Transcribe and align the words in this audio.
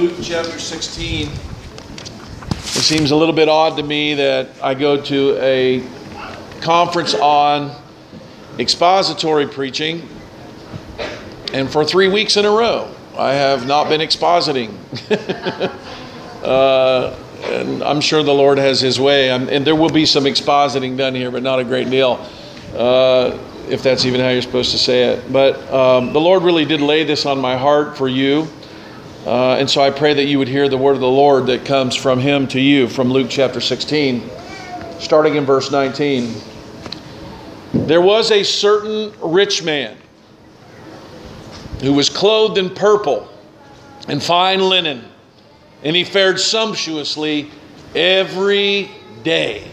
Luke 0.00 0.16
chapter 0.22 0.58
16. 0.58 1.28
It 1.28 1.32
seems 2.56 3.10
a 3.10 3.16
little 3.16 3.34
bit 3.34 3.50
odd 3.50 3.76
to 3.76 3.82
me 3.82 4.14
that 4.14 4.48
I 4.62 4.72
go 4.72 4.98
to 4.98 5.36
a 5.38 5.86
conference 6.62 7.12
on 7.12 7.76
expository 8.58 9.46
preaching, 9.46 10.08
and 11.52 11.70
for 11.70 11.84
three 11.84 12.08
weeks 12.08 12.38
in 12.38 12.46
a 12.46 12.50
row, 12.50 12.90
I 13.18 13.34
have 13.34 13.66
not 13.66 13.90
been 13.90 14.00
expositing. 14.00 14.72
uh, 16.44 17.14
and 17.42 17.82
I'm 17.82 18.00
sure 18.00 18.22
the 18.22 18.32
Lord 18.32 18.56
has 18.56 18.80
His 18.80 18.98
way, 18.98 19.30
I'm, 19.30 19.50
and 19.50 19.66
there 19.66 19.76
will 19.76 19.90
be 19.90 20.06
some 20.06 20.24
expositing 20.24 20.96
done 20.96 21.14
here, 21.14 21.30
but 21.30 21.42
not 21.42 21.58
a 21.58 21.64
great 21.64 21.90
deal. 21.90 22.26
Uh, 22.74 23.38
if 23.68 23.82
that's 23.82 24.06
even 24.06 24.22
how 24.22 24.30
you're 24.30 24.40
supposed 24.40 24.72
to 24.72 24.78
say 24.78 25.12
it. 25.12 25.30
But 25.30 25.60
um, 25.70 26.14
the 26.14 26.20
Lord 26.20 26.42
really 26.42 26.64
did 26.64 26.80
lay 26.80 27.04
this 27.04 27.26
on 27.26 27.38
my 27.38 27.58
heart 27.58 27.98
for 27.98 28.08
you. 28.08 28.48
Uh, 29.26 29.56
and 29.56 29.68
so 29.68 29.82
I 29.82 29.90
pray 29.90 30.14
that 30.14 30.24
you 30.24 30.38
would 30.38 30.48
hear 30.48 30.68
the 30.68 30.78
word 30.78 30.94
of 30.94 31.00
the 31.00 31.08
Lord 31.08 31.46
that 31.46 31.66
comes 31.66 31.94
from 31.94 32.20
Him 32.20 32.48
to 32.48 32.60
you 32.60 32.88
from 32.88 33.10
Luke 33.10 33.28
chapter 33.28 33.60
16, 33.60 34.22
starting 34.98 35.36
in 35.36 35.44
verse 35.44 35.70
19. 35.70 36.34
There 37.72 38.00
was 38.00 38.30
a 38.30 38.42
certain 38.42 39.12
rich 39.20 39.62
man 39.62 39.96
who 41.82 41.92
was 41.92 42.08
clothed 42.08 42.56
in 42.56 42.70
purple 42.70 43.28
and 44.08 44.22
fine 44.22 44.60
linen, 44.60 45.04
and 45.84 45.94
he 45.94 46.04
fared 46.04 46.40
sumptuously 46.40 47.50
every 47.94 48.90
day. 49.22 49.70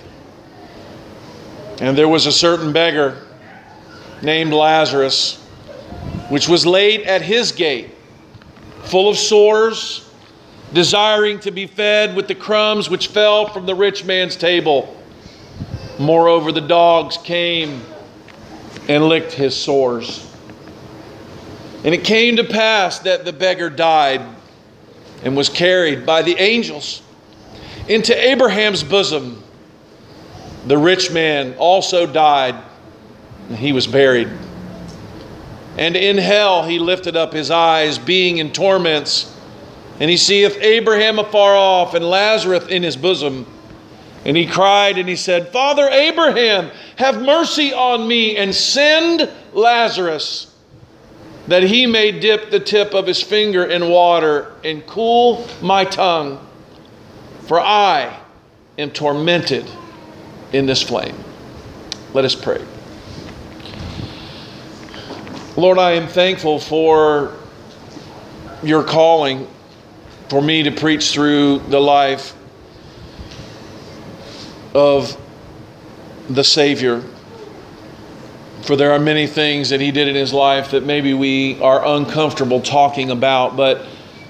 And 1.80 1.98
there 1.98 2.08
was 2.08 2.26
a 2.26 2.32
certain 2.32 2.74
beggar 2.74 3.26
named 4.22 4.52
Lazarus, 4.52 5.38
which 6.30 6.50
was 6.50 6.66
laid 6.66 7.02
at 7.04 7.22
his 7.22 7.52
gate, 7.52 7.92
full 8.84 9.10
of 9.10 9.18
sores, 9.18 10.10
desiring 10.74 11.40
to 11.40 11.52
be 11.52 11.68
fed 11.68 12.16
with 12.16 12.28
the 12.28 12.36
crumbs 12.36 12.90
which 12.90 13.08
fell 13.08 13.48
from 13.48 13.66
the 13.66 13.76
rich 13.76 14.06
man's 14.06 14.36
table. 14.36 14.96
Moreover, 16.00 16.52
the 16.52 16.62
dogs 16.62 17.18
came 17.18 17.82
and 18.88 19.06
licked 19.06 19.32
his 19.34 19.56
sores. 19.56 20.24
And 21.84 21.94
it 21.94 22.04
came 22.04 22.36
to 22.38 22.44
pass 22.44 23.00
that 23.00 23.26
the 23.26 23.34
beggar 23.34 23.70
died 23.70 24.22
and 25.24 25.36
was 25.36 25.50
carried 25.50 26.06
by 26.06 26.22
the 26.22 26.36
angels 26.38 27.02
into 27.88 28.16
Abraham's 28.16 28.84
bosom. 28.84 29.44
The 30.68 30.78
rich 30.78 31.12
man 31.12 31.56
also 31.58 32.06
died 32.06 32.56
and 33.50 33.58
he 33.58 33.72
was 33.72 33.88
buried. 33.88 34.30
And 35.78 35.96
in 35.96 36.18
hell 36.18 36.64
he 36.66 36.80
lifted 36.80 37.16
up 37.16 37.34
his 37.34 37.52
eyes, 37.52 38.00
being 38.00 38.40
in 38.40 38.52
torments. 38.52 39.34
And 40.00 40.10
he 40.10 40.18
seeth 40.18 40.58
Abraham 40.60 41.20
afar 41.20 41.56
off, 41.56 41.94
and 41.94 42.04
Lazarus 42.04 42.68
in 42.68 42.84
his 42.84 42.98
bosom. 42.98 43.46
And 44.26 44.36
he 44.36 44.46
cried 44.46 44.98
and 44.98 45.08
he 45.08 45.16
said, 45.16 45.50
Father 45.50 45.88
Abraham, 45.88 46.72
have 46.98 47.22
mercy 47.22 47.74
on 47.74 48.08
me, 48.08 48.36
and 48.36 48.54
send 48.54 49.30
Lazarus, 49.54 50.54
that 51.48 51.64
he 51.64 51.86
may 51.86 52.12
dip 52.12 52.52
the 52.52 52.60
tip 52.60 52.94
of 52.94 53.08
his 53.08 53.22
finger 53.22 53.64
in 53.64 53.90
water 53.90 54.52
and 54.64 54.86
cool 54.86 55.48
my 55.62 55.86
tongue, 55.86 56.46
for 57.44 57.60
I 57.60 58.20
am 58.78 58.92
tormented 58.92 59.66
in 60.52 60.66
this 60.66 60.82
flame. 60.82 61.16
Let 62.14 62.26
us 62.26 62.36
pray. 62.36 62.64
Lord, 65.58 65.80
I 65.80 65.94
am 65.94 66.08
thankful 66.08 66.60
for 66.60 67.36
your 68.62 68.84
calling 68.84 69.48
for 70.30 70.40
me 70.40 70.62
to 70.62 70.70
preach 70.70 71.12
through 71.12 71.58
the 71.70 71.80
life 71.80 72.36
of 74.76 75.20
the 76.30 76.44
Savior. 76.44 77.04
For 78.62 78.76
there 78.76 78.92
are 78.92 79.00
many 79.00 79.26
things 79.26 79.72
that 79.72 79.82
He 79.82 79.90
did 79.90 80.08
in 80.08 80.14
His 80.14 80.32
life 80.32 80.70
that 80.72 80.86
maybe 80.86 81.16
we 81.16 81.60
are 81.60 81.84
uncomfortable 81.88 82.62
talking 82.62 83.10
about, 83.10 83.58
but 83.58 83.84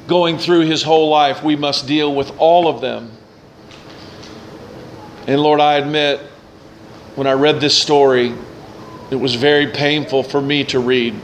going 0.08 0.38
through 0.38 0.62
His 0.62 0.82
whole 0.82 1.10
life, 1.10 1.44
we 1.44 1.58
must 1.58 1.88
deal 1.88 2.16
with 2.16 2.32
all 2.38 2.70
of 2.70 2.80
them. 2.80 3.12
And 5.28 5.42
Lord, 5.42 5.60
I 5.60 5.74
admit, 5.74 6.22
when 7.16 7.28
I 7.28 7.34
read 7.34 7.60
this 7.60 7.78
story, 7.78 8.34
it 9.10 9.16
was 9.16 9.36
very 9.36 9.68
painful 9.68 10.24
for 10.24 10.42
me 10.42 10.64
to 10.66 10.80
read. 10.80 11.16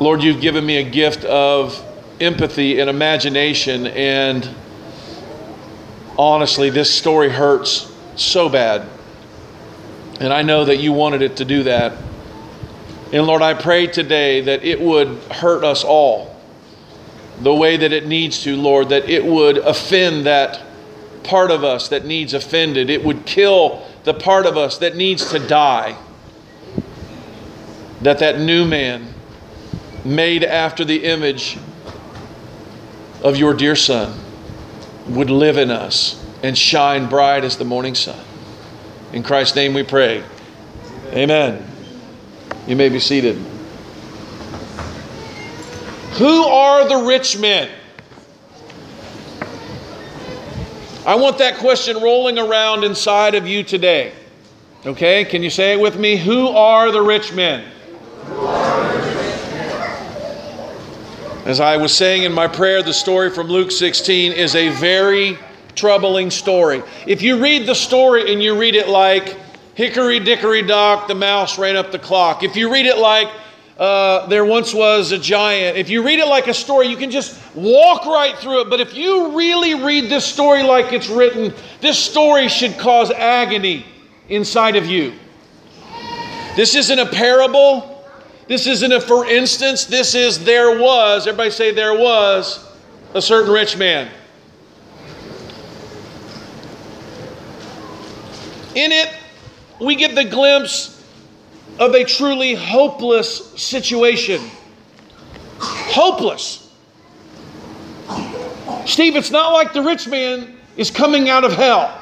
Lord, 0.00 0.22
you've 0.22 0.40
given 0.40 0.64
me 0.64 0.76
a 0.76 0.88
gift 0.88 1.24
of 1.24 1.84
empathy 2.20 2.80
and 2.80 2.88
imagination, 2.88 3.88
and 3.88 4.48
honestly, 6.16 6.70
this 6.70 6.92
story 6.92 7.28
hurts 7.28 7.92
so 8.16 8.48
bad. 8.48 8.88
And 10.20 10.32
I 10.32 10.42
know 10.42 10.64
that 10.64 10.76
you 10.76 10.92
wanted 10.92 11.22
it 11.22 11.36
to 11.36 11.44
do 11.44 11.64
that. 11.64 11.92
And 13.12 13.26
Lord, 13.26 13.42
I 13.42 13.54
pray 13.54 13.86
today 13.86 14.42
that 14.42 14.64
it 14.64 14.80
would 14.80 15.08
hurt 15.30 15.64
us 15.64 15.84
all 15.84 16.36
the 17.40 17.54
way 17.54 17.76
that 17.76 17.92
it 17.92 18.06
needs 18.06 18.42
to, 18.42 18.56
Lord, 18.56 18.88
that 18.88 19.08
it 19.08 19.24
would 19.24 19.58
offend 19.58 20.26
that 20.26 20.60
part 21.22 21.50
of 21.50 21.62
us 21.62 21.88
that 21.88 22.04
needs 22.04 22.34
offended. 22.34 22.90
It 22.90 23.04
would 23.04 23.26
kill 23.26 23.86
the 24.08 24.14
part 24.14 24.46
of 24.46 24.56
us 24.56 24.78
that 24.78 24.96
needs 24.96 25.28
to 25.28 25.38
die. 25.38 25.94
That 28.00 28.20
that 28.20 28.40
new 28.40 28.64
man 28.64 29.12
made 30.02 30.42
after 30.42 30.82
the 30.82 31.04
image 31.04 31.58
of 33.22 33.36
your 33.36 33.52
dear 33.52 33.76
son 33.76 34.18
would 35.08 35.28
live 35.28 35.58
in 35.58 35.70
us 35.70 36.24
and 36.42 36.56
shine 36.56 37.06
bright 37.06 37.44
as 37.44 37.58
the 37.58 37.66
morning 37.66 37.94
sun. 37.94 38.18
In 39.12 39.22
Christ's 39.22 39.54
name 39.54 39.74
we 39.74 39.82
pray. 39.82 40.24
Amen. 41.08 41.70
You 42.66 42.76
may 42.76 42.88
be 42.88 43.00
seated. 43.00 43.36
Who 46.16 46.44
are 46.44 46.88
the 46.88 47.06
rich 47.06 47.38
men? 47.38 47.68
I 51.08 51.14
want 51.14 51.38
that 51.38 51.56
question 51.56 51.96
rolling 52.02 52.38
around 52.38 52.84
inside 52.84 53.34
of 53.34 53.46
you 53.46 53.62
today. 53.62 54.12
Okay, 54.84 55.24
can 55.24 55.42
you 55.42 55.48
say 55.48 55.72
it 55.72 55.80
with 55.80 55.98
me? 55.98 56.18
Who 56.18 56.48
are 56.48 56.92
the 56.92 57.00
rich 57.00 57.32
men? 57.32 57.64
As 61.46 61.60
I 61.60 61.78
was 61.78 61.96
saying 61.96 62.24
in 62.24 62.32
my 62.34 62.46
prayer, 62.46 62.82
the 62.82 62.92
story 62.92 63.30
from 63.30 63.46
Luke 63.46 63.70
16 63.70 64.32
is 64.32 64.54
a 64.54 64.68
very 64.68 65.38
troubling 65.74 66.30
story. 66.30 66.82
If 67.06 67.22
you 67.22 67.42
read 67.42 67.66
the 67.66 67.74
story 67.74 68.30
and 68.30 68.42
you 68.42 68.60
read 68.60 68.74
it 68.74 68.90
like 68.90 69.34
Hickory 69.76 70.20
Dickory 70.20 70.60
Dock, 70.60 71.08
the 71.08 71.14
mouse 71.14 71.58
ran 71.58 71.74
up 71.74 71.90
the 71.90 71.98
clock, 71.98 72.42
if 72.42 72.54
you 72.54 72.70
read 72.70 72.84
it 72.84 72.98
like 72.98 73.30
uh, 73.78 74.26
there 74.26 74.44
once 74.44 74.74
was 74.74 75.12
a 75.12 75.18
giant. 75.18 75.76
If 75.76 75.88
you 75.88 76.04
read 76.04 76.18
it 76.18 76.26
like 76.26 76.48
a 76.48 76.54
story, 76.54 76.88
you 76.88 76.96
can 76.96 77.12
just 77.12 77.40
walk 77.54 78.06
right 78.06 78.36
through 78.36 78.62
it. 78.62 78.70
But 78.70 78.80
if 78.80 78.94
you 78.94 79.36
really 79.36 79.74
read 79.74 80.10
this 80.10 80.24
story 80.24 80.64
like 80.64 80.92
it's 80.92 81.08
written, 81.08 81.54
this 81.80 81.96
story 81.96 82.48
should 82.48 82.76
cause 82.76 83.12
agony 83.12 83.86
inside 84.28 84.74
of 84.74 84.86
you. 84.86 85.12
This 86.56 86.74
isn't 86.74 86.98
a 86.98 87.06
parable. 87.06 88.04
This 88.48 88.66
isn't 88.66 88.90
a 88.90 89.00
for 89.00 89.26
instance. 89.26 89.84
This 89.84 90.16
is 90.16 90.44
there 90.44 90.80
was, 90.80 91.28
everybody 91.28 91.50
say 91.50 91.72
there 91.72 91.96
was 91.96 92.66
a 93.14 93.22
certain 93.22 93.52
rich 93.52 93.76
man. 93.76 94.10
In 98.74 98.90
it, 98.90 99.14
we 99.80 99.94
get 99.94 100.16
the 100.16 100.24
glimpse 100.24 100.97
of 101.78 101.94
a 101.94 102.04
truly 102.04 102.54
hopeless 102.54 103.52
situation. 103.60 104.40
Hopeless. 105.58 106.72
Steve, 108.86 109.16
it's 109.16 109.30
not 109.30 109.52
like 109.52 109.72
the 109.72 109.82
rich 109.82 110.08
man 110.08 110.56
is 110.76 110.90
coming 110.90 111.28
out 111.28 111.44
of 111.44 111.52
hell. 111.52 111.94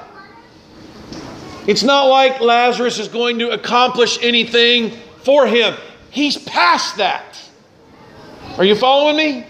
It's 1.66 1.82
not 1.82 2.04
like 2.04 2.40
Lazarus 2.40 2.98
is 2.98 3.08
going 3.08 3.40
to 3.40 3.50
accomplish 3.50 4.22
anything 4.22 4.92
for 5.22 5.46
him. 5.46 5.74
He's 6.10 6.38
past 6.38 6.96
that. 6.98 7.38
Are 8.56 8.64
you 8.64 8.76
following 8.76 9.16
me? 9.16 9.46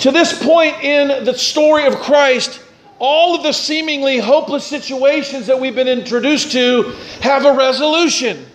To 0.00 0.10
this 0.10 0.42
point 0.42 0.82
in 0.82 1.24
the 1.24 1.34
story 1.34 1.86
of 1.86 1.96
Christ, 1.96 2.60
all 2.98 3.34
of 3.34 3.42
the 3.42 3.52
seemingly 3.52 4.18
hopeless 4.18 4.66
situations 4.66 5.46
that 5.46 5.58
we've 5.58 5.74
been 5.74 5.88
introduced 5.88 6.52
to 6.52 6.94
have 7.20 7.44
a 7.44 7.52
resolution 7.52 8.46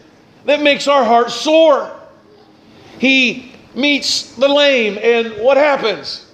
that 0.45 0.61
makes 0.61 0.88
our 0.88 1.03
heart 1.03 1.31
soar. 1.31 1.99
He 2.99 3.53
meets 3.75 4.35
the 4.35 4.47
lame, 4.47 4.97
and 5.01 5.43
what 5.43 5.57
happens? 5.57 6.25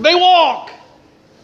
They 0.00 0.14
walk. 0.14 0.70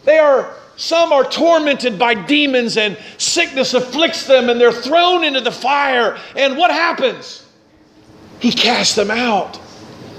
They 0.04 0.18
are 0.18 0.54
some 0.76 1.12
are 1.12 1.24
tormented 1.24 1.98
by 1.98 2.14
demons 2.14 2.76
and 2.76 2.96
sickness 3.18 3.74
afflicts 3.74 4.26
them 4.26 4.48
and 4.48 4.60
they're 4.60 4.72
thrown 4.72 5.22
into 5.22 5.40
the 5.40 5.52
fire. 5.52 6.18
And 6.34 6.56
what 6.56 6.70
happens? 6.70 7.46
He 8.40 8.50
casts 8.50 8.96
them 8.96 9.10
out. 9.10 9.60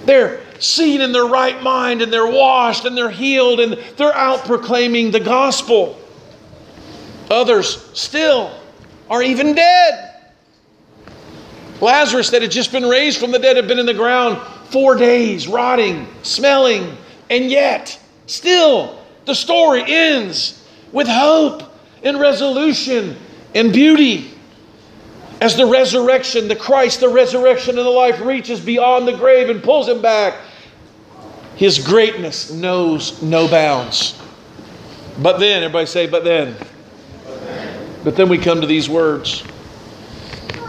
They're 0.06 0.43
seen 0.64 1.02
in 1.02 1.12
their 1.12 1.26
right 1.26 1.62
mind 1.62 2.02
and 2.02 2.12
they're 2.12 2.26
washed 2.26 2.86
and 2.86 2.98
they're 2.98 3.10
healed 3.10 3.60
and 3.60 3.74
they're 3.98 4.16
out 4.16 4.46
proclaiming 4.46 5.12
the 5.12 5.20
gospel. 5.20 6.00
Others 7.30 7.92
still 7.98 8.58
are 9.10 9.22
even 9.22 9.54
dead. 9.54 10.10
Lazarus, 11.82 12.30
that 12.30 12.42
had 12.42 12.52
just 12.52 12.72
been 12.72 12.86
raised 12.86 13.20
from 13.20 13.32
the 13.32 13.40
dead, 13.40 13.58
had 13.58 13.68
been 13.68 13.80
in 13.80 13.86
the 13.86 13.94
ground 13.94 14.40
four 14.72 14.96
days, 14.96 15.48
rotting, 15.48 16.08
smelling, 16.24 16.98
and 17.30 17.52
yet, 17.52 18.00
still, 18.28 19.04
the 19.26 19.36
story 19.36 19.84
ends 19.86 20.66
with 20.92 21.08
hope 21.08 21.64
and 22.04 22.20
resolution 22.20 23.18
and 23.54 23.74
beauty. 23.74 24.32
As 25.42 25.58
the 25.58 25.66
resurrection, 25.66 26.48
the 26.48 26.56
Christ, 26.56 27.02
the 27.02 27.10
resurrection 27.10 27.78
and 27.78 27.86
the 27.86 27.92
life 27.92 28.22
reaches 28.22 28.62
beyond 28.62 29.08
the 29.08 29.18
grave 29.18 29.50
and 29.50 29.62
pulls 29.62 29.90
him 29.90 30.02
back, 30.02 30.36
his 31.56 31.80
greatness 31.80 32.52
knows 32.52 33.22
no 33.22 33.48
bounds. 33.48 34.20
But 35.22 35.40
then, 35.40 35.64
everybody 35.64 35.86
say, 35.86 36.08
but 36.08 36.24
then. 36.24 36.56
But 38.04 38.16
then 38.16 38.30
we 38.30 38.38
come 38.38 38.62
to 38.62 38.68
these 38.68 38.90
words. 38.90 39.44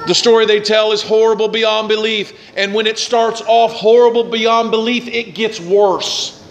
The 0.07 0.15
story 0.15 0.45
they 0.45 0.61
tell 0.61 0.93
is 0.93 1.03
horrible 1.03 1.49
beyond 1.49 1.89
belief. 1.89 2.39
And 2.57 2.75
when 2.75 2.87
it 2.87 2.99
starts 2.99 3.41
off 3.43 3.73
horrible 3.73 4.25
beyond 4.25 4.71
belief, 4.71 5.09
it 5.09 5.35
gets 5.35 5.59
worse. 5.59 6.43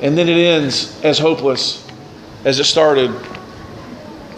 And 0.00 0.16
then 0.16 0.28
it 0.28 0.36
ends 0.36 0.98
as 1.02 1.18
hopeless 1.18 1.86
as 2.44 2.60
it 2.60 2.64
started. 2.64 3.12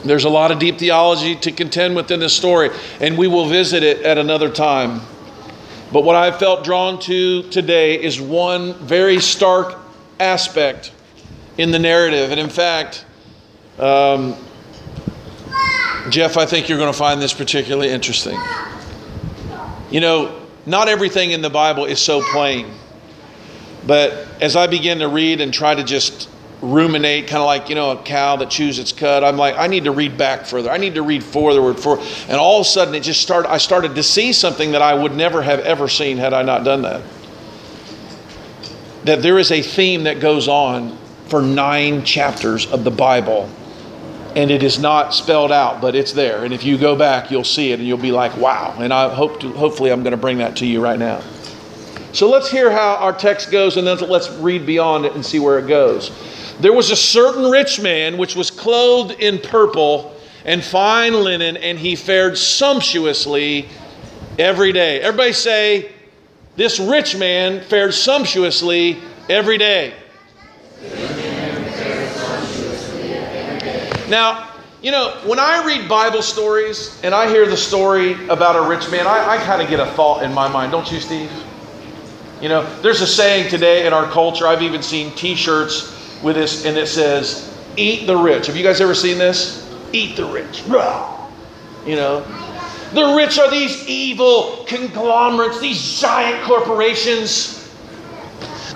There's 0.04 0.24
a 0.24 0.30
lot 0.30 0.50
of 0.50 0.58
deep 0.58 0.78
theology 0.78 1.36
to 1.36 1.52
contend 1.52 1.94
with 1.94 2.10
in 2.10 2.18
this 2.18 2.34
story, 2.34 2.70
and 3.00 3.16
we 3.16 3.28
will 3.28 3.46
visit 3.46 3.84
it 3.84 4.02
at 4.02 4.18
another 4.18 4.50
time. 4.50 5.02
But 5.92 6.04
what 6.04 6.16
I 6.16 6.30
felt 6.30 6.64
drawn 6.64 6.98
to 7.00 7.42
today 7.50 8.02
is 8.02 8.18
one 8.18 8.74
very 8.74 9.20
stark 9.20 9.78
aspect 10.18 10.90
in 11.58 11.70
the 11.70 11.78
narrative. 11.78 12.30
And 12.30 12.40
in 12.40 12.48
fact, 12.48 13.04
um, 13.78 14.34
Jeff, 16.08 16.38
I 16.38 16.46
think 16.46 16.68
you're 16.68 16.78
going 16.78 16.92
to 16.92 16.98
find 16.98 17.20
this 17.20 17.34
particularly 17.34 17.90
interesting. 17.90 18.38
You 19.90 20.00
know, 20.00 20.40
not 20.64 20.88
everything 20.88 21.32
in 21.32 21.42
the 21.42 21.50
Bible 21.50 21.84
is 21.84 22.00
so 22.00 22.22
plain. 22.32 22.72
But 23.86 24.26
as 24.40 24.56
I 24.56 24.68
begin 24.68 25.00
to 25.00 25.08
read 25.08 25.40
and 25.40 25.52
try 25.52 25.74
to 25.74 25.84
just 25.84 26.28
ruminate, 26.62 27.26
kind 27.26 27.40
of 27.40 27.46
like, 27.46 27.68
you 27.68 27.74
know, 27.74 27.90
a 27.90 28.02
cow 28.02 28.36
that 28.36 28.48
chews 28.48 28.78
its 28.78 28.92
cud. 28.92 29.24
I'm 29.24 29.36
like, 29.36 29.56
I 29.58 29.66
need 29.66 29.84
to 29.84 29.90
read 29.90 30.16
back 30.16 30.46
further. 30.46 30.70
I 30.70 30.78
need 30.78 30.94
to 30.94 31.02
read 31.02 31.22
forward 31.22 31.78
for 31.78 31.98
and 31.98 32.36
all 32.38 32.60
of 32.60 32.66
a 32.66 32.68
sudden 32.68 32.94
it 32.94 33.00
just 33.00 33.20
started 33.20 33.50
I 33.50 33.58
started 33.58 33.96
to 33.96 34.02
see 34.02 34.32
something 34.32 34.72
that 34.72 34.82
I 34.82 34.94
would 34.94 35.14
never 35.14 35.42
have 35.42 35.60
ever 35.60 35.88
seen 35.88 36.16
had 36.16 36.32
I 36.32 36.42
not 36.42 36.64
done 36.64 36.82
that. 36.82 37.02
That 39.04 39.22
there 39.22 39.38
is 39.38 39.50
a 39.50 39.60
theme 39.60 40.04
that 40.04 40.20
goes 40.20 40.46
on 40.46 40.96
for 41.26 41.42
nine 41.42 42.04
chapters 42.04 42.66
of 42.70 42.84
the 42.84 42.90
Bible. 42.90 43.50
And 44.36 44.50
it 44.50 44.62
is 44.62 44.78
not 44.78 45.12
spelled 45.12 45.52
out, 45.52 45.82
but 45.82 45.94
it's 45.94 46.12
there. 46.12 46.44
And 46.44 46.54
if 46.54 46.64
you 46.64 46.78
go 46.78 46.96
back, 46.96 47.30
you'll 47.30 47.44
see 47.44 47.72
it 47.72 47.80
and 47.80 47.86
you'll 47.86 47.98
be 47.98 48.12
like, 48.12 48.34
wow. 48.38 48.74
And 48.78 48.92
I 48.94 49.12
hope 49.12 49.40
to, 49.40 49.50
hopefully 49.52 49.92
I'm 49.92 50.02
going 50.02 50.12
to 50.12 50.16
bring 50.16 50.38
that 50.38 50.56
to 50.56 50.66
you 50.66 50.82
right 50.82 50.98
now. 50.98 51.20
So 52.12 52.30
let's 52.30 52.50
hear 52.50 52.70
how 52.70 52.96
our 52.96 53.12
text 53.12 53.50
goes 53.50 53.76
and 53.76 53.86
then 53.86 53.98
let's 54.08 54.30
read 54.30 54.64
beyond 54.64 55.04
it 55.04 55.14
and 55.14 55.24
see 55.24 55.38
where 55.38 55.58
it 55.58 55.66
goes. 55.66 56.10
There 56.60 56.72
was 56.72 56.90
a 56.90 56.96
certain 56.96 57.50
rich 57.50 57.80
man 57.80 58.18
which 58.18 58.36
was 58.36 58.50
clothed 58.50 59.12
in 59.20 59.38
purple 59.38 60.14
and 60.44 60.62
fine 60.62 61.14
linen, 61.14 61.56
and 61.56 61.78
he 61.78 61.96
fared 61.96 62.36
sumptuously 62.36 63.68
every 64.38 64.72
day. 64.72 65.00
Everybody 65.00 65.32
say, 65.32 65.92
This 66.56 66.78
rich 66.78 67.16
man 67.16 67.62
fared 67.62 67.94
sumptuously 67.94 68.98
every 69.28 69.58
day. 69.58 69.94
Now, 74.08 74.50
you 74.82 74.90
know, 74.90 75.16
when 75.24 75.38
I 75.38 75.64
read 75.64 75.88
Bible 75.88 76.22
stories 76.22 77.00
and 77.04 77.14
I 77.14 77.28
hear 77.28 77.46
the 77.46 77.56
story 77.56 78.12
about 78.28 78.56
a 78.56 78.68
rich 78.68 78.90
man, 78.90 79.06
I, 79.06 79.36
I 79.36 79.36
kind 79.38 79.62
of 79.62 79.68
get 79.68 79.80
a 79.80 79.86
thought 79.92 80.24
in 80.24 80.34
my 80.34 80.48
mind, 80.48 80.72
don't 80.72 80.90
you, 80.90 81.00
Steve? 81.00 81.30
You 82.40 82.48
know, 82.48 82.80
there's 82.82 83.00
a 83.00 83.06
saying 83.06 83.48
today 83.48 83.86
in 83.86 83.92
our 83.92 84.10
culture, 84.10 84.46
I've 84.48 84.62
even 84.62 84.82
seen 84.82 85.12
t 85.12 85.36
shirts 85.36 86.01
with 86.22 86.36
this, 86.36 86.64
and 86.64 86.76
it 86.76 86.86
says, 86.88 87.48
Eat 87.76 88.06
the 88.06 88.16
rich. 88.16 88.46
Have 88.46 88.56
you 88.56 88.62
guys 88.62 88.80
ever 88.80 88.94
seen 88.94 89.18
this? 89.18 89.70
Eat 89.92 90.16
the 90.16 90.24
rich. 90.24 90.62
You 91.86 91.96
know, 91.96 92.20
the 92.92 93.14
rich 93.16 93.38
are 93.38 93.50
these 93.50 93.86
evil 93.88 94.64
conglomerates, 94.68 95.60
these 95.60 96.00
giant 96.00 96.44
corporations. 96.44 97.58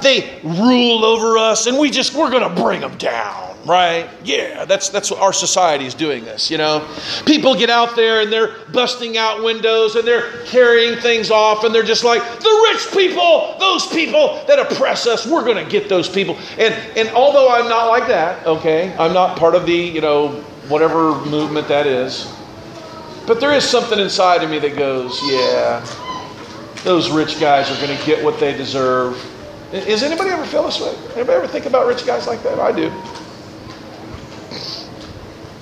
They 0.02 0.40
rule 0.42 1.04
over 1.04 1.38
us, 1.38 1.66
and 1.66 1.78
we 1.78 1.90
just, 1.90 2.14
we're 2.14 2.30
going 2.30 2.42
to 2.42 2.62
bring 2.62 2.80
them 2.80 2.96
down 2.96 3.45
right? 3.66 4.08
Yeah, 4.24 4.64
that's 4.64 4.88
that's 4.88 5.10
what 5.10 5.20
our 5.20 5.32
society 5.32 5.84
is 5.84 5.94
doing 5.94 6.24
this, 6.24 6.50
you 6.50 6.58
know. 6.58 6.88
People 7.26 7.54
get 7.54 7.68
out 7.68 7.96
there 7.96 8.20
and 8.20 8.32
they're 8.32 8.54
busting 8.72 9.18
out 9.18 9.42
windows 9.42 9.96
and 9.96 10.06
they're 10.06 10.44
carrying 10.44 10.98
things 11.00 11.30
off 11.30 11.64
and 11.64 11.74
they're 11.74 11.82
just 11.82 12.04
like, 12.04 12.22
the 12.22 12.70
rich 12.72 12.92
people, 12.92 13.56
those 13.58 13.86
people 13.88 14.42
that 14.46 14.58
oppress 14.58 15.06
us, 15.06 15.26
we're 15.26 15.44
going 15.44 15.62
to 15.62 15.70
get 15.70 15.88
those 15.88 16.08
people. 16.08 16.38
And 16.58 16.74
and 16.96 17.08
although 17.10 17.50
I'm 17.50 17.68
not 17.68 17.88
like 17.88 18.06
that, 18.08 18.46
okay? 18.46 18.94
I'm 18.96 19.12
not 19.12 19.38
part 19.38 19.54
of 19.54 19.66
the, 19.66 19.74
you 19.74 20.00
know, 20.00 20.28
whatever 20.68 21.14
movement 21.26 21.68
that 21.68 21.86
is. 21.86 22.32
But 23.26 23.40
there 23.40 23.52
is 23.52 23.64
something 23.64 23.98
inside 23.98 24.44
of 24.44 24.50
me 24.50 24.60
that 24.60 24.76
goes, 24.76 25.20
yeah. 25.24 25.84
Those 26.84 27.10
rich 27.10 27.40
guys 27.40 27.68
are 27.70 27.84
going 27.84 27.98
to 27.98 28.06
get 28.06 28.22
what 28.24 28.38
they 28.38 28.56
deserve. 28.56 29.20
Is 29.72 30.04
anybody 30.04 30.30
ever 30.30 30.46
feel 30.46 30.62
this 30.62 30.80
way? 30.80 30.94
Anybody 31.16 31.32
ever 31.32 31.48
think 31.48 31.66
about 31.66 31.88
rich 31.88 32.06
guys 32.06 32.28
like 32.28 32.44
that? 32.44 32.60
I 32.60 32.70
do. 32.70 32.92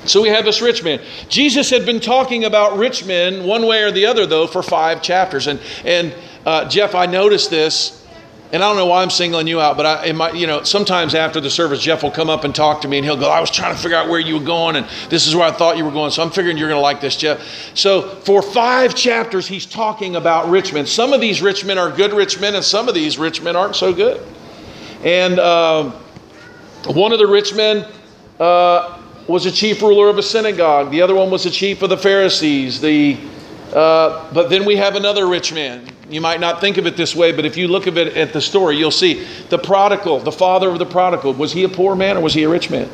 So 0.06 0.23
we 0.23 0.28
have 0.28 0.44
this 0.44 0.61
rich 0.61 0.82
man. 0.82 1.00
Jesus 1.28 1.70
had 1.70 1.87
been 1.87 2.00
talking 2.00 2.44
about 2.44 2.78
rich 2.78 3.04
men 3.04 3.44
one 3.44 3.66
way 3.66 3.82
or 3.82 3.90
the 3.90 4.06
other, 4.06 4.26
though, 4.26 4.46
for 4.46 4.62
five 4.62 5.02
chapters. 5.02 5.46
And, 5.46 5.61
and 5.84 6.14
uh, 6.44 6.68
Jeff, 6.68 6.94
I 6.94 7.06
noticed 7.06 7.50
this, 7.50 8.06
and 8.52 8.62
I 8.62 8.68
don't 8.68 8.76
know 8.76 8.87
why 8.87 9.02
I'm 9.02 9.11
singling 9.11 9.49
you 9.49 9.61
out, 9.61 9.76
but 9.76 9.87
I, 9.87 10.12
my, 10.12 10.30
you 10.30 10.46
know, 10.46 10.62
sometimes 10.62 11.14
after 11.14 11.40
the 11.40 11.50
service, 11.50 11.80
Jeff 11.80 12.02
will 12.02 12.11
come 12.11 12.30
up 12.30 12.44
and 12.44 12.54
talk 12.54 12.82
to 12.82 12.88
me, 12.88 12.99
and 12.99 13.04
he'll 13.04 13.16
go, 13.16 13.28
"I 13.28 13.40
was 13.40 13.50
trying 13.50 13.75
to 13.75 13.82
figure 13.82 13.96
out 13.96 14.08
where 14.08 14.20
you 14.20 14.38
were 14.38 14.44
going, 14.44 14.76
and 14.76 14.87
this 15.08 15.26
is 15.26 15.34
where 15.34 15.44
I 15.44 15.50
thought 15.50 15.76
you 15.76 15.84
were 15.84 15.90
going." 15.90 16.12
So 16.12 16.23
I'm 16.23 16.30
figuring 16.30 16.56
you're 16.56 16.68
going 16.68 16.78
to 16.78 16.82
like 16.82 17.00
this, 17.00 17.16
Jeff. 17.16 17.40
So 17.75 18.02
for 18.02 18.42
five 18.42 18.94
chapters, 18.94 19.49
he's 19.49 19.66
talking 19.66 20.14
about 20.14 20.49
rich 20.50 20.73
men. 20.73 20.87
Some 20.87 21.12
of 21.12 21.20
these 21.20 21.42
rich 21.42 21.64
men 21.64 21.78
are 21.78 21.90
good 21.90 22.12
rich 22.12 22.38
men, 22.38 22.54
and 22.54 22.64
some 22.64 22.88
of 22.88 22.94
these 22.94 23.18
rich 23.18 23.42
men 23.42 23.56
aren't 23.56 23.75
so 23.75 23.92
good. 23.92 24.25
And 25.02 25.40
uh, 25.40 25.90
one 26.87 27.12
of 27.12 27.18
the 27.18 27.26
rich 27.26 27.54
men. 27.54 27.87
Uh, 28.38 29.00
was 29.26 29.47
a 29.47 29.50
chief 29.52 29.81
ruler 29.83 30.09
of 30.09 30.19
a 30.19 30.23
synagogue. 30.23 30.90
The 30.90 31.02
other 31.02 31.14
one 31.14 31.31
was 31.31 31.45
the 31.45 31.50
chief 31.50 31.83
of 31.83 31.90
the 31.90 31.99
Pharisees. 31.99 32.81
The 32.81 33.19
Uh, 33.75 34.33
but 34.33 34.50
then 34.50 34.64
we 34.64 34.76
have 34.76 34.95
another 34.95 35.26
rich 35.26 35.52
man. 35.52 35.83
You 36.09 36.21
might 36.21 36.38
not 36.38 36.61
think 36.61 36.76
of 36.76 36.87
it 36.87 36.97
this 36.97 37.16
way, 37.16 37.33
but 37.33 37.45
if 37.45 37.57
you 37.57 37.66
look 37.66 37.88
at 37.88 37.99
it 37.99 38.16
at 38.16 38.33
the 38.33 38.40
story, 38.40 38.76
you'll 38.76 38.93
see 38.93 39.26
the 39.49 39.59
prodigal, 39.59 40.21
the 40.21 40.31
father 40.31 40.69
of 40.69 40.78
the 40.78 40.87
prodigal. 40.87 41.33
Was 41.33 41.52
he 41.52 41.64
a 41.64 41.69
poor 41.69 41.97
man 41.97 42.16
or 42.16 42.21
was 42.21 42.35
he 42.35 42.45
a 42.45 42.49
rich 42.49 42.71
man? 42.71 42.88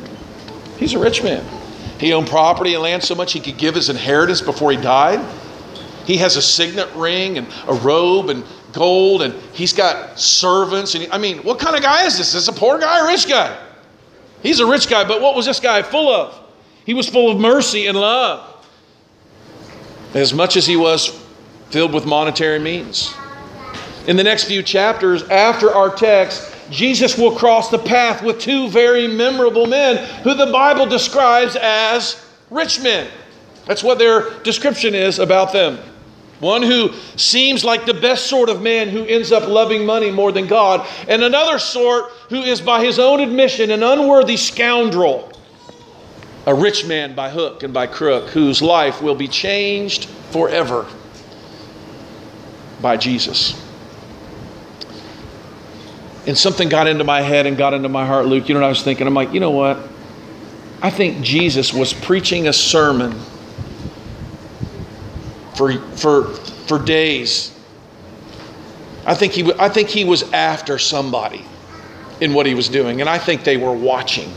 He's 0.79 0.95
a 0.95 0.99
rich 0.99 1.21
man. 1.21 1.45
He 1.99 2.13
owned 2.13 2.27
property 2.27 2.73
and 2.73 2.81
land 2.81 3.03
so 3.03 3.13
much 3.13 3.31
he 3.33 3.39
could 3.39 3.59
give 3.59 3.75
his 3.75 3.89
inheritance 3.89 4.41
before 4.41 4.71
he 4.71 4.77
died. 4.77 5.19
He 6.05 6.17
has 6.17 6.35
a 6.35 6.41
signet 6.41 6.89
ring 6.95 7.37
and 7.37 7.47
a 7.67 7.73
robe 7.73 8.29
and 8.29 8.43
gold, 8.73 9.21
and 9.21 9.35
he's 9.53 9.73
got 9.73 10.19
servants. 10.19 10.95
And 10.95 11.07
I 11.11 11.19
mean, 11.19 11.43
what 11.43 11.59
kind 11.59 11.75
of 11.75 11.83
guy 11.83 12.05
is 12.07 12.17
this? 12.17 12.33
Is 12.33 12.45
this 12.45 12.47
a 12.47 12.59
poor 12.59 12.79
guy 12.79 13.01
or 13.01 13.05
a 13.05 13.07
rich 13.07 13.27
guy? 13.27 13.55
He's 14.43 14.59
a 14.59 14.65
rich 14.65 14.89
guy, 14.89 15.07
but 15.07 15.21
what 15.21 15.35
was 15.35 15.45
this 15.45 15.59
guy 15.59 15.81
full 15.81 16.09
of? 16.09 16.37
He 16.85 16.93
was 16.93 17.07
full 17.07 17.31
of 17.31 17.39
mercy 17.39 17.87
and 17.87 17.97
love, 17.97 18.65
as 20.13 20.33
much 20.33 20.57
as 20.57 20.65
he 20.65 20.75
was 20.75 21.07
filled 21.69 21.93
with 21.93 22.05
monetary 22.05 22.59
means. 22.59 23.13
In 24.07 24.17
the 24.17 24.23
next 24.23 24.45
few 24.45 24.63
chapters, 24.63 25.23
after 25.29 25.71
our 25.73 25.93
text, 25.95 26.55
Jesus 26.71 27.17
will 27.17 27.35
cross 27.35 27.69
the 27.69 27.77
path 27.77 28.23
with 28.23 28.39
two 28.39 28.67
very 28.69 29.07
memorable 29.07 29.67
men 29.67 29.97
who 30.23 30.33
the 30.33 30.47
Bible 30.47 30.85
describes 30.85 31.55
as 31.55 32.25
rich 32.49 32.81
men. 32.81 33.09
That's 33.65 33.83
what 33.83 33.99
their 33.99 34.39
description 34.39 34.95
is 34.95 35.19
about 35.19 35.53
them. 35.53 35.77
One 36.41 36.63
who 36.63 36.91
seems 37.17 37.63
like 37.63 37.85
the 37.85 37.93
best 37.93 38.25
sort 38.25 38.49
of 38.49 38.63
man 38.63 38.89
who 38.89 39.05
ends 39.05 39.31
up 39.31 39.47
loving 39.47 39.85
money 39.85 40.09
more 40.09 40.31
than 40.31 40.47
God, 40.47 40.85
and 41.07 41.23
another 41.23 41.59
sort 41.59 42.11
who 42.29 42.41
is, 42.41 42.59
by 42.59 42.83
his 42.83 42.97
own 42.97 43.19
admission, 43.19 43.69
an 43.69 43.83
unworthy 43.83 44.37
scoundrel, 44.37 45.31
a 46.47 46.53
rich 46.53 46.87
man 46.87 47.13
by 47.13 47.29
hook 47.29 47.61
and 47.61 47.71
by 47.71 47.85
crook, 47.85 48.29
whose 48.29 48.59
life 48.59 49.03
will 49.03 49.13
be 49.13 49.27
changed 49.27 50.05
forever 50.31 50.87
by 52.81 52.97
Jesus. 52.97 53.53
And 56.25 56.35
something 56.35 56.69
got 56.69 56.87
into 56.87 57.03
my 57.03 57.21
head 57.21 57.45
and 57.45 57.55
got 57.55 57.75
into 57.75 57.89
my 57.89 58.05
heart, 58.05 58.25
Luke. 58.25 58.49
You 58.49 58.55
know 58.55 58.61
what 58.61 58.65
I 58.65 58.69
was 58.69 58.81
thinking? 58.81 59.05
I'm 59.05 59.13
like, 59.13 59.31
you 59.31 59.39
know 59.39 59.51
what? 59.51 59.77
I 60.81 60.89
think 60.89 61.23
Jesus 61.23 61.71
was 61.71 61.93
preaching 61.93 62.47
a 62.47 62.53
sermon 62.53 63.19
for, 65.61 65.77
for, 65.95 66.23
for 66.65 66.79
days. 66.79 67.55
I 69.05 69.13
think, 69.13 69.33
he, 69.33 69.53
I 69.59 69.69
think 69.69 69.89
he 69.89 70.03
was 70.03 70.23
after 70.33 70.79
somebody 70.79 71.45
in 72.19 72.33
what 72.33 72.47
he 72.47 72.55
was 72.55 72.67
doing, 72.67 72.99
and 72.99 73.07
I 73.07 73.19
think 73.19 73.43
they 73.43 73.57
were 73.57 73.73
watching. 73.73 74.31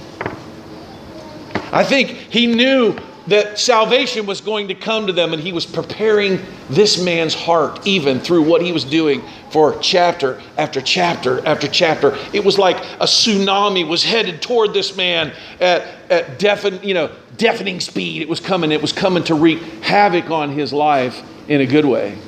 I 1.72 1.82
think 1.82 2.10
he 2.10 2.46
knew 2.46 2.94
that 3.26 3.58
salvation 3.58 4.26
was 4.26 4.40
going 4.40 4.68
to 4.68 4.74
come 4.74 5.06
to 5.06 5.12
them, 5.12 5.32
and 5.32 5.42
he 5.42 5.52
was 5.52 5.64
preparing 5.64 6.40
this 6.68 7.02
man's 7.02 7.34
heart 7.34 7.86
even 7.86 8.20
through 8.20 8.42
what 8.42 8.60
he 8.60 8.70
was 8.70 8.84
doing 8.84 9.22
for 9.50 9.78
chapter 9.78 10.42
after 10.58 10.80
chapter 10.80 11.44
after 11.46 11.66
chapter. 11.66 12.16
It 12.32 12.44
was 12.44 12.58
like 12.58 12.76
a 12.76 13.06
tsunami 13.06 13.86
was 13.86 14.04
headed 14.04 14.42
toward 14.42 14.74
this 14.74 14.96
man 14.96 15.32
at, 15.60 15.86
at 16.10 16.38
deafen, 16.38 16.80
you 16.82 16.92
know, 16.92 17.10
deafening 17.36 17.80
speed. 17.80 18.20
It 18.20 18.28
was 18.28 18.40
coming, 18.40 18.72
it 18.72 18.82
was 18.82 18.92
coming 18.92 19.24
to 19.24 19.34
wreak 19.34 19.60
havoc 19.82 20.30
on 20.30 20.50
his 20.50 20.72
life 20.72 21.22
in 21.48 21.60
a 21.60 21.66
good 21.66 21.86
way. 21.86 22.18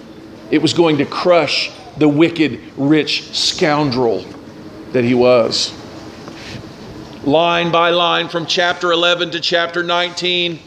It 0.51 0.63
was 0.63 0.73
going 0.73 0.99
to 0.99 1.05
crush 1.05 1.71
the 1.99 2.09
wicked, 2.09 2.61
rich 2.77 3.35
scoundrel 3.35 4.25
that 4.93 5.05
he 5.05 5.15
was. 5.15 5.75
Line 7.25 7.73
by 7.73 7.91
line 7.91 8.29
from 8.29 8.47
chapter 8.47 8.93
11 8.93 9.33
to 9.33 9.41
chapter 9.41 9.83
19 9.83 10.61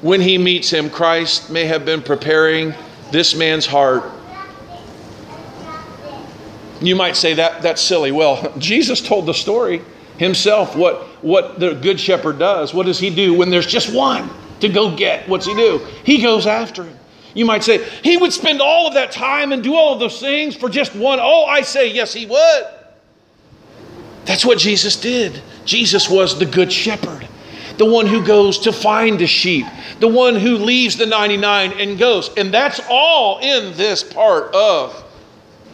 when 0.00 0.20
he 0.20 0.38
meets 0.38 0.70
him, 0.70 0.90
Christ 0.90 1.50
may 1.50 1.64
have 1.64 1.84
been 1.84 2.02
preparing 2.02 2.74
this 3.10 3.34
man's 3.34 3.66
heart. 3.66 4.04
You 6.80 6.94
might 6.94 7.16
say 7.16 7.34
that 7.34 7.62
that's 7.62 7.82
silly. 7.82 8.12
Well, 8.12 8.52
Jesus 8.58 9.00
told 9.00 9.26
the 9.26 9.34
story 9.34 9.82
himself 10.18 10.76
what, 10.76 11.02
what 11.22 11.58
the 11.58 11.74
good 11.74 11.98
shepherd 11.98 12.38
does. 12.38 12.72
What 12.72 12.86
does 12.86 12.98
he 12.98 13.10
do 13.10 13.34
when 13.34 13.50
there's 13.50 13.66
just 13.66 13.92
one 13.92 14.30
to 14.60 14.68
go 14.68 14.94
get? 14.94 15.28
What's 15.28 15.46
he 15.46 15.54
do? 15.54 15.78
He 16.04 16.22
goes 16.22 16.46
after 16.46 16.84
him. 16.84 16.96
You 17.34 17.44
might 17.44 17.62
say, 17.62 17.84
he 18.02 18.16
would 18.16 18.32
spend 18.32 18.60
all 18.60 18.88
of 18.88 18.94
that 18.94 19.12
time 19.12 19.52
and 19.52 19.62
do 19.62 19.74
all 19.74 19.94
of 19.94 20.00
those 20.00 20.18
things 20.18 20.56
for 20.56 20.68
just 20.68 20.94
one. 20.94 21.18
Oh, 21.20 21.44
I 21.44 21.60
say, 21.60 21.92
yes, 21.92 22.12
he 22.12 22.26
would. 22.26 22.66
That's 24.24 24.44
what 24.44 24.58
Jesus 24.58 24.96
did. 24.96 25.40
Jesus 25.64 26.08
was 26.08 26.38
the 26.38 26.46
good 26.46 26.72
shepherd 26.72 27.27
the 27.78 27.86
one 27.86 28.06
who 28.06 28.24
goes 28.24 28.58
to 28.60 28.72
find 28.72 29.18
the 29.18 29.26
sheep, 29.26 29.64
the 30.00 30.08
one 30.08 30.34
who 30.34 30.56
leaves 30.56 30.96
the 30.96 31.06
99 31.06 31.72
and 31.72 31.98
goes. 31.98 32.30
And 32.36 32.52
that's 32.52 32.80
all 32.90 33.38
in 33.38 33.76
this 33.76 34.02
part 34.02 34.54
of 34.54 35.04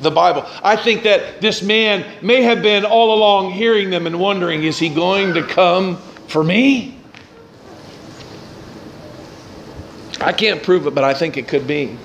the 0.00 0.10
Bible. 0.10 0.46
I 0.62 0.76
think 0.76 1.02
that 1.04 1.40
this 1.40 1.62
man 1.62 2.04
may 2.22 2.42
have 2.42 2.62
been 2.62 2.84
all 2.84 3.14
along 3.14 3.52
hearing 3.52 3.90
them 3.90 4.06
and 4.06 4.20
wondering, 4.20 4.62
is 4.62 4.78
he 4.78 4.88
going 4.88 5.34
to 5.34 5.42
come 5.42 5.96
for 6.28 6.44
me? 6.44 6.98
I 10.20 10.32
can't 10.32 10.62
prove 10.62 10.86
it, 10.86 10.94
but 10.94 11.04
I 11.04 11.14
think 11.14 11.36
it 11.36 11.48
could 11.48 11.66
be. 11.66 11.96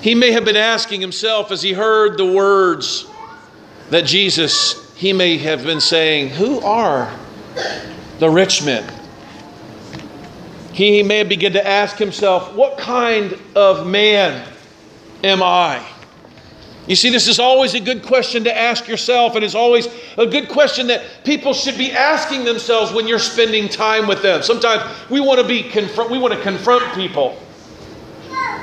He 0.00 0.14
may 0.14 0.32
have 0.32 0.44
been 0.44 0.56
asking 0.56 1.00
himself 1.00 1.50
as 1.50 1.62
he 1.62 1.72
heard 1.72 2.16
the 2.16 2.26
words 2.26 3.06
that 3.90 4.04
Jesus, 4.04 4.94
he 4.94 5.12
may 5.12 5.38
have 5.38 5.64
been 5.64 5.80
saying, 5.80 6.30
Who 6.30 6.60
are 6.60 7.12
the 8.18 8.28
rich 8.28 8.64
men. 8.64 8.84
He 10.72 11.02
may 11.02 11.22
begin 11.22 11.54
to 11.54 11.66
ask 11.66 11.96
himself, 11.96 12.54
What 12.54 12.78
kind 12.78 13.38
of 13.54 13.86
man 13.86 14.46
am 15.24 15.42
I? 15.42 15.84
You 16.86 16.94
see, 16.94 17.10
this 17.10 17.26
is 17.26 17.40
always 17.40 17.74
a 17.74 17.80
good 17.80 18.04
question 18.04 18.44
to 18.44 18.56
ask 18.56 18.86
yourself, 18.86 19.34
and 19.34 19.44
it's 19.44 19.56
always 19.56 19.88
a 20.16 20.26
good 20.26 20.48
question 20.48 20.86
that 20.86 21.02
people 21.24 21.52
should 21.52 21.76
be 21.76 21.90
asking 21.90 22.44
themselves 22.44 22.92
when 22.92 23.08
you're 23.08 23.18
spending 23.18 23.68
time 23.68 24.06
with 24.06 24.22
them. 24.22 24.42
Sometimes 24.42 24.82
we 25.10 25.18
want 25.18 25.40
to 25.40 25.46
be 25.46 25.64
confront, 25.64 26.10
we 26.10 26.18
want 26.18 26.32
to 26.34 26.40
confront 26.42 26.94
people. 26.94 27.36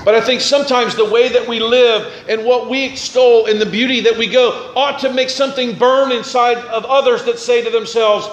But 0.06 0.16
I 0.16 0.22
think 0.22 0.42
sometimes 0.42 0.96
the 0.96 1.10
way 1.10 1.30
that 1.30 1.48
we 1.48 1.60
live 1.60 2.26
and 2.28 2.46
what 2.46 2.70
we 2.70 2.86
extol 2.86 3.46
and 3.48 3.60
the 3.60 3.66
beauty 3.66 4.02
that 4.02 4.18
we 4.18 4.28
go 4.28 4.74
ought 4.76 5.00
to 5.00 5.12
make 5.12 5.30
something 5.30 5.78
burn 5.78 6.12
inside 6.12 6.58
of 6.58 6.86
others 6.86 7.24
that 7.26 7.40
say 7.40 7.64
to 7.64 7.70
themselves, 7.70 8.28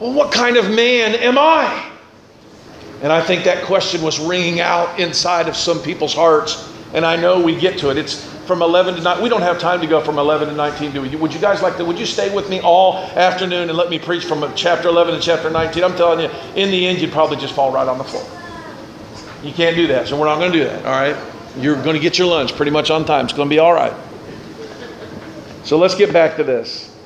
well, 0.00 0.12
what 0.12 0.32
kind 0.32 0.56
of 0.56 0.70
man 0.70 1.14
am 1.14 1.38
I? 1.38 1.90
And 3.02 3.12
I 3.12 3.20
think 3.20 3.44
that 3.44 3.64
question 3.64 4.02
was 4.02 4.18
ringing 4.18 4.60
out 4.60 4.98
inside 4.98 5.48
of 5.48 5.56
some 5.56 5.80
people's 5.80 6.14
hearts. 6.14 6.72
And 6.94 7.04
I 7.04 7.16
know 7.16 7.40
we 7.40 7.54
get 7.54 7.78
to 7.80 7.90
it. 7.90 7.98
It's 7.98 8.24
from 8.46 8.62
11 8.62 8.94
to 8.96 9.02
9. 9.02 9.22
We 9.22 9.28
don't 9.28 9.42
have 9.42 9.58
time 9.58 9.80
to 9.80 9.86
go 9.86 10.00
from 10.00 10.18
11 10.18 10.48
to 10.48 10.54
19, 10.54 10.92
do 10.92 11.02
we? 11.02 11.14
Would 11.14 11.34
you 11.34 11.40
guys 11.40 11.62
like 11.62 11.76
to? 11.76 11.84
Would 11.84 11.98
you 11.98 12.06
stay 12.06 12.34
with 12.34 12.48
me 12.48 12.60
all 12.60 12.96
afternoon 12.96 13.68
and 13.68 13.76
let 13.76 13.90
me 13.90 13.98
preach 13.98 14.24
from 14.24 14.52
chapter 14.56 14.88
11 14.88 15.14
to 15.14 15.20
chapter 15.20 15.50
19? 15.50 15.84
I'm 15.84 15.96
telling 15.96 16.20
you, 16.20 16.30
in 16.56 16.70
the 16.70 16.86
end, 16.86 17.00
you'd 17.00 17.12
probably 17.12 17.36
just 17.36 17.54
fall 17.54 17.70
right 17.70 17.86
on 17.86 17.98
the 17.98 18.04
floor. 18.04 18.26
You 19.42 19.52
can't 19.52 19.76
do 19.76 19.86
that. 19.88 20.08
So 20.08 20.18
we're 20.18 20.26
not 20.26 20.38
going 20.38 20.50
to 20.50 20.58
do 20.58 20.64
that, 20.64 20.84
all 20.84 20.92
right? 20.92 21.16
You're 21.58 21.80
going 21.82 21.94
to 21.94 22.00
get 22.00 22.18
your 22.18 22.28
lunch 22.28 22.54
pretty 22.54 22.70
much 22.70 22.90
on 22.90 23.04
time. 23.04 23.26
It's 23.26 23.34
going 23.34 23.48
to 23.48 23.54
be 23.54 23.58
all 23.58 23.72
right. 23.72 23.92
So 25.64 25.78
let's 25.78 25.94
get 25.94 26.12
back 26.12 26.36
to 26.36 26.44
this 26.44 26.96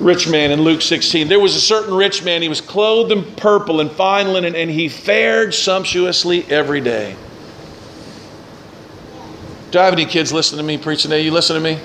rich 0.00 0.28
man 0.28 0.50
in 0.50 0.62
Luke 0.62 0.82
16. 0.82 1.28
There 1.28 1.40
was 1.40 1.54
a 1.54 1.60
certain 1.60 1.94
rich 1.94 2.24
man, 2.24 2.42
he 2.42 2.48
was 2.48 2.60
clothed 2.60 3.12
in 3.12 3.24
purple 3.36 3.80
and 3.80 3.90
fine 3.90 4.32
linen, 4.32 4.54
and 4.54 4.70
he 4.70 4.88
fared 4.88 5.54
sumptuously 5.54 6.44
every 6.50 6.80
day. 6.80 7.16
Do 9.70 9.80
I 9.80 9.84
have 9.84 9.94
any 9.94 10.06
kids 10.06 10.32
listening 10.32 10.58
to 10.58 10.64
me 10.64 10.78
preaching 10.78 11.10
today? 11.10 11.22
You 11.22 11.32
listen 11.32 11.56
to 11.56 11.60
me? 11.60 11.80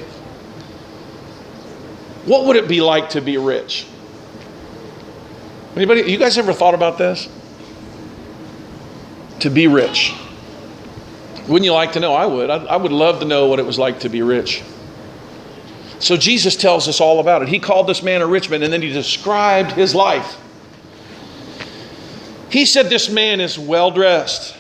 What 2.25 2.46
would 2.46 2.56
it 2.56 2.68
be 2.68 2.82
like 2.82 3.10
to 3.12 3.22
be 3.22 3.38
rich? 3.38 3.88
Anybody, 5.75 6.01
you 6.12 6.18
guys 6.18 6.38
ever 6.38 6.54
thought 6.54 6.74
about 6.74 6.98
this? 6.98 7.28
To 9.39 9.50
be 9.50 9.68
rich. 9.68 10.13
Wouldn't 11.48 11.66
you 11.66 11.74
like 11.74 11.94
to 11.94 12.00
know? 12.00 12.13
I 12.13 12.28
would. 12.28 12.50
I, 12.50 12.58
I 12.66 12.75
would 12.75 12.92
love 12.92 13.22
to 13.22 13.25
know 13.25 13.48
what 13.48 13.58
it 13.58 13.66
was 13.66 13.80
like 13.80 14.01
to 14.01 14.10
be 14.10 14.22
rich. 14.22 14.62
So 16.00 16.15
Jesus 16.15 16.56
tells 16.56 16.88
us 16.88 17.01
all 17.01 17.20
about 17.20 17.41
it. 17.41 17.50
He 17.50 17.60
called 17.60 17.88
this 17.88 18.01
man 18.01 18.22
a 18.22 18.27
rich 18.27 18.50
man 18.50 18.63
and 18.63 18.72
then 18.72 18.82
he 18.82 18.89
described 18.89 19.74
his 19.74 19.94
life. 19.94 20.38
He 22.50 22.65
said 22.65 22.89
this 22.89 23.10
man 23.10 23.39
is 23.41 23.60
well 23.60 23.91
dressed. 23.91 24.56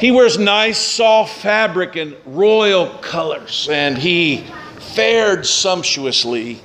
He 0.00 0.10
wears 0.10 0.38
nice, 0.38 0.78
soft 0.78 1.38
fabric 1.38 1.96
and 1.96 2.16
royal 2.26 2.88
colors, 2.98 3.68
and 3.70 3.96
he 3.96 4.44
fared 4.78 5.46
sumptuously 5.46 6.60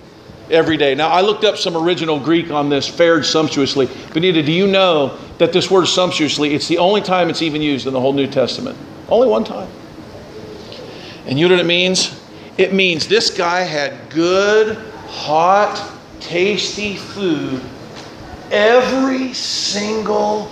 every 0.49 0.75
day. 0.75 0.95
Now, 0.95 1.09
I 1.09 1.21
looked 1.21 1.45
up 1.45 1.55
some 1.55 1.77
original 1.77 2.19
Greek 2.19 2.51
on 2.51 2.67
this, 2.67 2.87
fared 2.87 3.25
sumptuously. 3.25 3.87
Benita, 4.13 4.43
do 4.43 4.51
you 4.51 4.67
know 4.67 5.17
that 5.37 5.53
this 5.53 5.71
word 5.71 5.85
sumptuously, 5.85 6.53
it's 6.53 6.67
the 6.67 6.77
only 6.77 7.01
time 7.01 7.29
it's 7.29 7.41
even 7.41 7.61
used 7.61 7.87
in 7.87 7.93
the 7.93 8.01
whole 8.01 8.11
New 8.11 8.27
Testament? 8.27 8.77
Only 9.07 9.27
one 9.27 9.43
time. 9.43 9.69
And 11.25 11.39
you 11.39 11.47
know 11.47 11.55
what 11.55 11.63
it 11.63 11.67
means? 11.67 12.20
It 12.57 12.73
means 12.73 13.07
this 13.07 13.29
guy 13.35 13.61
had 13.61 14.09
good, 14.09 14.77
hot, 15.07 15.91
tasty 16.19 16.95
food 16.95 17.61
every 18.51 19.33
single 19.33 20.51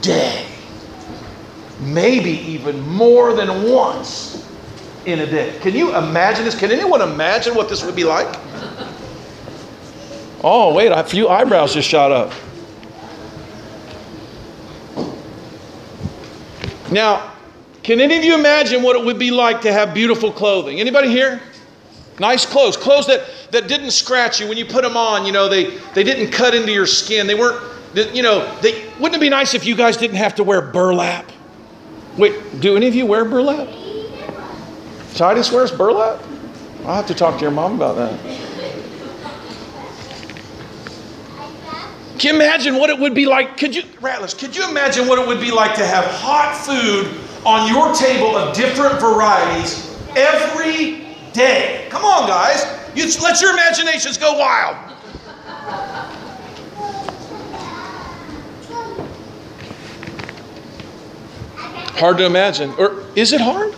day. 0.00 0.46
maybe 1.80 2.30
even 2.30 2.80
more 2.80 3.34
than 3.34 3.70
once 3.70 4.46
in 5.06 5.20
a 5.20 5.26
day. 5.26 5.56
Can 5.60 5.74
you 5.74 5.96
imagine 5.96 6.44
this? 6.44 6.58
Can 6.58 6.70
anyone 6.70 7.00
imagine 7.00 7.54
what 7.54 7.68
this 7.68 7.84
would 7.84 7.96
be 7.96 8.04
like? 8.04 8.26
Oh, 10.42 10.72
wait, 10.74 10.92
a 10.92 11.02
few 11.04 11.28
eyebrows 11.28 11.74
just 11.74 11.88
shot 11.88 12.12
up. 12.12 12.32
Now, 16.90 17.34
can 17.88 18.02
any 18.02 18.18
of 18.18 18.22
you 18.22 18.34
imagine 18.34 18.82
what 18.82 18.96
it 18.96 19.02
would 19.02 19.18
be 19.18 19.30
like 19.30 19.62
to 19.62 19.72
have 19.72 19.94
beautiful 19.94 20.30
clothing? 20.30 20.78
Anybody 20.78 21.08
here? 21.08 21.40
Nice 22.20 22.44
clothes, 22.44 22.76
clothes 22.76 23.06
that, 23.06 23.26
that 23.50 23.66
didn't 23.66 23.92
scratch 23.92 24.38
you 24.40 24.46
when 24.46 24.58
you 24.58 24.66
put 24.66 24.82
them 24.82 24.94
on. 24.94 25.24
You 25.24 25.32
know, 25.32 25.48
they, 25.48 25.78
they 25.94 26.04
didn't 26.04 26.30
cut 26.30 26.54
into 26.54 26.70
your 26.70 26.84
skin. 26.84 27.26
They 27.26 27.34
weren't, 27.34 27.64
you 28.14 28.22
know, 28.22 28.54
they, 28.60 28.90
wouldn't 29.00 29.14
it 29.14 29.20
be 29.20 29.30
nice 29.30 29.54
if 29.54 29.64
you 29.64 29.74
guys 29.74 29.96
didn't 29.96 30.18
have 30.18 30.34
to 30.34 30.44
wear 30.44 30.60
burlap? 30.60 31.32
Wait, 32.18 32.60
do 32.60 32.76
any 32.76 32.88
of 32.88 32.94
you 32.94 33.06
wear 33.06 33.24
burlap? 33.24 33.66
Titus 35.14 35.50
wears 35.50 35.72
burlap? 35.72 36.22
I'll 36.84 36.96
have 36.96 37.06
to 37.06 37.14
talk 37.14 37.36
to 37.36 37.40
your 37.40 37.52
mom 37.52 37.76
about 37.76 37.96
that. 37.96 38.20
Can 42.18 42.34
you 42.34 42.42
imagine 42.42 42.76
what 42.76 42.90
it 42.90 42.98
would 42.98 43.14
be 43.14 43.24
like? 43.24 43.56
Could 43.56 43.74
you, 43.74 43.84
Rattlers, 44.02 44.34
could 44.34 44.54
you 44.54 44.68
imagine 44.68 45.08
what 45.08 45.18
it 45.18 45.26
would 45.26 45.40
be 45.40 45.50
like 45.50 45.74
to 45.76 45.86
have 45.86 46.04
hot 46.04 46.54
food 46.54 47.27
on 47.44 47.68
your 47.68 47.94
table 47.94 48.36
of 48.36 48.54
different 48.54 49.00
varieties 49.00 49.96
every 50.16 51.06
day? 51.32 51.86
Come 51.90 52.04
on, 52.04 52.28
guys. 52.28 52.64
You, 52.94 53.04
let 53.22 53.40
your 53.40 53.52
imaginations 53.52 54.18
go 54.18 54.38
wild. 54.38 54.76
Hard 61.98 62.18
to 62.18 62.26
imagine. 62.26 62.72
Or 62.78 63.04
is 63.16 63.32
it 63.32 63.40
hard? 63.40 63.74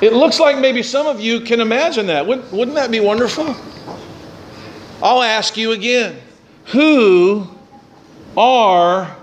It 0.00 0.12
looks 0.12 0.38
like 0.38 0.58
maybe 0.58 0.82
some 0.82 1.06
of 1.06 1.20
you 1.20 1.40
can 1.40 1.60
imagine 1.60 2.06
that. 2.06 2.26
Wouldn't, 2.26 2.52
wouldn't 2.52 2.76
that 2.76 2.90
be 2.90 3.00
wonderful? 3.00 3.56
I'll 5.02 5.22
ask 5.22 5.56
you 5.56 5.72
again 5.72 6.20
who 6.66 7.48
are 8.36 9.16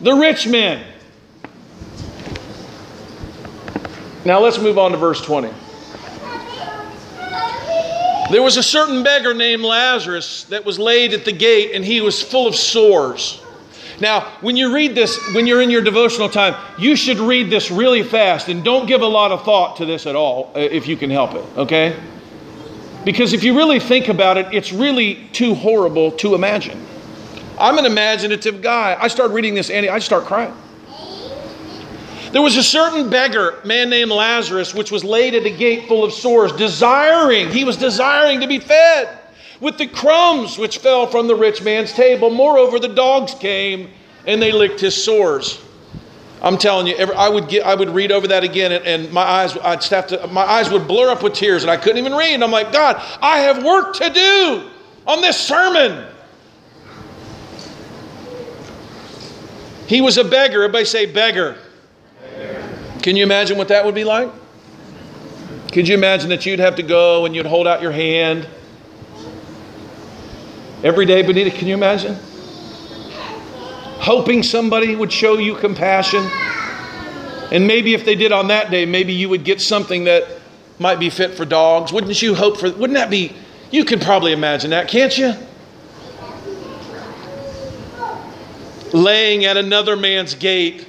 the 0.00 0.14
rich 0.14 0.46
men? 0.46 0.84
Now 4.26 4.40
let's 4.40 4.58
move 4.58 4.76
on 4.76 4.90
to 4.90 4.96
verse 4.96 5.20
20. 5.20 5.48
There 8.32 8.42
was 8.42 8.56
a 8.56 8.62
certain 8.62 9.04
beggar 9.04 9.34
named 9.34 9.62
Lazarus 9.62 10.42
that 10.44 10.64
was 10.64 10.80
laid 10.80 11.12
at 11.12 11.24
the 11.24 11.30
gate, 11.30 11.76
and 11.76 11.84
he 11.84 12.00
was 12.00 12.20
full 12.20 12.48
of 12.48 12.56
sores. 12.56 13.40
Now, 14.00 14.22
when 14.40 14.56
you 14.56 14.74
read 14.74 14.96
this, 14.96 15.16
when 15.32 15.46
you're 15.46 15.62
in 15.62 15.70
your 15.70 15.80
devotional 15.80 16.28
time, 16.28 16.56
you 16.76 16.96
should 16.96 17.18
read 17.18 17.50
this 17.50 17.70
really 17.70 18.02
fast 18.02 18.48
and 18.48 18.64
don't 18.64 18.86
give 18.86 19.00
a 19.00 19.06
lot 19.06 19.30
of 19.30 19.44
thought 19.44 19.76
to 19.76 19.86
this 19.86 20.06
at 20.06 20.16
all 20.16 20.50
uh, 20.56 20.58
if 20.58 20.88
you 20.88 20.96
can 20.96 21.08
help 21.08 21.34
it, 21.34 21.44
okay? 21.56 21.96
Because 23.04 23.32
if 23.32 23.44
you 23.44 23.56
really 23.56 23.78
think 23.78 24.08
about 24.08 24.36
it, 24.38 24.52
it's 24.52 24.72
really 24.72 25.28
too 25.32 25.54
horrible 25.54 26.10
to 26.10 26.34
imagine. 26.34 26.84
I'm 27.60 27.78
an 27.78 27.86
imaginative 27.86 28.60
guy. 28.60 28.96
I 29.00 29.06
start 29.06 29.30
reading 29.30 29.54
this, 29.54 29.70
Andy, 29.70 29.88
I 29.88 30.00
start 30.00 30.24
crying. 30.24 30.52
There 32.32 32.42
was 32.42 32.56
a 32.56 32.62
certain 32.62 33.08
beggar, 33.08 33.60
man 33.64 33.88
named 33.88 34.10
Lazarus, 34.10 34.74
which 34.74 34.90
was 34.90 35.04
laid 35.04 35.34
at 35.34 35.46
a 35.46 35.50
gate 35.50 35.86
full 35.88 36.04
of 36.04 36.12
sores, 36.12 36.52
desiring, 36.52 37.50
he 37.50 37.64
was 37.64 37.76
desiring 37.76 38.40
to 38.40 38.46
be 38.46 38.58
fed 38.58 39.18
with 39.60 39.78
the 39.78 39.86
crumbs 39.86 40.58
which 40.58 40.78
fell 40.78 41.06
from 41.06 41.28
the 41.28 41.34
rich 41.34 41.62
man's 41.62 41.92
table. 41.92 42.30
Moreover, 42.30 42.78
the 42.78 42.88
dogs 42.88 43.34
came 43.34 43.90
and 44.26 44.42
they 44.42 44.52
licked 44.52 44.80
his 44.80 45.02
sores. 45.02 45.62
I'm 46.42 46.58
telling 46.58 46.86
you, 46.86 46.96
I 46.96 47.28
would 47.28 47.48
get, 47.48 47.64
I 47.64 47.74
would 47.74 47.88
read 47.88 48.12
over 48.12 48.28
that 48.28 48.44
again, 48.44 48.70
and, 48.72 48.84
and, 48.84 49.12
my 49.12 49.22
eyes, 49.22 49.56
I'd 49.56 49.82
have 49.84 50.06
to, 50.08 50.26
my 50.26 50.42
eyes 50.42 50.70
would 50.70 50.86
blur 50.86 51.10
up 51.10 51.22
with 51.22 51.32
tears, 51.32 51.62
and 51.62 51.70
I 51.70 51.76
couldn't 51.76 51.98
even 51.98 52.14
read. 52.14 52.34
And 52.34 52.44
I'm 52.44 52.50
like, 52.50 52.72
God, 52.72 53.02
I 53.22 53.38
have 53.40 53.64
work 53.64 53.94
to 53.96 54.10
do 54.10 54.70
on 55.06 55.22
this 55.22 55.38
sermon. 55.38 56.06
He 59.86 60.00
was 60.02 60.18
a 60.18 60.24
beggar. 60.24 60.64
Everybody 60.64 60.84
say 60.84 61.06
beggar. 61.06 61.56
Can 63.06 63.14
you 63.14 63.22
imagine 63.22 63.56
what 63.56 63.68
that 63.68 63.84
would 63.84 63.94
be 63.94 64.02
like? 64.02 64.28
Could 65.70 65.86
you 65.86 65.94
imagine 65.94 66.28
that 66.30 66.44
you'd 66.44 66.58
have 66.58 66.74
to 66.74 66.82
go 66.82 67.24
and 67.24 67.36
you'd 67.36 67.46
hold 67.46 67.68
out 67.68 67.80
your 67.80 67.92
hand 67.92 68.48
every 70.82 71.06
day, 71.06 71.22
Benita? 71.22 71.52
Can 71.52 71.68
you 71.68 71.74
imagine? 71.74 72.16
Hoping 74.00 74.42
somebody 74.42 74.96
would 74.96 75.12
show 75.12 75.38
you 75.38 75.54
compassion. 75.54 76.28
And 77.52 77.68
maybe 77.68 77.94
if 77.94 78.04
they 78.04 78.16
did 78.16 78.32
on 78.32 78.48
that 78.48 78.72
day, 78.72 78.84
maybe 78.84 79.12
you 79.12 79.28
would 79.28 79.44
get 79.44 79.60
something 79.60 80.02
that 80.02 80.26
might 80.80 80.98
be 80.98 81.08
fit 81.08 81.34
for 81.34 81.44
dogs. 81.44 81.92
Wouldn't 81.92 82.20
you 82.20 82.34
hope 82.34 82.58
for, 82.58 82.72
wouldn't 82.72 82.98
that 82.98 83.08
be, 83.08 83.36
you 83.70 83.84
can 83.84 84.00
probably 84.00 84.32
imagine 84.32 84.70
that, 84.70 84.88
can't 84.88 85.16
you? 85.16 85.32
Laying 88.92 89.44
at 89.44 89.56
another 89.56 89.94
man's 89.94 90.34
gate 90.34 90.88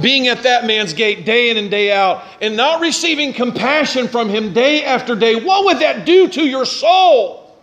being 0.00 0.28
at 0.28 0.42
that 0.42 0.66
man's 0.66 0.92
gate 0.92 1.24
day 1.24 1.50
in 1.50 1.56
and 1.56 1.70
day 1.70 1.92
out 1.92 2.24
and 2.40 2.56
not 2.56 2.80
receiving 2.80 3.32
compassion 3.32 4.08
from 4.08 4.28
him 4.28 4.52
day 4.52 4.84
after 4.84 5.16
day, 5.16 5.34
what 5.36 5.64
would 5.64 5.78
that 5.78 6.04
do 6.04 6.28
to 6.28 6.46
your 6.46 6.64
soul? 6.64 7.56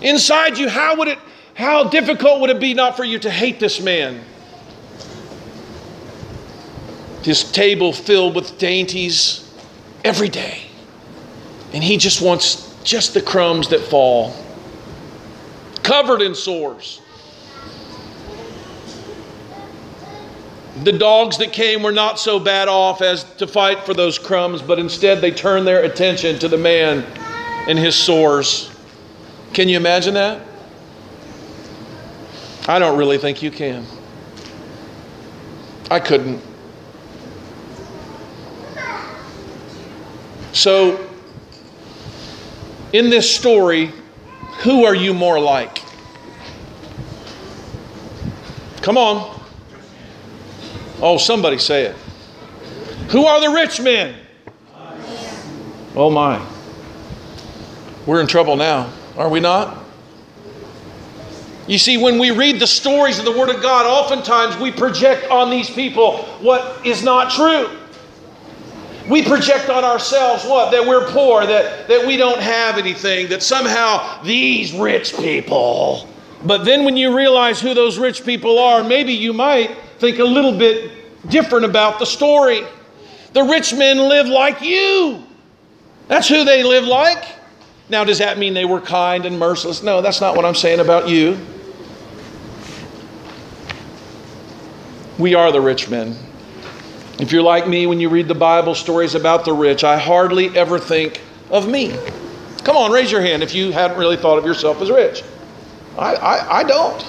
Inside 0.00 0.58
you, 0.58 0.68
how 0.68 0.96
would 0.96 1.08
it 1.08 1.18
how 1.54 1.84
difficult 1.84 2.40
would 2.40 2.50
it 2.50 2.60
be 2.60 2.74
not 2.74 2.96
for 2.96 3.04
you 3.04 3.18
to 3.20 3.30
hate 3.30 3.60
this 3.60 3.80
man? 3.80 4.20
This 7.22 7.50
table 7.50 7.92
filled 7.92 8.34
with 8.34 8.58
dainties 8.58 9.50
every 10.04 10.28
day. 10.28 10.62
And 11.72 11.82
he 11.82 11.96
just 11.96 12.20
wants 12.20 12.74
just 12.82 13.14
the 13.14 13.22
crumbs 13.22 13.68
that 13.68 13.80
fall. 13.80 14.34
Covered 15.82 16.22
in 16.22 16.34
sores. 16.34 17.00
The 20.82 20.92
dogs 20.92 21.38
that 21.38 21.52
came 21.52 21.82
were 21.82 21.92
not 21.92 22.18
so 22.18 22.40
bad 22.40 22.66
off 22.66 23.00
as 23.00 23.24
to 23.34 23.46
fight 23.46 23.84
for 23.84 23.94
those 23.94 24.18
crumbs, 24.18 24.60
but 24.60 24.78
instead 24.80 25.20
they 25.20 25.30
turned 25.30 25.66
their 25.66 25.84
attention 25.84 26.38
to 26.40 26.48
the 26.48 26.58
man 26.58 27.04
and 27.68 27.78
his 27.78 27.94
sores. 27.94 28.74
Can 29.52 29.68
you 29.68 29.76
imagine 29.76 30.14
that? 30.14 30.42
I 32.66 32.78
don't 32.80 32.98
really 32.98 33.18
think 33.18 33.40
you 33.40 33.52
can. 33.52 33.86
I 35.90 36.00
couldn't. 36.00 36.42
So, 40.52 41.08
in 42.92 43.10
this 43.10 43.32
story, 43.32 43.92
who 44.62 44.84
are 44.84 44.94
you 44.94 45.14
more 45.14 45.38
like? 45.38 45.82
Come 48.82 48.96
on. 48.96 49.33
Oh, 51.00 51.18
somebody 51.18 51.58
say 51.58 51.84
it. 51.84 51.96
Who 53.10 53.26
are 53.26 53.40
the 53.40 53.50
rich 53.50 53.80
men? 53.80 54.14
Oh, 55.94 56.10
my. 56.10 56.44
We're 58.06 58.20
in 58.20 58.26
trouble 58.26 58.56
now, 58.56 58.92
are 59.16 59.28
we 59.28 59.40
not? 59.40 59.84
You 61.66 61.78
see, 61.78 61.96
when 61.96 62.18
we 62.18 62.30
read 62.30 62.60
the 62.60 62.66
stories 62.66 63.18
of 63.18 63.24
the 63.24 63.32
Word 63.32 63.48
of 63.48 63.62
God, 63.62 63.86
oftentimes 63.86 64.56
we 64.58 64.70
project 64.70 65.30
on 65.30 65.50
these 65.50 65.70
people 65.70 66.18
what 66.40 66.84
is 66.84 67.02
not 67.02 67.30
true. 67.30 67.70
We 69.08 69.22
project 69.22 69.70
on 69.70 69.84
ourselves 69.84 70.44
what? 70.44 70.72
That 70.72 70.86
we're 70.86 71.10
poor, 71.10 71.46
that, 71.46 71.88
that 71.88 72.06
we 72.06 72.16
don't 72.16 72.40
have 72.40 72.76
anything, 72.76 73.28
that 73.28 73.42
somehow 73.42 74.22
these 74.22 74.72
rich 74.72 75.16
people. 75.16 76.08
But 76.44 76.64
then 76.64 76.84
when 76.84 76.96
you 76.96 77.16
realize 77.16 77.60
who 77.60 77.72
those 77.72 77.98
rich 77.98 78.24
people 78.24 78.58
are, 78.58 78.84
maybe 78.84 79.12
you 79.12 79.32
might 79.32 79.76
think 79.98 80.18
a 80.18 80.24
little 80.24 80.56
bit 80.56 80.90
different 81.28 81.64
about 81.64 81.98
the 81.98 82.04
story. 82.04 82.62
The 83.32 83.42
rich 83.42 83.72
men 83.74 83.98
live 83.98 84.26
like 84.26 84.60
you. 84.60 85.24
That's 86.08 86.28
who 86.28 86.44
they 86.44 86.62
live 86.62 86.84
like. 86.84 87.24
Now, 87.88 88.04
does 88.04 88.18
that 88.18 88.38
mean 88.38 88.54
they 88.54 88.64
were 88.64 88.80
kind 88.80 89.24
and 89.24 89.38
merciless? 89.38 89.82
No, 89.82 90.02
that's 90.02 90.20
not 90.20 90.36
what 90.36 90.44
I'm 90.44 90.54
saying 90.54 90.80
about 90.80 91.08
you. 91.08 91.38
We 95.18 95.34
are 95.34 95.50
the 95.52 95.60
rich 95.60 95.88
men. 95.88 96.16
If 97.18 97.30
you're 97.30 97.42
like 97.42 97.68
me, 97.68 97.86
when 97.86 98.00
you 98.00 98.08
read 98.08 98.26
the 98.26 98.34
Bible 98.34 98.74
stories 98.74 99.14
about 99.14 99.44
the 99.44 99.52
rich, 99.52 99.84
I 99.84 99.96
hardly 99.96 100.56
ever 100.56 100.78
think 100.78 101.22
of 101.50 101.68
me. 101.68 101.96
Come 102.64 102.76
on, 102.76 102.90
raise 102.90 103.12
your 103.12 103.20
hand 103.20 103.42
if 103.42 103.54
you 103.54 103.70
hadn't 103.70 103.96
really 103.96 104.16
thought 104.16 104.38
of 104.38 104.44
yourself 104.44 104.82
as 104.82 104.90
rich. 104.90 105.22
I, 105.96 106.14
I, 106.14 106.58
I 106.58 106.64
don't. 106.64 107.04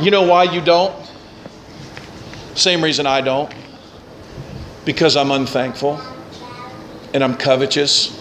You 0.00 0.10
know 0.10 0.22
why 0.22 0.44
you 0.44 0.60
don't? 0.60 0.94
Same 2.54 2.82
reason 2.82 3.06
I 3.06 3.20
don't. 3.20 3.52
Because 4.84 5.16
I'm 5.16 5.30
unthankful 5.30 6.00
and 7.14 7.24
I'm 7.24 7.36
covetous. 7.36 8.18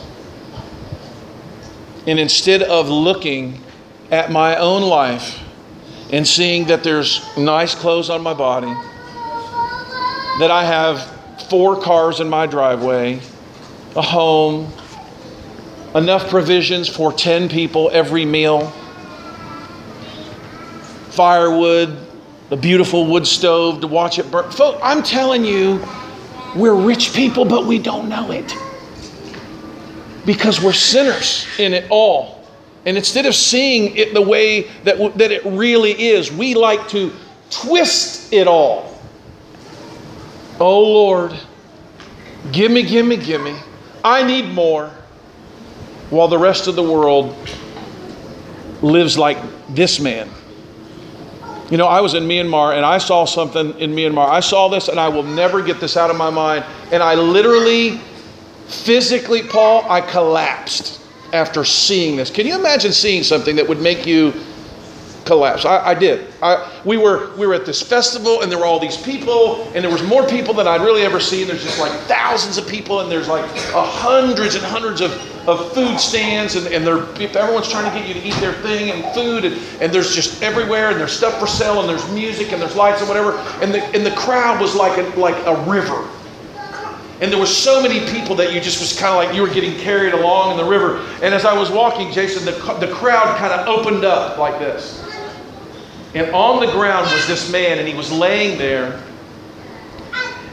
And 2.08 2.20
instead 2.20 2.64
of 2.64 2.90
looking 2.90 3.62
at 4.12 4.32
my 4.32 4.56
own 4.56 4.82
life 4.82 5.42
and 6.12 6.28
seeing 6.28 6.66
that 6.68 6.84
there's 6.84 7.22
nice 7.38 7.76
clothes 7.76 8.10
on 8.10 8.22
my 8.22 8.34
body, 8.34 8.74
that 10.40 10.50
I 10.50 10.64
have 10.64 11.04
four 11.50 11.80
cars 11.82 12.20
in 12.20 12.30
my 12.30 12.46
driveway, 12.46 13.20
a 13.96 14.02
home, 14.02 14.72
enough 15.94 16.30
provisions 16.30 16.88
for 16.88 17.12
10 17.12 17.50
people 17.50 17.90
every 17.92 18.26
meal, 18.26 18.74
firewood, 21.20 21.98
the 22.48 22.56
beautiful 22.56 23.06
wood 23.06 23.28
stove 23.28 23.82
to 23.82 23.88
watch 23.88 24.20
it 24.20 24.32
burn. 24.32 24.50
Folks, 24.52 24.80
I'm 24.82 25.04
telling 25.04 25.44
you, 25.44 25.86
we're 26.56 26.74
rich 26.74 27.14
people, 27.14 27.44
but 27.44 27.66
we 27.66 27.78
don't 27.78 28.08
know 28.08 28.32
it 28.32 28.56
because 30.26 30.64
we're 30.64 30.72
sinners 30.72 31.46
in 31.58 31.74
it 31.74 31.86
all. 31.90 32.48
And 32.86 32.96
instead 32.96 33.26
of 33.26 33.36
seeing 33.36 33.98
it 33.98 34.14
the 34.14 34.22
way 34.22 34.62
that, 34.86 35.18
that 35.18 35.34
it 35.34 35.44
really 35.44 35.92
is, 35.92 36.32
we 36.32 36.56
like 36.56 36.88
to 36.88 37.12
twist 37.50 38.32
it 38.32 38.48
all. 38.48 38.98
Oh 40.58 40.80
Lord, 40.80 41.38
gimme, 42.54 42.84
gimme, 42.84 43.18
gimme. 43.18 43.58
I 44.06 44.24
need 44.24 44.54
more. 44.54 44.88
While 46.12 46.30
the 46.30 46.38
rest 46.38 46.68
of 46.68 46.78
the 46.78 46.84
world 46.84 47.36
lives 48.82 49.18
like 49.18 49.38
this 49.68 50.00
man. 50.00 50.30
You 51.70 51.78
know, 51.78 51.88
I 51.88 52.02
was 52.02 52.16
in 52.16 52.24
Myanmar 52.24 52.76
and 52.76 52.86
I 52.86 52.98
saw 52.98 53.26
something 53.26 53.78
in 53.80 53.92
Myanmar. 53.92 54.28
I 54.28 54.40
saw 54.40 54.70
this 54.70 54.88
and 54.88 55.00
I 55.00 55.08
will 55.08 55.24
never 55.24 55.62
get 55.62 55.80
this 55.80 55.98
out 55.98 56.10
of 56.10 56.18
my 56.18 56.30
mind. 56.30 56.66
And 56.92 57.04
I 57.04 57.14
literally, 57.14 57.98
physically, 58.68 59.44
Paul, 59.44 59.86
I 59.90 60.02
collapsed 60.02 61.00
after 61.32 61.64
seeing 61.64 62.16
this. 62.16 62.32
Can 62.32 62.48
you 62.48 62.58
imagine 62.58 62.92
seeing 62.92 63.22
something 63.22 63.56
that 63.56 63.68
would 63.68 63.80
make 63.80 64.08
you 64.08 64.34
collapse? 65.26 65.64
I, 65.64 65.90
I 65.90 65.94
did. 65.94 66.34
I, 66.42 66.82
we, 66.86 66.98
were, 66.98 67.36
we 67.36 67.46
were 67.46 67.54
at 67.54 67.68
this 67.68 67.84
festival 67.84 68.42
and 68.42 68.52
there 68.52 68.58
were 68.58 68.66
all 68.66 68.80
these 68.80 68.98
people 68.98 69.62
and 69.76 69.84
there 69.84 69.92
was 69.92 70.02
more 70.02 70.28
people 70.28 70.56
than 70.56 70.68
I'd 70.68 70.82
really 70.82 71.04
ever 71.04 71.20
seen. 71.20 71.48
There's 71.48 71.64
just 71.64 71.80
like 71.80 71.92
thousands 72.08 72.58
of 72.58 72.68
people 72.68 73.02
and 73.02 73.12
there's 73.12 73.28
like 73.28 73.46
hundreds 73.74 74.56
and 74.56 74.66
hundreds 74.66 75.02
of 75.02 75.12
of 75.50 75.74
food 75.74 76.00
stands 76.00 76.56
and, 76.56 76.68
and 76.68 76.86
they're, 76.86 77.04
everyone's 77.38 77.70
trying 77.70 77.92
to 77.92 77.98
get 77.98 78.08
you 78.08 78.14
to 78.14 78.28
eat 78.28 78.36
their 78.36 78.54
thing 78.54 78.92
and 78.92 79.04
food 79.14 79.46
and, 79.46 79.56
and 79.82 79.92
there's 79.92 80.14
just 80.16 80.42
everywhere 80.42 80.92
and 80.92 81.00
there's 81.00 81.12
stuff 81.12 81.40
for 81.40 81.48
sale 81.48 81.80
and 81.80 81.90
there's 81.90 82.10
music 82.12 82.54
and 82.54 82.62
there's 82.62 82.76
lights 82.76 83.00
and 83.00 83.08
whatever 83.08 83.38
and 83.62 83.74
the, 83.74 83.84
and 83.96 84.06
the 84.06 84.12
crowd 84.12 84.62
was 84.62 84.76
like 84.76 84.98
a, 84.98 85.20
like 85.20 85.36
a 85.46 85.70
river. 85.70 86.08
And 87.22 87.32
there 87.32 87.40
were 87.40 87.46
so 87.46 87.82
many 87.82 88.00
people 88.12 88.34
that 88.36 88.54
you 88.54 88.62
just 88.62 88.80
was 88.80 88.98
kind 88.98 89.12
of 89.12 89.26
like 89.26 89.36
you 89.36 89.42
were 89.42 89.54
getting 89.54 89.78
carried 89.80 90.14
along 90.14 90.52
in 90.52 90.58
the 90.58 90.70
river. 90.70 91.00
And 91.22 91.34
as 91.34 91.46
i 91.46 91.58
was 91.58 91.70
walking 91.70 92.12
jason 92.12 92.46
the, 92.46 92.52
the 92.86 92.94
crowd 92.94 93.38
kind 93.38 93.54
of 93.54 93.68
opened 93.68 94.06
up 94.06 94.38
like 94.38 94.60
this. 94.60 95.06
And 96.16 96.32
on 96.32 96.66
the 96.66 96.72
ground 96.72 97.12
was 97.12 97.28
this 97.28 97.52
man 97.52 97.78
and 97.78 97.88
he 97.88 97.94
was 97.94 98.12
laying 98.12 98.58
there 98.58 99.02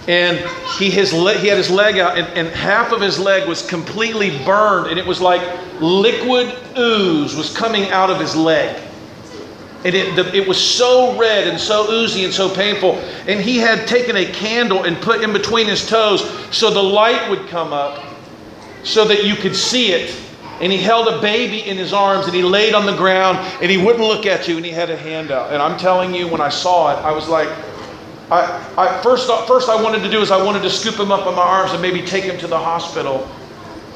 and 0.09 0.38
he, 0.79 0.90
his 0.90 1.12
le- 1.12 1.35
he 1.35 1.49
had 1.49 1.59
his 1.59 1.71
leg 1.71 1.99
out, 1.99 2.16
and, 2.16 2.27
and 2.29 2.49
half 2.49 2.92
of 2.92 3.01
his 3.01 3.19
leg 3.19 3.49
was 3.49 3.66
completely 3.66 4.42
burned, 4.45 4.90
and 4.90 4.99
it 4.99 5.07
was 5.07 5.21
like 5.21 5.42
liquid 5.81 6.55
ooze 6.79 7.35
was 7.35 7.55
coming 7.57 7.90
out 7.90 8.11
of 8.11 8.21
his 8.21 8.37
leg. 8.37 8.83
And 9.85 9.95
it, 9.95 10.16
the, 10.16 10.35
it 10.35 10.49
was 10.49 10.61
so 10.62 11.16
red 11.16 11.47
and 11.47 11.61
so 11.61 11.90
oozy 11.90 12.25
and 12.25 12.33
so 12.33 12.53
painful. 12.53 12.95
And 13.29 13.40
he 13.40 13.59
had 13.59 13.87
taken 13.87 14.16
a 14.16 14.25
candle 14.25 14.85
and 14.85 14.97
put 15.01 15.23
in 15.23 15.33
between 15.33 15.66
his 15.69 15.88
toes 15.88 16.29
so 16.51 16.71
the 16.71 16.83
light 16.83 17.31
would 17.31 17.47
come 17.49 17.73
up 17.73 18.03
so 18.83 19.05
that 19.05 19.25
you 19.25 19.37
could 19.37 19.55
see 19.55 19.92
it. 19.92 20.16
And 20.61 20.73
he 20.73 20.79
held 20.79 21.07
a 21.07 21.21
baby 21.21 21.69
in 21.69 21.77
his 21.77 21.92
arms 21.92 22.27
and 22.27 22.35
he 22.35 22.42
laid 22.42 22.75
on 22.75 22.87
the 22.87 22.97
ground 22.97 23.38
and 23.61 23.71
he 23.71 23.77
wouldn't 23.77 24.05
look 24.05 24.27
at 24.27 24.49
you 24.49 24.57
and 24.57 24.64
he 24.64 24.73
had 24.73 24.90
a 24.90 24.97
hand 24.97 25.31
out. 25.31 25.53
And 25.53 25.62
I'm 25.62 25.79
telling 25.79 26.14
you, 26.14 26.27
when 26.27 26.40
I 26.40 26.49
saw 26.49 26.97
it, 26.97 27.05
I 27.05 27.12
was 27.12 27.29
like, 27.29 27.49
I, 28.31 28.75
I, 28.77 29.03
first, 29.03 29.29
first 29.47 29.69
I 29.69 29.81
wanted 29.81 30.03
to 30.03 30.11
do 30.11 30.21
is 30.21 30.31
I 30.31 30.43
wanted 30.43 30.62
to 30.62 30.71
scoop 30.71 30.99
him 30.99 31.12
up 31.12 31.29
in 31.29 31.35
my 31.35 31.43
arms 31.43 31.73
and 31.73 31.81
maybe 31.81 32.03
take 32.03 32.25
him 32.25 32.37
to 32.39 32.47
the 32.47 32.59
hospital. 32.59 33.29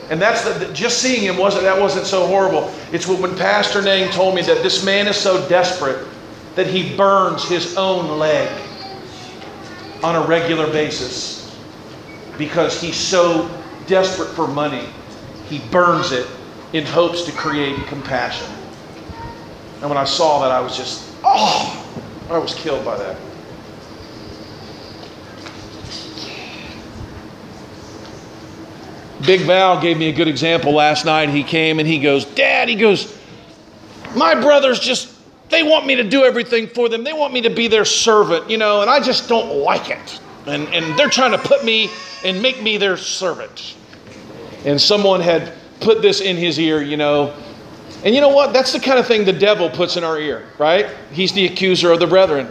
And 0.08 0.22
that's 0.22 0.42
the, 0.42 0.72
just 0.72 0.98
seeing 0.98 1.22
him 1.22 1.36
wasn't 1.36 1.64
that 1.64 1.80
wasn't 1.80 2.06
so 2.06 2.26
horrible. 2.26 2.72
It's 2.92 3.06
when 3.06 3.36
Pastor 3.36 3.82
Nang 3.82 4.10
told 4.12 4.34
me 4.34 4.42
that 4.42 4.62
this 4.62 4.84
man 4.84 5.08
is 5.08 5.16
so 5.16 5.48
desperate 5.48 6.06
that 6.54 6.66
he 6.66 6.96
burns 6.96 7.48
his 7.48 7.76
own 7.76 8.18
leg 8.18 8.48
on 10.02 10.16
a 10.16 10.26
regular 10.26 10.66
basis 10.66 11.56
because 12.38 12.80
he's 12.80 12.96
so 12.96 13.50
desperate 13.86 14.30
for 14.30 14.46
money. 14.46 14.86
He 15.48 15.58
burns 15.70 16.12
it 16.12 16.26
in 16.72 16.86
hopes 16.86 17.22
to 17.22 17.32
create 17.32 17.76
compassion. 17.86 18.48
And 19.80 19.88
when 19.88 19.98
I 19.98 20.04
saw 20.04 20.40
that, 20.42 20.52
I 20.52 20.60
was 20.60 20.76
just, 20.76 21.12
oh, 21.24 21.76
I 22.30 22.38
was 22.38 22.54
killed 22.54 22.84
by 22.84 22.96
that. 22.96 23.16
Big 29.26 29.42
Val 29.42 29.80
gave 29.80 29.98
me 29.98 30.08
a 30.08 30.12
good 30.12 30.28
example 30.28 30.72
last 30.72 31.04
night. 31.04 31.28
He 31.28 31.42
came 31.42 31.78
and 31.78 31.86
he 31.86 31.98
goes, 31.98 32.24
Dad, 32.24 32.68
he 32.68 32.74
goes, 32.74 33.18
my 34.14 34.34
brothers 34.34 34.80
just, 34.80 35.14
they 35.50 35.62
want 35.62 35.86
me 35.86 35.94
to 35.96 36.04
do 36.04 36.24
everything 36.24 36.66
for 36.66 36.88
them. 36.88 37.04
They 37.04 37.12
want 37.12 37.32
me 37.32 37.42
to 37.42 37.50
be 37.50 37.68
their 37.68 37.84
servant, 37.84 38.48
you 38.48 38.56
know, 38.56 38.80
and 38.80 38.90
I 38.90 39.00
just 39.00 39.28
don't 39.28 39.58
like 39.58 39.90
it. 39.90 40.20
And, 40.46 40.68
and 40.68 40.98
they're 40.98 41.10
trying 41.10 41.32
to 41.32 41.38
put 41.38 41.64
me 41.64 41.90
and 42.24 42.40
make 42.40 42.62
me 42.62 42.76
their 42.76 42.96
servant. 42.96 43.76
And 44.64 44.80
someone 44.80 45.20
had 45.20 45.52
put 45.80 46.02
this 46.02 46.20
in 46.20 46.36
his 46.36 46.58
ear, 46.58 46.82
you 46.82 46.96
know. 46.96 47.34
And 48.04 48.14
you 48.14 48.20
know 48.20 48.30
what? 48.30 48.52
That's 48.52 48.72
the 48.72 48.80
kind 48.80 48.98
of 48.98 49.06
thing 49.06 49.24
the 49.24 49.32
devil 49.32 49.68
puts 49.68 49.96
in 49.96 50.04
our 50.04 50.18
ear, 50.18 50.48
right? 50.58 50.86
He's 51.12 51.32
the 51.32 51.46
accuser 51.46 51.92
of 51.92 52.00
the 52.00 52.06
brethren. 52.06 52.48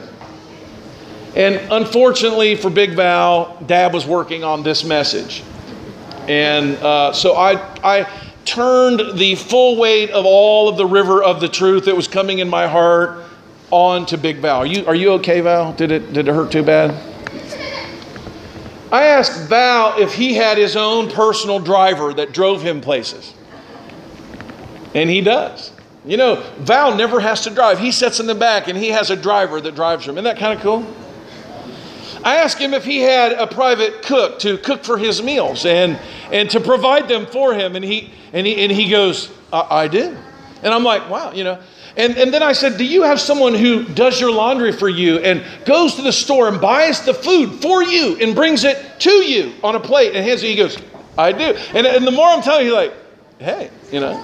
And 1.36 1.56
unfortunately 1.72 2.56
for 2.56 2.70
Big 2.70 2.96
Val, 2.96 3.58
Dad 3.66 3.94
was 3.94 4.06
working 4.06 4.44
on 4.44 4.64
this 4.64 4.84
message. 4.84 5.44
And 6.30 6.76
uh, 6.76 7.12
so 7.12 7.36
I, 7.36 7.54
I 7.84 8.08
turned 8.46 9.18
the 9.18 9.34
full 9.34 9.78
weight 9.78 10.12
of 10.12 10.26
all 10.28 10.70
of 10.70 10.78
the 10.78 10.86
river 10.86 11.24
of 11.24 11.42
the 11.42 11.50
truth 11.50 11.86
that 11.86 11.96
was 11.96 12.08
coming 12.08 12.38
in 12.38 12.48
my 12.48 12.68
heart 12.68 13.26
on 13.72 14.06
to 14.06 14.18
Big 14.18 14.38
Val. 14.38 14.60
Are 14.60 14.66
you, 14.66 14.86
are 14.86 14.94
you 14.94 15.14
okay, 15.14 15.42
Val? 15.42 15.74
Did 15.74 15.92
it, 15.92 16.14
did 16.14 16.28
it 16.28 16.34
hurt 16.34 16.52
too 16.52 16.62
bad? 16.62 16.92
I 18.92 19.06
asked 19.06 19.50
Val 19.50 20.00
if 20.00 20.14
he 20.14 20.36
had 20.36 20.60
his 20.60 20.76
own 20.76 21.10
personal 21.10 21.60
driver 21.60 22.14
that 22.14 22.32
drove 22.32 22.62
him 22.62 22.80
places. 22.80 23.34
And 24.94 25.10
he 25.10 25.22
does. 25.22 25.72
You 26.06 26.18
know, 26.18 26.44
Val 26.60 26.96
never 26.96 27.20
has 27.20 27.42
to 27.42 27.50
drive. 27.50 27.80
He 27.80 27.92
sits 27.92 28.20
in 28.20 28.28
the 28.28 28.36
back 28.36 28.68
and 28.68 28.78
he 28.78 28.90
has 28.90 29.10
a 29.10 29.16
driver 29.16 29.60
that 29.62 29.74
drives 29.74 30.08
him. 30.08 30.16
Isn't 30.16 30.24
that 30.26 30.38
kind 30.38 30.54
of 30.54 30.62
cool? 30.62 30.96
I 32.24 32.38
asked 32.38 32.58
him 32.58 32.74
if 32.74 32.84
he 32.84 33.00
had 33.00 33.32
a 33.34 33.48
private 33.48 34.02
cook 34.02 34.40
to 34.40 34.58
cook 34.58 34.84
for 34.84 34.98
his 34.98 35.24
meals 35.24 35.66
and, 35.66 35.98
and 36.32 36.50
to 36.50 36.60
provide 36.60 37.08
them 37.08 37.26
for 37.26 37.54
him. 37.54 37.76
And 37.76 37.86
he, 37.86 38.12
and 38.34 38.46
he, 38.46 38.58
and 38.58 38.72
he 38.72 38.90
goes, 38.90 39.32
I, 39.54 39.84
I 39.84 39.88
did. 39.88 40.18
And 40.62 40.74
I'm 40.74 40.84
like, 40.84 41.10
wow, 41.10 41.32
you 41.32 41.44
know. 41.44 41.60
And, 41.96 42.18
and 42.18 42.34
then 42.34 42.44
I 42.44 42.54
said, 42.54 42.78
Do 42.78 42.86
you 42.86 43.04
have 43.04 43.20
someone 43.20 43.54
who 43.54 43.84
does 43.84 44.20
your 44.20 44.32
laundry 44.32 44.72
for 44.72 44.90
you 44.90 45.20
and 45.20 45.44
goes 45.66 45.96
to 45.96 46.02
the 46.02 46.12
store 46.12 46.48
and 46.48 46.60
buys 46.60 47.04
the 47.06 47.14
food 47.14 47.62
for 47.62 47.84
you 47.84 48.18
and 48.18 48.36
brings 48.36 48.64
it 48.64 49.00
to 49.00 49.12
you 49.12 49.54
on 49.64 49.76
a 49.76 49.80
plate 49.80 50.16
and 50.16 50.26
hands 50.26 50.44
it? 50.44 50.48
He 50.48 50.56
goes, 50.56 50.78
I 51.18 51.32
do. 51.32 51.56
And, 51.74 51.88
and 51.88 52.06
the 52.06 52.12
more 52.12 52.28
I'm 52.28 52.42
telling 52.42 52.66
you, 52.66 52.74
like, 52.74 52.94
hey, 53.40 53.70
you 53.92 54.00
know. 54.00 54.24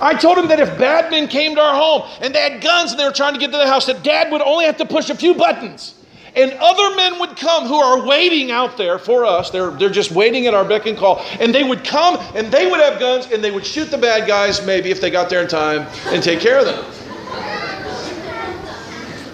I 0.00 0.14
told 0.14 0.38
him 0.38 0.48
that 0.48 0.60
if 0.60 0.78
bad 0.78 1.10
men 1.10 1.28
came 1.28 1.54
to 1.54 1.60
our 1.60 1.74
home 1.74 2.08
and 2.20 2.34
they 2.34 2.40
had 2.40 2.62
guns 2.62 2.92
and 2.92 3.00
they 3.00 3.04
were 3.04 3.12
trying 3.12 3.34
to 3.34 3.40
get 3.40 3.52
to 3.52 3.58
the 3.58 3.66
house, 3.66 3.86
that 3.86 4.02
dad 4.02 4.32
would 4.32 4.40
only 4.40 4.64
have 4.64 4.78
to 4.78 4.86
push 4.86 5.10
a 5.10 5.14
few 5.14 5.34
buttons 5.34 5.94
and 6.36 6.52
other 6.60 6.96
men 6.96 7.18
would 7.18 7.36
come 7.36 7.66
who 7.66 7.76
are 7.76 8.06
waiting 8.06 8.50
out 8.50 8.76
there 8.76 8.98
for 8.98 9.24
us. 9.24 9.50
They're, 9.50 9.70
they're 9.70 9.90
just 9.90 10.12
waiting 10.12 10.46
at 10.46 10.54
our 10.54 10.64
beck 10.64 10.86
and 10.86 10.96
call. 10.96 11.24
And 11.40 11.54
they 11.54 11.64
would 11.64 11.84
come 11.84 12.16
and 12.34 12.50
they 12.52 12.70
would 12.70 12.80
have 12.80 12.98
guns 12.98 13.30
and 13.32 13.42
they 13.42 13.50
would 13.50 13.66
shoot 13.66 13.90
the 13.90 13.98
bad 13.98 14.26
guys, 14.26 14.64
maybe 14.64 14.90
if 14.90 15.00
they 15.00 15.10
got 15.10 15.30
there 15.30 15.42
in 15.42 15.48
time, 15.48 15.86
and 16.06 16.22
take 16.22 16.40
care 16.40 16.58
of 16.58 16.66
them. 16.66 16.84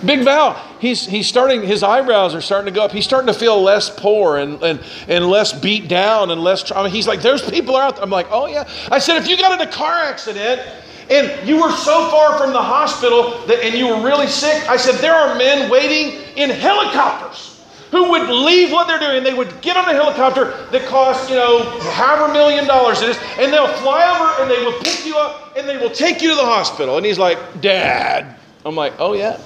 Big 0.04 0.22
Val, 0.22 0.54
he's, 0.78 1.04
he's 1.06 1.26
starting, 1.26 1.62
his 1.62 1.82
eyebrows 1.82 2.34
are 2.34 2.40
starting 2.40 2.72
to 2.72 2.78
go 2.78 2.84
up. 2.84 2.92
He's 2.92 3.04
starting 3.04 3.26
to 3.26 3.38
feel 3.38 3.60
less 3.60 3.90
poor 3.90 4.36
and, 4.36 4.62
and, 4.62 4.80
and 5.08 5.26
less 5.26 5.52
beat 5.58 5.88
down 5.88 6.30
and 6.30 6.42
less 6.42 6.62
trauma. 6.62 6.88
He's 6.88 7.08
like, 7.08 7.22
there's 7.22 7.48
people 7.48 7.76
out 7.76 7.96
there. 7.96 8.04
I'm 8.04 8.10
like, 8.10 8.28
oh 8.30 8.46
yeah. 8.46 8.68
I 8.90 8.98
said, 8.98 9.16
if 9.16 9.26
you 9.26 9.36
got 9.36 9.60
in 9.60 9.66
a 9.66 9.70
car 9.70 10.04
accident 10.04 10.62
and 11.10 11.48
you 11.48 11.60
were 11.60 11.70
so 11.70 12.10
far 12.10 12.38
from 12.38 12.52
the 12.52 12.62
hospital 12.62 13.46
that, 13.46 13.64
and 13.64 13.74
you 13.74 13.88
were 13.88 14.04
really 14.04 14.26
sick, 14.26 14.68
I 14.68 14.76
said, 14.76 14.96
there 14.96 15.14
are 15.14 15.36
men 15.38 15.70
waiting 15.70 16.20
in 16.36 16.50
helicopters 16.50 17.64
who 17.90 18.10
would 18.10 18.28
leave 18.28 18.72
what 18.72 18.88
they're 18.88 18.98
doing. 18.98 19.22
They 19.22 19.34
would 19.34 19.60
get 19.62 19.76
on 19.76 19.88
a 19.88 19.92
helicopter 19.92 20.66
that 20.72 20.86
costs, 20.86 21.30
you 21.30 21.36
know, 21.36 21.62
however 21.92 22.32
million 22.32 22.66
dollars 22.66 23.00
it 23.02 23.10
is, 23.10 23.18
and 23.38 23.52
they'll 23.52 23.72
fly 23.78 24.04
over 24.04 24.42
and 24.42 24.50
they 24.50 24.64
will 24.64 24.78
pick 24.80 25.06
you 25.06 25.16
up 25.16 25.56
and 25.56 25.68
they 25.68 25.76
will 25.76 25.90
take 25.90 26.20
you 26.20 26.30
to 26.30 26.34
the 26.34 26.44
hospital. 26.44 26.96
And 26.96 27.06
he's 27.06 27.18
like, 27.18 27.38
Dad. 27.60 28.36
I'm 28.64 28.74
like, 28.74 28.94
oh, 28.98 29.12
yeah. 29.12 29.40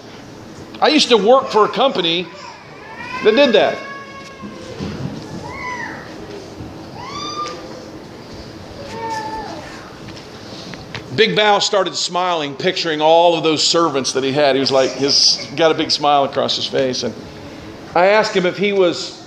I 0.80 0.88
used 0.88 1.10
to 1.10 1.18
work 1.18 1.48
for 1.48 1.66
a 1.66 1.68
company 1.68 2.26
that 3.22 3.32
did 3.32 3.52
that. 3.52 3.78
Big 11.16 11.34
Bow 11.34 11.58
started 11.58 11.96
smiling, 11.96 12.54
picturing 12.54 13.00
all 13.00 13.36
of 13.36 13.42
those 13.42 13.66
servants 13.66 14.12
that 14.12 14.22
he 14.22 14.32
had. 14.32 14.54
He 14.54 14.60
was 14.60 14.70
like, 14.70 14.92
he's 14.92 15.44
got 15.56 15.72
a 15.72 15.74
big 15.74 15.90
smile 15.90 16.24
across 16.24 16.56
his 16.56 16.66
face. 16.66 17.02
And 17.02 17.14
I 17.94 18.06
asked 18.06 18.34
him 18.34 18.46
if 18.46 18.56
he 18.56 18.72
was 18.72 19.20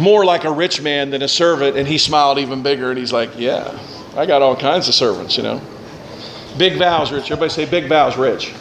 more 0.00 0.24
like 0.24 0.44
a 0.44 0.50
rich 0.50 0.82
man 0.82 1.10
than 1.10 1.22
a 1.22 1.28
servant. 1.28 1.76
And 1.76 1.86
he 1.86 1.98
smiled 1.98 2.38
even 2.38 2.62
bigger 2.62 2.90
and 2.90 2.98
he's 2.98 3.12
like, 3.12 3.30
Yeah, 3.38 3.78
I 4.16 4.26
got 4.26 4.42
all 4.42 4.56
kinds 4.56 4.88
of 4.88 4.94
servants, 4.94 5.36
you 5.36 5.44
know. 5.44 5.60
Big 6.58 6.78
Bow's 6.78 7.12
rich. 7.12 7.24
Everybody 7.24 7.50
say 7.50 7.64
big 7.64 7.88
Bow's 7.88 8.16
rich. 8.16 8.52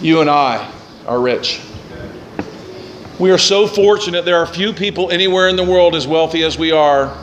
You 0.00 0.20
and 0.20 0.30
I 0.30 0.72
are 1.06 1.20
rich. 1.20 1.60
We 3.18 3.32
are 3.32 3.38
so 3.38 3.66
fortunate. 3.66 4.24
There 4.24 4.36
are 4.36 4.46
few 4.46 4.72
people 4.72 5.10
anywhere 5.10 5.48
in 5.48 5.56
the 5.56 5.64
world 5.64 5.94
as 5.94 6.06
wealthy 6.06 6.44
as 6.44 6.56
we 6.56 6.72
are. 6.72 7.14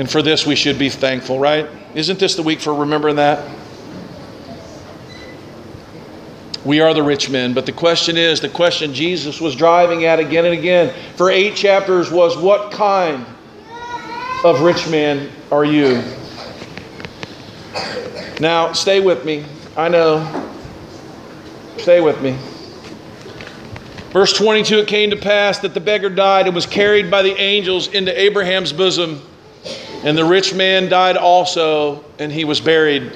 And 0.00 0.10
for 0.10 0.22
this, 0.22 0.46
we 0.46 0.56
should 0.56 0.78
be 0.78 0.88
thankful, 0.88 1.38
right? 1.38 1.68
Isn't 1.94 2.18
this 2.18 2.34
the 2.34 2.42
week 2.42 2.62
for 2.62 2.72
remembering 2.72 3.16
that? 3.16 3.46
We 6.64 6.80
are 6.80 6.94
the 6.94 7.02
rich 7.02 7.28
men, 7.28 7.52
but 7.52 7.66
the 7.66 7.72
question 7.72 8.16
is 8.16 8.40
the 8.40 8.48
question 8.48 8.94
Jesus 8.94 9.42
was 9.42 9.54
driving 9.54 10.06
at 10.06 10.18
again 10.18 10.46
and 10.46 10.54
again 10.54 10.94
for 11.16 11.30
eight 11.30 11.54
chapters 11.54 12.10
was 12.10 12.34
what 12.38 12.72
kind 12.72 13.26
of 14.42 14.62
rich 14.62 14.88
man 14.88 15.30
are 15.52 15.66
you? 15.66 16.02
Now, 18.40 18.72
stay 18.72 19.00
with 19.00 19.26
me. 19.26 19.44
I 19.76 19.90
know. 19.90 20.50
Stay 21.76 22.00
with 22.00 22.22
me. 22.22 22.38
Verse 24.12 24.32
22 24.32 24.78
It 24.78 24.88
came 24.88 25.10
to 25.10 25.16
pass 25.16 25.58
that 25.58 25.74
the 25.74 25.80
beggar 25.80 26.08
died 26.08 26.46
and 26.46 26.54
was 26.54 26.64
carried 26.64 27.10
by 27.10 27.20
the 27.20 27.38
angels 27.38 27.88
into 27.88 28.18
Abraham's 28.18 28.72
bosom. 28.72 29.20
And 30.02 30.16
the 30.16 30.24
rich 30.24 30.54
man 30.54 30.88
died 30.88 31.16
also, 31.16 32.04
and 32.18 32.32
he 32.32 32.44
was 32.44 32.60
buried. 32.60 33.12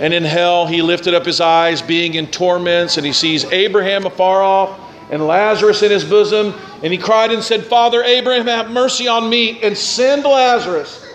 And 0.00 0.12
in 0.12 0.24
hell 0.24 0.66
he 0.66 0.82
lifted 0.82 1.14
up 1.14 1.24
his 1.24 1.40
eyes, 1.40 1.82
being 1.82 2.14
in 2.14 2.26
torments, 2.26 2.96
and 2.96 3.06
he 3.06 3.12
sees 3.12 3.44
Abraham 3.46 4.06
afar 4.06 4.42
off 4.42 4.80
and 5.10 5.26
Lazarus 5.26 5.82
in 5.82 5.90
his 5.90 6.04
bosom. 6.04 6.54
And 6.82 6.92
he 6.92 6.98
cried 6.98 7.30
and 7.32 7.42
said, 7.42 7.64
Father 7.64 8.02
Abraham, 8.02 8.46
have 8.46 8.70
mercy 8.70 9.06
on 9.08 9.28
me, 9.28 9.60
and 9.62 9.76
send 9.76 10.24
Lazarus 10.24 11.06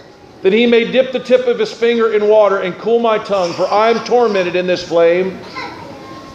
that 0.43 0.53
he 0.53 0.67
may 0.67 0.91
dip 0.91 1.11
the 1.11 1.19
tip 1.19 1.47
of 1.47 1.57
his 1.57 1.73
finger 1.73 2.13
in 2.13 2.27
water 2.27 2.59
and 2.61 2.77
cool 2.77 2.99
my 2.99 3.17
tongue, 3.17 3.51
for 3.53 3.67
I 3.67 3.89
am 3.89 4.05
tormented 4.05 4.55
in 4.55 4.67
this 4.67 4.87
flame. 4.87 5.39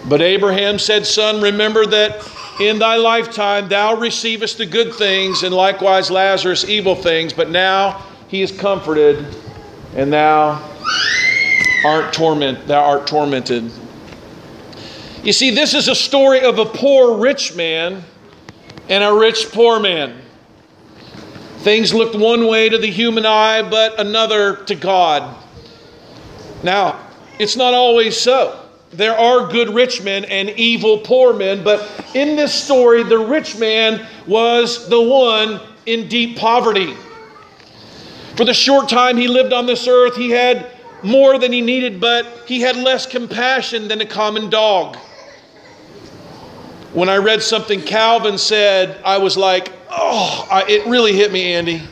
But 0.09 0.21
Abraham 0.21 0.79
said, 0.81 1.07
Son, 1.07 1.41
remember 1.41 1.87
that 1.87 2.29
in 2.61 2.79
thy 2.81 2.97
lifetime 2.97 3.69
thou 3.69 3.95
receivest 3.95 4.59
the 4.59 4.67
good 4.67 4.93
things, 4.95 5.45
and 5.45 5.55
likewise 5.55 6.11
Lazarus 6.11 6.65
evil 6.65 6.97
things, 6.97 7.33
but 7.33 7.51
now 7.51 8.05
he 8.31 8.43
is 8.43 8.53
comforted, 8.53 9.27
and 9.97 10.13
thou 10.13 10.63
art 11.85 12.13
torment, 12.13 12.65
thou 12.69 12.81
art 12.85 13.07
tormented. 13.09 13.69
You 15.25 15.33
see, 15.33 15.51
this 15.51 15.75
is 15.75 15.89
a 15.89 15.97
story 15.97 16.41
of 16.41 16.61
a 16.61 16.65
poor 16.65 17.19
rich 17.19 17.57
man 17.57 18.05
and 18.89 19.03
a 19.03 19.13
rich 19.13 19.49
poor 19.51 19.81
man. 19.81 20.17
Things 21.59 21.93
looked 21.93 22.15
one 22.15 22.47
way 22.47 22.69
to 22.69 22.79
the 22.79 22.89
human 22.89 23.27
eye, 23.27 23.69
but 23.69 23.99
another 23.99 24.57
to 24.65 24.77
God. 24.77 25.37
Now, 26.63 27.01
it's 27.41 27.57
not 27.57 27.75
always 27.75 28.17
so. 28.17 28.65
There 28.93 29.19
are 29.19 29.51
good 29.51 29.71
rich 29.71 30.03
men 30.03 30.25
and 30.27 30.51
evil 30.51 30.99
poor 30.99 31.33
men, 31.33 31.65
but 31.65 31.91
in 32.15 32.37
this 32.37 32.55
story, 32.55 33.03
the 33.03 33.19
rich 33.19 33.59
man 33.59 34.07
was 34.27 34.89
the 34.89 35.01
one 35.01 35.61
in 35.87 36.09
deep 36.09 36.39
poverty. 36.39 36.95
For 38.41 38.47
the 38.47 38.55
short 38.55 38.89
time 38.89 39.19
he 39.19 39.29
lived 39.29 39.53
on 39.53 39.67
this 39.67 39.87
earth, 39.87 40.17
he 40.17 40.31
had 40.31 40.67
more 41.03 41.39
than 41.39 41.53
he 41.53 41.61
needed, 41.61 42.01
but 42.01 42.27
he 42.47 42.63
had 42.63 42.75
less 42.75 43.05
compassion 43.05 43.87
than 43.87 44.01
a 44.01 44.07
common 44.07 44.49
dog. 44.49 44.97
When 46.95 47.11
I 47.11 47.19
read 47.19 47.43
something 47.43 47.83
Calvin 47.83 48.39
said, 48.39 48.99
I 49.05 49.19
was 49.19 49.37
like, 49.37 49.71
oh, 49.91 50.49
I, 50.51 50.65
it 50.67 50.87
really 50.87 51.13
hit 51.13 51.31
me, 51.31 51.53
Andy. 51.53 51.83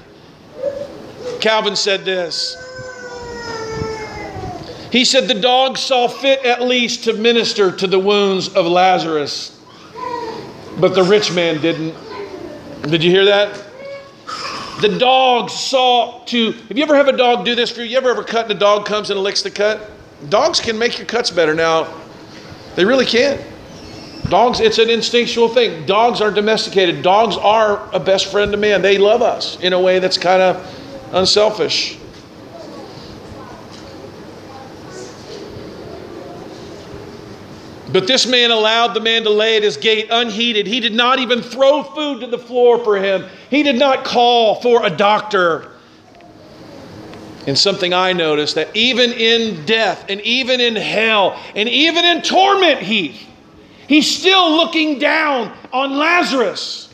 Calvin 1.41 1.77
said 1.77 2.07
this. 2.07 2.57
He 4.91 5.05
said, 5.05 5.29
The 5.29 5.39
dog 5.39 5.77
saw 5.77 6.09
fit 6.09 6.47
at 6.47 6.63
least 6.63 7.05
to 7.05 7.13
minister 7.13 7.71
to 7.73 7.87
the 7.87 7.99
wounds 7.99 8.49
of 8.55 8.65
Lazarus, 8.65 9.55
but 10.81 10.95
the 10.95 11.05
rich 11.05 11.31
man 11.31 11.61
didn't. 11.61 11.95
Did 12.89 13.05
you 13.05 13.11
hear 13.11 13.27
that? 13.27 13.68
The 14.81 14.97
dog 14.99 15.51
saw 15.51 16.25
to. 16.27 16.53
Have 16.53 16.77
you 16.77 16.85
ever 16.85 16.95
have 16.95 17.09
a 17.09 17.17
dog 17.17 17.45
do 17.45 17.57
this 17.57 17.69
for 17.71 17.81
you? 17.81 17.87
You 17.87 17.97
ever 17.97 18.11
ever 18.11 18.23
cut 18.23 18.43
and 18.43 18.51
the 18.51 18.55
dog 18.55 18.87
comes 18.87 19.11
and 19.11 19.19
licks 19.21 19.43
the 19.43 19.51
cut? 19.51 19.91
Dogs 20.29 20.61
can 20.61 20.79
make 20.79 20.99
your 20.99 21.07
cuts 21.07 21.31
better. 21.31 21.53
Now, 21.53 21.93
they 22.77 22.85
really 22.85 23.07
can. 23.07 23.41
Dogs, 24.29 24.61
it's 24.61 24.79
an 24.79 24.89
instinctual 24.89 25.49
thing. 25.49 25.85
Dogs 25.87 26.21
are 26.21 26.31
domesticated. 26.31 27.03
Dogs 27.03 27.37
are 27.37 27.89
a 27.93 27.99
best 27.99 28.31
friend 28.31 28.53
to 28.53 28.59
man. 28.59 28.83
They 28.83 28.99
love 28.99 29.21
us 29.21 29.59
in 29.61 29.73
a 29.73 29.81
way 29.81 29.99
that's 29.99 30.19
kind 30.19 30.43
of 30.43 31.11
unselfish. 31.13 31.99
But 37.93 38.07
this 38.07 38.27
man 38.27 38.51
allowed 38.51 38.95
the 38.95 39.01
man 39.01 39.23
to 39.25 39.31
lay 39.31 39.57
at 39.57 39.63
his 39.63 39.77
gate 39.77 40.09
unheeded. 40.11 40.67
He 40.67 40.81
did 40.81 40.93
not 40.93 41.19
even 41.19 41.41
throw 41.41 41.83
food 41.83 42.21
to 42.21 42.27
the 42.27 42.39
floor 42.39 42.83
for 42.85 42.97
him, 42.97 43.25
he 43.51 43.63
did 43.63 43.77
not 43.77 44.05
call 44.05 44.61
for 44.61 44.85
a 44.85 44.91
doctor. 44.91 45.73
And 47.47 47.59
something 47.59 47.95
I 47.95 48.13
noticed 48.13 48.57
that 48.57 48.77
even 48.77 49.11
in 49.11 49.65
death 49.65 50.05
and 50.11 50.21
even 50.21 50.61
in 50.61 50.77
hell 50.77 51.41
and 51.55 51.67
even 51.67 52.05
in 52.05 52.21
torment, 52.21 52.81
Heath, 52.81 53.29
He's 53.89 54.15
still 54.15 54.51
looking 54.51 54.99
down 54.99 55.51
on 55.73 55.97
Lazarus 55.97 56.93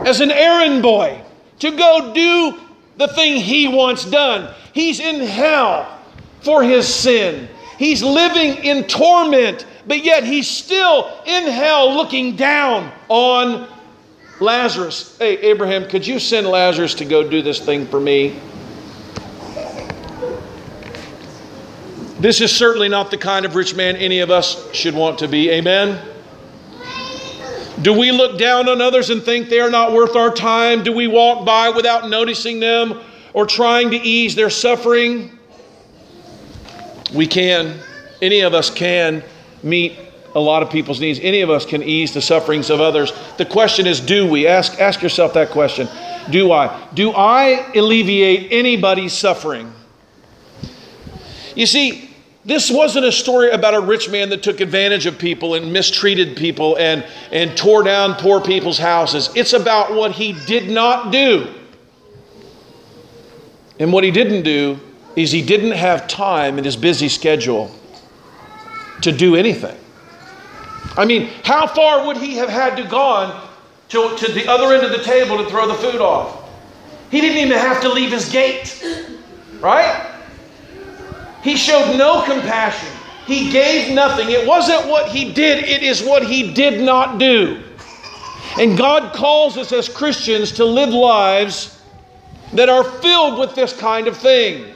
as 0.00 0.20
an 0.20 0.32
errand 0.32 0.82
boy 0.82 1.22
to 1.60 1.70
go 1.70 2.12
do 2.12 2.60
the 2.96 3.06
thing 3.06 3.40
he 3.40 3.68
wants 3.68 4.04
done. 4.04 4.52
He's 4.72 4.98
in 4.98 5.20
hell 5.20 6.00
for 6.42 6.64
his 6.64 6.92
sin. 6.92 7.48
He's 7.78 8.02
living 8.02 8.64
in 8.64 8.84
torment, 8.88 9.64
but 9.86 10.04
yet 10.04 10.24
he's 10.24 10.48
still 10.48 11.10
in 11.26 11.46
hell 11.50 11.94
looking 11.94 12.36
down 12.36 12.90
on 13.08 13.68
Lazarus. 14.40 15.16
Hey, 15.18 15.38
Abraham, 15.38 15.88
could 15.88 16.06
you 16.06 16.18
send 16.18 16.46
Lazarus 16.46 16.94
to 16.94 17.04
go 17.04 17.28
do 17.28 17.42
this 17.42 17.60
thing 17.60 17.86
for 17.86 18.00
me? 18.00 18.40
This 22.18 22.40
is 22.40 22.54
certainly 22.54 22.88
not 22.88 23.10
the 23.10 23.18
kind 23.18 23.44
of 23.44 23.54
rich 23.54 23.74
man 23.74 23.96
any 23.96 24.20
of 24.20 24.30
us 24.30 24.72
should 24.72 24.94
want 24.94 25.18
to 25.18 25.28
be. 25.28 25.50
Amen? 25.50 26.00
Do 27.82 27.92
we 27.92 28.12
look 28.12 28.38
down 28.38 28.68
on 28.68 28.80
others 28.80 29.10
and 29.10 29.22
think 29.22 29.50
they 29.50 29.60
are 29.60 29.70
not 29.70 29.92
worth 29.92 30.16
our 30.16 30.32
time? 30.32 30.82
Do 30.82 30.92
we 30.92 31.06
walk 31.06 31.44
by 31.44 31.68
without 31.68 32.08
noticing 32.08 32.60
them 32.60 33.00
or 33.34 33.44
trying 33.46 33.90
to 33.90 33.96
ease 33.96 34.34
their 34.34 34.48
suffering? 34.48 35.38
We 37.12 37.26
can. 37.26 37.78
Any 38.22 38.40
of 38.40 38.54
us 38.54 38.70
can 38.70 39.22
meet 39.64 39.98
a 40.34 40.40
lot 40.40 40.62
of 40.62 40.70
people's 40.70 41.00
needs. 41.00 41.20
Any 41.20 41.40
of 41.40 41.50
us 41.50 41.64
can 41.64 41.82
ease 41.82 42.12
the 42.12 42.20
sufferings 42.20 42.70
of 42.70 42.80
others. 42.80 43.12
The 43.38 43.46
question 43.46 43.86
is 43.86 44.00
do 44.00 44.28
we? 44.28 44.46
Ask, 44.46 44.80
ask 44.80 45.02
yourself 45.02 45.34
that 45.34 45.50
question. 45.50 45.88
Do 46.30 46.52
I? 46.52 46.88
Do 46.94 47.12
I 47.12 47.70
alleviate 47.74 48.52
anybody's 48.52 49.12
suffering? 49.12 49.72
You 51.54 51.66
see, 51.66 52.10
this 52.44 52.70
wasn't 52.70 53.06
a 53.06 53.12
story 53.12 53.50
about 53.50 53.74
a 53.74 53.80
rich 53.80 54.10
man 54.10 54.28
that 54.30 54.42
took 54.42 54.60
advantage 54.60 55.06
of 55.06 55.18
people 55.18 55.54
and 55.54 55.72
mistreated 55.72 56.36
people 56.36 56.76
and, 56.76 57.06
and 57.30 57.56
tore 57.56 57.82
down 57.82 58.14
poor 58.14 58.40
people's 58.40 58.78
houses. 58.78 59.30
It's 59.34 59.52
about 59.52 59.94
what 59.94 60.12
he 60.12 60.32
did 60.46 60.68
not 60.68 61.12
do. 61.12 61.54
And 63.78 63.92
what 63.92 64.04
he 64.04 64.10
didn't 64.10 64.42
do 64.42 64.78
is 65.16 65.30
he 65.30 65.42
didn't 65.42 65.72
have 65.72 66.08
time 66.08 66.58
in 66.58 66.64
his 66.64 66.76
busy 66.76 67.08
schedule 67.08 67.70
to 69.04 69.12
do 69.12 69.36
anything. 69.36 69.76
I 70.96 71.04
mean, 71.04 71.30
how 71.44 71.66
far 71.66 72.06
would 72.06 72.16
he 72.16 72.34
have 72.36 72.48
had 72.48 72.76
to 72.76 72.84
gone 72.84 73.48
to, 73.88 74.16
to 74.16 74.32
the 74.32 74.48
other 74.48 74.74
end 74.74 74.84
of 74.84 74.90
the 74.90 75.02
table 75.02 75.38
to 75.38 75.48
throw 75.48 75.66
the 75.66 75.74
food 75.74 76.00
off? 76.00 76.48
He 77.10 77.20
didn't 77.20 77.38
even 77.38 77.58
have 77.58 77.80
to 77.82 77.88
leave 77.88 78.10
his 78.10 78.28
gate, 78.28 78.84
right? 79.60 80.10
He 81.42 81.56
showed 81.56 81.96
no 81.96 82.22
compassion. 82.24 82.88
He 83.26 83.50
gave 83.50 83.94
nothing. 83.94 84.30
It 84.30 84.46
wasn't 84.46 84.86
what 84.88 85.08
he 85.10 85.32
did, 85.32 85.64
it 85.64 85.82
is 85.82 86.02
what 86.02 86.24
he 86.26 86.52
did 86.52 86.82
not 86.82 87.18
do. 87.18 87.62
And 88.58 88.78
God 88.78 89.14
calls 89.14 89.56
us 89.56 89.72
as 89.72 89.88
Christians 89.88 90.52
to 90.52 90.64
live 90.64 90.90
lives 90.90 91.80
that 92.52 92.68
are 92.68 92.84
filled 92.84 93.38
with 93.38 93.54
this 93.54 93.72
kind 93.72 94.06
of 94.06 94.16
thing 94.16 94.74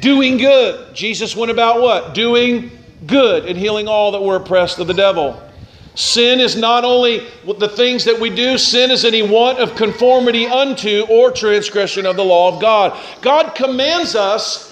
doing 0.00 0.38
good. 0.38 0.94
Jesus 0.94 1.36
went 1.36 1.50
about 1.50 1.82
what? 1.82 2.14
Doing 2.14 2.77
good 3.06 3.46
and 3.46 3.58
healing 3.58 3.88
all 3.88 4.12
that 4.12 4.22
were 4.22 4.36
oppressed 4.36 4.78
of 4.78 4.86
the 4.86 4.94
devil. 4.94 5.42
Sin 5.94 6.38
is 6.38 6.54
not 6.54 6.84
only 6.84 7.26
the 7.58 7.68
things 7.68 8.04
that 8.04 8.20
we 8.20 8.30
do, 8.30 8.56
sin 8.56 8.90
is 8.90 9.04
any 9.04 9.22
want 9.22 9.58
of 9.58 9.74
conformity 9.74 10.46
unto 10.46 11.04
or 11.10 11.32
transgression 11.32 12.06
of 12.06 12.16
the 12.16 12.24
law 12.24 12.54
of 12.54 12.60
God. 12.60 12.96
God 13.20 13.54
commands 13.56 14.14
us 14.14 14.68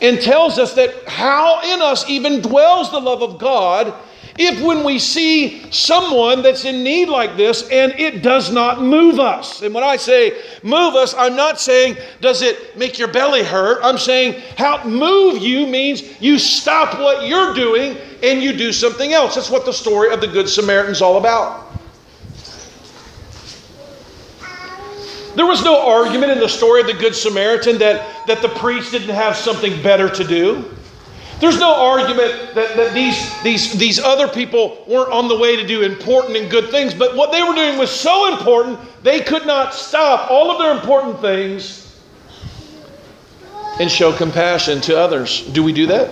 and 0.00 0.20
tells 0.20 0.58
us 0.58 0.74
that 0.74 1.06
how 1.06 1.60
in 1.62 1.82
us 1.82 2.08
even 2.08 2.40
dwells 2.40 2.90
the 2.90 3.00
love 3.00 3.22
of 3.22 3.38
God 3.38 3.94
if 4.36 4.60
when 4.60 4.82
we 4.82 4.98
see 4.98 5.70
someone 5.70 6.42
that's 6.42 6.64
in 6.64 6.82
need 6.82 7.08
like 7.08 7.36
this 7.36 7.68
and 7.68 7.92
it 7.92 8.22
does 8.22 8.50
not 8.50 8.82
move 8.82 9.20
us. 9.20 9.62
And 9.62 9.72
when 9.72 9.84
I 9.84 9.96
say 9.96 10.42
move 10.62 10.94
us, 10.94 11.14
I'm 11.16 11.36
not 11.36 11.60
saying 11.60 11.96
does 12.20 12.42
it 12.42 12.76
make 12.76 12.98
your 12.98 13.08
belly 13.08 13.44
hurt. 13.44 13.80
I'm 13.84 13.98
saying 13.98 14.42
how 14.58 14.84
move 14.84 15.40
you 15.40 15.66
means 15.66 16.20
you 16.20 16.38
stop 16.38 16.98
what 16.98 17.28
you're 17.28 17.54
doing 17.54 17.96
and 18.22 18.42
you 18.42 18.56
do 18.56 18.72
something 18.72 19.12
else. 19.12 19.36
That's 19.36 19.50
what 19.50 19.64
the 19.64 19.72
story 19.72 20.12
of 20.12 20.20
the 20.20 20.28
Good 20.28 20.48
Samaritan's 20.48 21.00
all 21.00 21.18
about. 21.18 21.64
There 25.36 25.46
was 25.46 25.64
no 25.64 25.88
argument 25.88 26.32
in 26.32 26.38
the 26.38 26.48
story 26.48 26.80
of 26.80 26.86
the 26.86 26.94
Good 26.94 27.14
Samaritan 27.14 27.78
that, 27.78 28.26
that 28.26 28.40
the 28.40 28.48
priest 28.48 28.92
didn't 28.92 29.14
have 29.14 29.36
something 29.36 29.80
better 29.82 30.08
to 30.08 30.24
do. 30.24 30.64
There's 31.40 31.58
no 31.58 31.74
argument 31.74 32.54
that, 32.54 32.76
that 32.76 32.94
these, 32.94 33.42
these, 33.42 33.72
these 33.72 33.98
other 33.98 34.28
people 34.28 34.84
weren't 34.86 35.12
on 35.12 35.28
the 35.28 35.36
way 35.36 35.56
to 35.56 35.66
do 35.66 35.82
important 35.82 36.36
and 36.36 36.50
good 36.50 36.70
things, 36.70 36.94
but 36.94 37.16
what 37.16 37.32
they 37.32 37.42
were 37.42 37.54
doing 37.54 37.76
was 37.76 37.90
so 37.90 38.32
important, 38.32 38.78
they 39.02 39.20
could 39.20 39.46
not 39.46 39.74
stop 39.74 40.30
all 40.30 40.50
of 40.50 40.58
their 40.58 40.72
important 40.72 41.20
things 41.20 41.80
and 43.80 43.90
show 43.90 44.12
compassion 44.12 44.80
to 44.82 44.98
others. 44.98 45.46
Do 45.48 45.62
we 45.62 45.72
do 45.72 45.86
that? 45.88 46.10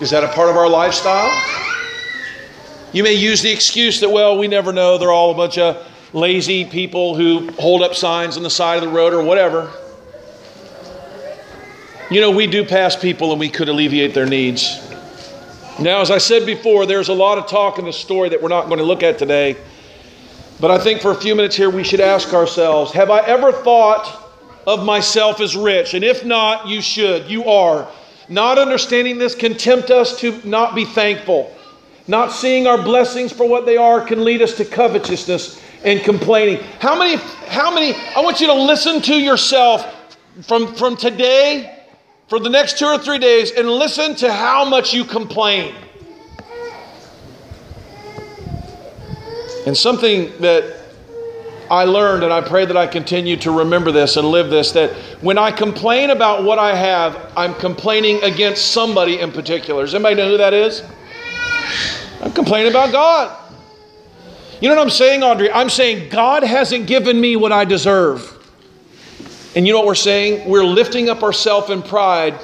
Is 0.00 0.10
that 0.10 0.24
a 0.24 0.28
part 0.28 0.50
of 0.50 0.56
our 0.56 0.68
lifestyle? 0.68 1.30
You 2.92 3.02
may 3.02 3.14
use 3.14 3.40
the 3.40 3.50
excuse 3.50 4.00
that, 4.00 4.10
well, 4.10 4.38
we 4.38 4.48
never 4.48 4.72
know, 4.72 4.98
they're 4.98 5.12
all 5.12 5.30
a 5.30 5.34
bunch 5.34 5.58
of 5.58 5.86
lazy 6.12 6.64
people 6.64 7.14
who 7.14 7.50
hold 7.52 7.82
up 7.82 7.94
signs 7.94 8.36
on 8.36 8.42
the 8.42 8.50
side 8.50 8.82
of 8.82 8.82
the 8.82 8.88
road 8.88 9.12
or 9.12 9.22
whatever. 9.22 9.70
You 12.10 12.20
know, 12.20 12.32
we 12.32 12.48
do 12.48 12.64
pass 12.64 12.96
people 12.96 13.30
and 13.30 13.38
we 13.38 13.48
could 13.48 13.68
alleviate 13.68 14.14
their 14.14 14.26
needs. 14.26 14.80
Now, 15.78 16.00
as 16.00 16.10
I 16.10 16.18
said 16.18 16.44
before, 16.44 16.84
there's 16.84 17.08
a 17.08 17.14
lot 17.14 17.38
of 17.38 17.46
talk 17.46 17.78
in 17.78 17.84
the 17.84 17.92
story 17.92 18.28
that 18.30 18.42
we're 18.42 18.48
not 18.48 18.66
going 18.66 18.78
to 18.78 18.84
look 18.84 19.04
at 19.04 19.16
today. 19.16 19.56
But 20.58 20.72
I 20.72 20.78
think 20.78 21.02
for 21.02 21.12
a 21.12 21.14
few 21.14 21.36
minutes 21.36 21.54
here, 21.54 21.70
we 21.70 21.84
should 21.84 22.00
ask 22.00 22.34
ourselves 22.34 22.90
Have 22.92 23.10
I 23.10 23.20
ever 23.20 23.52
thought 23.52 24.34
of 24.66 24.84
myself 24.84 25.40
as 25.40 25.54
rich? 25.54 25.94
And 25.94 26.02
if 26.02 26.24
not, 26.24 26.66
you 26.66 26.82
should. 26.82 27.30
You 27.30 27.44
are. 27.44 27.88
Not 28.28 28.58
understanding 28.58 29.16
this 29.16 29.36
can 29.36 29.56
tempt 29.56 29.92
us 29.92 30.18
to 30.18 30.40
not 30.44 30.74
be 30.74 30.84
thankful. 30.84 31.56
Not 32.08 32.32
seeing 32.32 32.66
our 32.66 32.82
blessings 32.82 33.32
for 33.32 33.48
what 33.48 33.66
they 33.66 33.76
are 33.76 34.00
can 34.00 34.24
lead 34.24 34.42
us 34.42 34.56
to 34.56 34.64
covetousness 34.64 35.62
and 35.84 36.00
complaining. 36.00 36.60
How 36.80 36.98
many, 36.98 37.16
how 37.46 37.72
many, 37.72 37.94
I 38.16 38.20
want 38.20 38.40
you 38.40 38.48
to 38.48 38.54
listen 38.54 39.00
to 39.02 39.14
yourself 39.14 39.86
from, 40.42 40.74
from 40.74 40.96
today 40.96 41.76
for 42.30 42.38
the 42.38 42.48
next 42.48 42.78
two 42.78 42.86
or 42.86 42.96
three 42.96 43.18
days 43.18 43.50
and 43.50 43.68
listen 43.68 44.14
to 44.14 44.32
how 44.32 44.64
much 44.64 44.94
you 44.94 45.04
complain. 45.04 45.74
And 49.66 49.76
something 49.76 50.32
that 50.38 50.78
I 51.68 51.84
learned, 51.84 52.22
and 52.22 52.32
I 52.32 52.40
pray 52.40 52.64
that 52.64 52.76
I 52.76 52.86
continue 52.86 53.36
to 53.38 53.50
remember 53.50 53.90
this 53.90 54.16
and 54.16 54.28
live 54.28 54.48
this 54.48 54.70
that 54.72 54.92
when 55.20 55.38
I 55.38 55.50
complain 55.50 56.10
about 56.10 56.44
what 56.44 56.60
I 56.60 56.74
have, 56.74 57.32
I'm 57.36 57.54
complaining 57.54 58.22
against 58.22 58.68
somebody 58.68 59.18
in 59.18 59.32
particular. 59.32 59.82
Does 59.82 59.94
anybody 59.94 60.14
know 60.14 60.30
who 60.30 60.36
that 60.36 60.54
is? 60.54 60.84
I'm 62.22 62.32
complaining 62.32 62.70
about 62.70 62.92
God. 62.92 63.36
You 64.60 64.68
know 64.68 64.76
what 64.76 64.82
I'm 64.82 64.90
saying, 64.90 65.24
Audrey? 65.24 65.50
I'm 65.50 65.68
saying 65.68 66.10
God 66.10 66.44
hasn't 66.44 66.86
given 66.86 67.20
me 67.20 67.34
what 67.34 67.50
I 67.50 67.64
deserve. 67.64 68.39
And 69.56 69.66
you 69.66 69.72
know 69.72 69.80
what 69.80 69.86
we're 69.86 69.94
saying? 69.94 70.48
We're 70.48 70.64
lifting 70.64 71.08
up 71.08 71.22
ourselves 71.22 71.70
in 71.70 71.82
pride. 71.82 72.38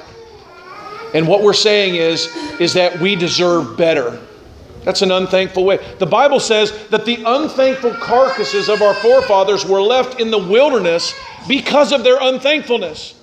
And 1.13 1.27
what 1.27 1.41
we're 1.41 1.53
saying 1.53 1.95
is, 1.95 2.27
is 2.59 2.73
that 2.73 2.99
we 2.99 3.15
deserve 3.15 3.77
better. 3.77 4.19
That's 4.83 5.01
an 5.01 5.11
unthankful 5.11 5.65
way. 5.65 5.79
The 5.99 6.05
Bible 6.05 6.39
says 6.39 6.87
that 6.89 7.05
the 7.05 7.23
unthankful 7.25 7.91
carcasses 7.95 8.69
of 8.69 8.81
our 8.81 8.93
forefathers 8.95 9.65
were 9.65 9.81
left 9.81 10.19
in 10.19 10.31
the 10.31 10.37
wilderness 10.37 11.13
because 11.47 11.91
of 11.91 12.03
their 12.03 12.17
unthankfulness. 12.21 13.13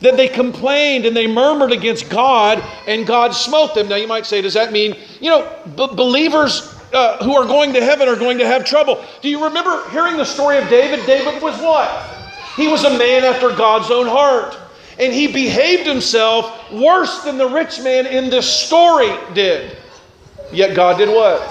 That 0.00 0.16
they 0.16 0.28
complained 0.28 1.06
and 1.06 1.16
they 1.16 1.26
murmured 1.26 1.72
against 1.72 2.10
God 2.10 2.62
and 2.86 3.06
God 3.06 3.34
smote 3.34 3.74
them. 3.74 3.88
Now 3.88 3.96
you 3.96 4.08
might 4.08 4.26
say, 4.26 4.42
does 4.42 4.54
that 4.54 4.72
mean, 4.72 4.96
you 5.20 5.30
know, 5.30 5.46
b- 5.76 5.94
believers 5.94 6.74
uh, 6.92 7.22
who 7.24 7.34
are 7.34 7.46
going 7.46 7.72
to 7.74 7.82
heaven 7.82 8.08
are 8.08 8.16
going 8.16 8.38
to 8.38 8.46
have 8.46 8.64
trouble? 8.64 9.04
Do 9.22 9.28
you 9.28 9.44
remember 9.44 9.88
hearing 9.90 10.16
the 10.16 10.24
story 10.24 10.58
of 10.58 10.68
David? 10.68 11.04
David 11.06 11.42
was 11.42 11.58
what? 11.60 12.23
He 12.56 12.68
was 12.68 12.84
a 12.84 12.98
man 12.98 13.24
after 13.24 13.50
God's 13.50 13.90
own 13.90 14.06
heart. 14.06 14.56
And 14.98 15.12
he 15.12 15.26
behaved 15.26 15.86
himself 15.86 16.70
worse 16.72 17.24
than 17.24 17.36
the 17.36 17.48
rich 17.48 17.80
man 17.80 18.06
in 18.06 18.30
this 18.30 18.48
story 18.48 19.12
did. 19.34 19.76
Yet 20.52 20.76
God 20.76 20.98
did 20.98 21.08
what? 21.08 21.42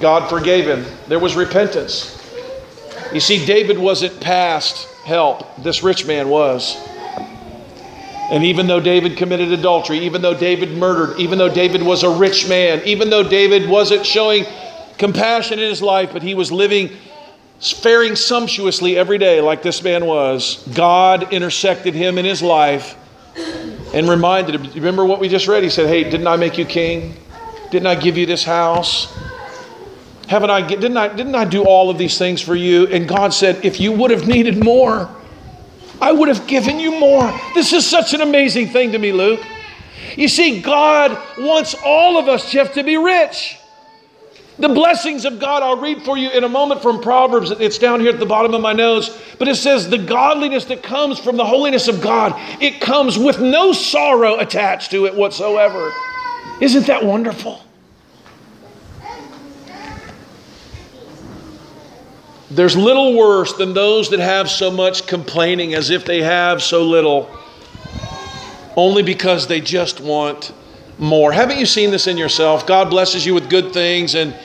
God 0.00 0.30
forgave 0.30 0.66
him. 0.66 0.86
There 1.06 1.18
was 1.18 1.36
repentance. 1.36 2.18
You 3.12 3.20
see, 3.20 3.44
David 3.44 3.78
wasn't 3.78 4.18
past 4.20 4.88
help, 5.04 5.62
this 5.62 5.82
rich 5.82 6.06
man 6.06 6.30
was. 6.30 6.76
And 8.30 8.42
even 8.44 8.66
though 8.66 8.80
David 8.80 9.18
committed 9.18 9.52
adultery, 9.52 9.98
even 9.98 10.22
though 10.22 10.32
David 10.32 10.70
murdered, 10.70 11.18
even 11.18 11.36
though 11.38 11.52
David 11.52 11.82
was 11.82 12.02
a 12.02 12.08
rich 12.08 12.48
man, 12.48 12.80
even 12.86 13.10
though 13.10 13.22
David 13.22 13.68
wasn't 13.68 14.06
showing 14.06 14.46
compassion 14.96 15.58
in 15.58 15.68
his 15.68 15.82
life, 15.82 16.10
but 16.14 16.22
he 16.22 16.34
was 16.34 16.50
living 16.50 16.90
faring 17.70 18.16
sumptuously 18.16 18.96
every 18.96 19.18
day 19.18 19.40
like 19.40 19.62
this 19.62 19.82
man 19.82 20.04
was, 20.04 20.66
God 20.74 21.32
intersected 21.32 21.94
him 21.94 22.18
in 22.18 22.24
his 22.24 22.42
life 22.42 22.96
and 23.94 24.08
reminded 24.08 24.56
him. 24.56 24.72
Remember 24.74 25.04
what 25.04 25.20
we 25.20 25.28
just 25.28 25.46
read? 25.46 25.62
He 25.62 25.70
said, 25.70 25.88
Hey, 25.88 26.04
didn't 26.04 26.26
I 26.26 26.36
make 26.36 26.58
you 26.58 26.64
king? 26.64 27.14
Didn't 27.70 27.86
I 27.86 27.94
give 27.94 28.18
you 28.18 28.26
this 28.26 28.44
house? 28.44 29.16
Haven't 30.28 30.50
I, 30.50 30.66
didn't 30.66 30.96
I, 30.96 31.08
didn't 31.08 31.34
I 31.34 31.44
do 31.44 31.64
all 31.64 31.90
of 31.90 31.98
these 31.98 32.18
things 32.18 32.40
for 32.40 32.54
you? 32.54 32.86
And 32.88 33.06
God 33.06 33.32
said, 33.32 33.64
If 33.64 33.80
you 33.80 33.92
would 33.92 34.10
have 34.10 34.26
needed 34.26 34.62
more, 34.62 35.08
I 36.00 36.10
would 36.10 36.28
have 36.28 36.46
given 36.46 36.80
you 36.80 36.98
more. 36.98 37.32
This 37.54 37.72
is 37.72 37.88
such 37.88 38.12
an 38.12 38.22
amazing 38.22 38.68
thing 38.68 38.92
to 38.92 38.98
me, 38.98 39.12
Luke. 39.12 39.40
You 40.16 40.28
see, 40.28 40.60
God 40.60 41.16
wants 41.38 41.74
all 41.84 42.18
of 42.18 42.28
us, 42.28 42.50
Jeff, 42.50 42.74
to 42.74 42.82
be 42.82 42.96
rich. 42.96 43.56
The 44.62 44.68
blessings 44.68 45.24
of 45.24 45.40
God, 45.40 45.64
I'll 45.64 45.80
read 45.80 46.02
for 46.02 46.16
you 46.16 46.30
in 46.30 46.44
a 46.44 46.48
moment 46.48 46.82
from 46.82 47.00
Proverbs. 47.00 47.50
It's 47.50 47.78
down 47.78 47.98
here 47.98 48.10
at 48.10 48.20
the 48.20 48.26
bottom 48.26 48.54
of 48.54 48.60
my 48.60 48.72
nose. 48.72 49.20
But 49.36 49.48
it 49.48 49.56
says, 49.56 49.90
The 49.90 49.98
godliness 49.98 50.66
that 50.66 50.84
comes 50.84 51.18
from 51.18 51.36
the 51.36 51.44
holiness 51.44 51.88
of 51.88 52.00
God, 52.00 52.32
it 52.62 52.80
comes 52.80 53.18
with 53.18 53.40
no 53.40 53.72
sorrow 53.72 54.38
attached 54.38 54.92
to 54.92 55.06
it 55.06 55.16
whatsoever. 55.16 55.92
Isn't 56.60 56.86
that 56.86 57.04
wonderful? 57.04 57.60
There's 62.48 62.76
little 62.76 63.16
worse 63.16 63.54
than 63.54 63.74
those 63.74 64.10
that 64.10 64.20
have 64.20 64.48
so 64.48 64.70
much 64.70 65.08
complaining 65.08 65.74
as 65.74 65.90
if 65.90 66.04
they 66.04 66.22
have 66.22 66.62
so 66.62 66.84
little, 66.84 67.36
only 68.76 69.02
because 69.02 69.48
they 69.48 69.60
just 69.60 70.00
want 70.00 70.52
more. 71.00 71.32
Haven't 71.32 71.58
you 71.58 71.66
seen 71.66 71.90
this 71.90 72.06
in 72.06 72.16
yourself? 72.16 72.64
God 72.64 72.90
blesses 72.90 73.26
you 73.26 73.34
with 73.34 73.50
good 73.50 73.72
things 73.72 74.14
and 74.14 74.36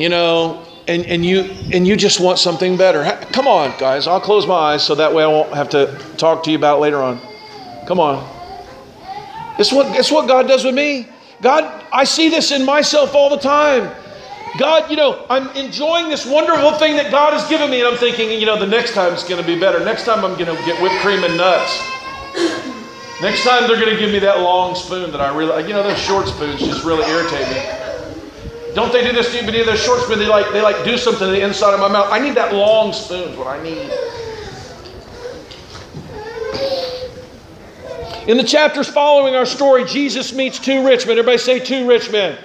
you 0.00 0.08
know, 0.08 0.64
and, 0.88 1.04
and 1.06 1.24
you 1.24 1.42
and 1.72 1.86
you 1.86 1.96
just 1.96 2.20
want 2.20 2.38
something 2.38 2.76
better. 2.76 3.04
Come 3.32 3.46
on, 3.46 3.78
guys. 3.78 4.06
I'll 4.06 4.20
close 4.20 4.46
my 4.46 4.54
eyes 4.54 4.82
so 4.82 4.94
that 4.94 5.12
way 5.12 5.22
I 5.22 5.26
won't 5.26 5.52
have 5.52 5.68
to 5.70 5.98
talk 6.16 6.42
to 6.44 6.50
you 6.50 6.56
about 6.56 6.80
later 6.80 6.96
on. 6.96 7.20
Come 7.86 8.00
on. 8.00 8.26
It's 9.58 9.72
what 9.72 9.96
it's 9.98 10.10
what 10.10 10.26
God 10.26 10.48
does 10.48 10.64
with 10.64 10.74
me. 10.74 11.06
God, 11.42 11.84
I 11.92 12.04
see 12.04 12.28
this 12.28 12.50
in 12.50 12.64
myself 12.64 13.14
all 13.14 13.30
the 13.30 13.38
time. 13.38 13.94
God, 14.58 14.90
you 14.90 14.96
know, 14.96 15.24
I'm 15.30 15.48
enjoying 15.50 16.08
this 16.08 16.26
wonderful 16.26 16.72
thing 16.72 16.96
that 16.96 17.10
God 17.10 17.32
has 17.34 17.48
given 17.48 17.70
me, 17.70 17.80
and 17.80 17.88
I'm 17.88 17.96
thinking, 17.96 18.30
you 18.30 18.46
know, 18.46 18.58
the 18.58 18.66
next 18.66 18.94
time 18.94 19.12
it's 19.12 19.26
going 19.26 19.40
to 19.40 19.46
be 19.46 19.58
better. 19.58 19.84
Next 19.84 20.04
time 20.04 20.24
I'm 20.24 20.36
going 20.36 20.54
to 20.54 20.64
get 20.64 20.80
whipped 20.82 20.96
cream 20.96 21.22
and 21.22 21.36
nuts. 21.36 21.78
Next 23.22 23.44
time 23.44 23.68
they're 23.68 23.80
going 23.80 23.94
to 23.94 24.00
give 24.00 24.10
me 24.10 24.18
that 24.20 24.40
long 24.40 24.74
spoon 24.74 25.12
that 25.12 25.20
I 25.20 25.34
really, 25.36 25.62
you 25.68 25.72
know, 25.72 25.82
those 25.82 25.98
short 25.98 26.26
spoons 26.26 26.60
just 26.60 26.84
really 26.84 27.08
irritate 27.08 27.48
me. 27.48 27.89
Don't 28.74 28.92
they 28.92 29.02
do 29.02 29.12
this 29.12 29.30
to 29.32 29.38
you? 29.38 29.44
But 29.44 29.66
those 29.66 29.82
short 29.82 30.00
spoons, 30.02 30.18
they 30.18 30.28
like 30.28 30.52
they 30.52 30.60
like 30.60 30.84
do 30.84 30.96
something 30.96 31.26
to 31.26 31.32
the 31.32 31.44
inside 31.44 31.74
of 31.74 31.80
my 31.80 31.88
mouth. 31.88 32.08
I 32.10 32.18
need 32.20 32.34
that 32.36 32.52
long 32.54 32.92
spoon. 32.92 33.36
What 33.36 33.48
I 33.48 33.62
need. 33.62 33.90
In 38.28 38.36
the 38.36 38.44
chapters 38.44 38.86
following 38.86 39.34
our 39.34 39.46
story, 39.46 39.84
Jesus 39.84 40.32
meets 40.32 40.58
two 40.58 40.86
rich 40.86 41.06
men. 41.06 41.18
Everybody 41.18 41.38
say 41.38 41.58
two 41.58 41.88
rich 41.88 42.12
men. 42.12 42.38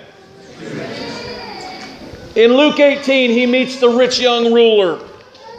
In 2.35 2.53
Luke 2.53 2.79
18, 2.79 3.29
he 3.29 3.45
meets 3.45 3.79
the 3.79 3.89
rich 3.89 4.19
young 4.19 4.51
ruler. 4.51 4.99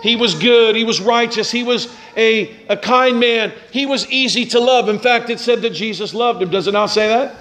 He 0.03 0.17
was 0.17 0.35
good, 0.35 0.75
he 0.75 0.85
was 0.85 1.01
righteous, 1.01 1.51
he 1.51 1.63
was 1.63 1.95
a, 2.17 2.55
a 2.69 2.77
kind 2.77 3.19
man, 3.19 3.53
he 3.71 3.87
was 3.87 4.11
easy 4.11 4.45
to 4.47 4.61
love. 4.61 4.89
In 4.89 4.99
fact, 4.99 5.31
it 5.31 5.41
said 5.41 5.63
that 5.63 5.71
Jesus 5.71 6.13
loved 6.13 6.43
him. 6.43 6.51
Does 6.51 6.67
it 6.67 6.73
not 6.73 6.87
say 6.87 7.09
that? 7.09 7.35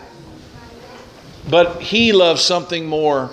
But 1.49 1.81
he 1.81 2.11
loved 2.11 2.39
something 2.39 2.85
more. 2.85 3.29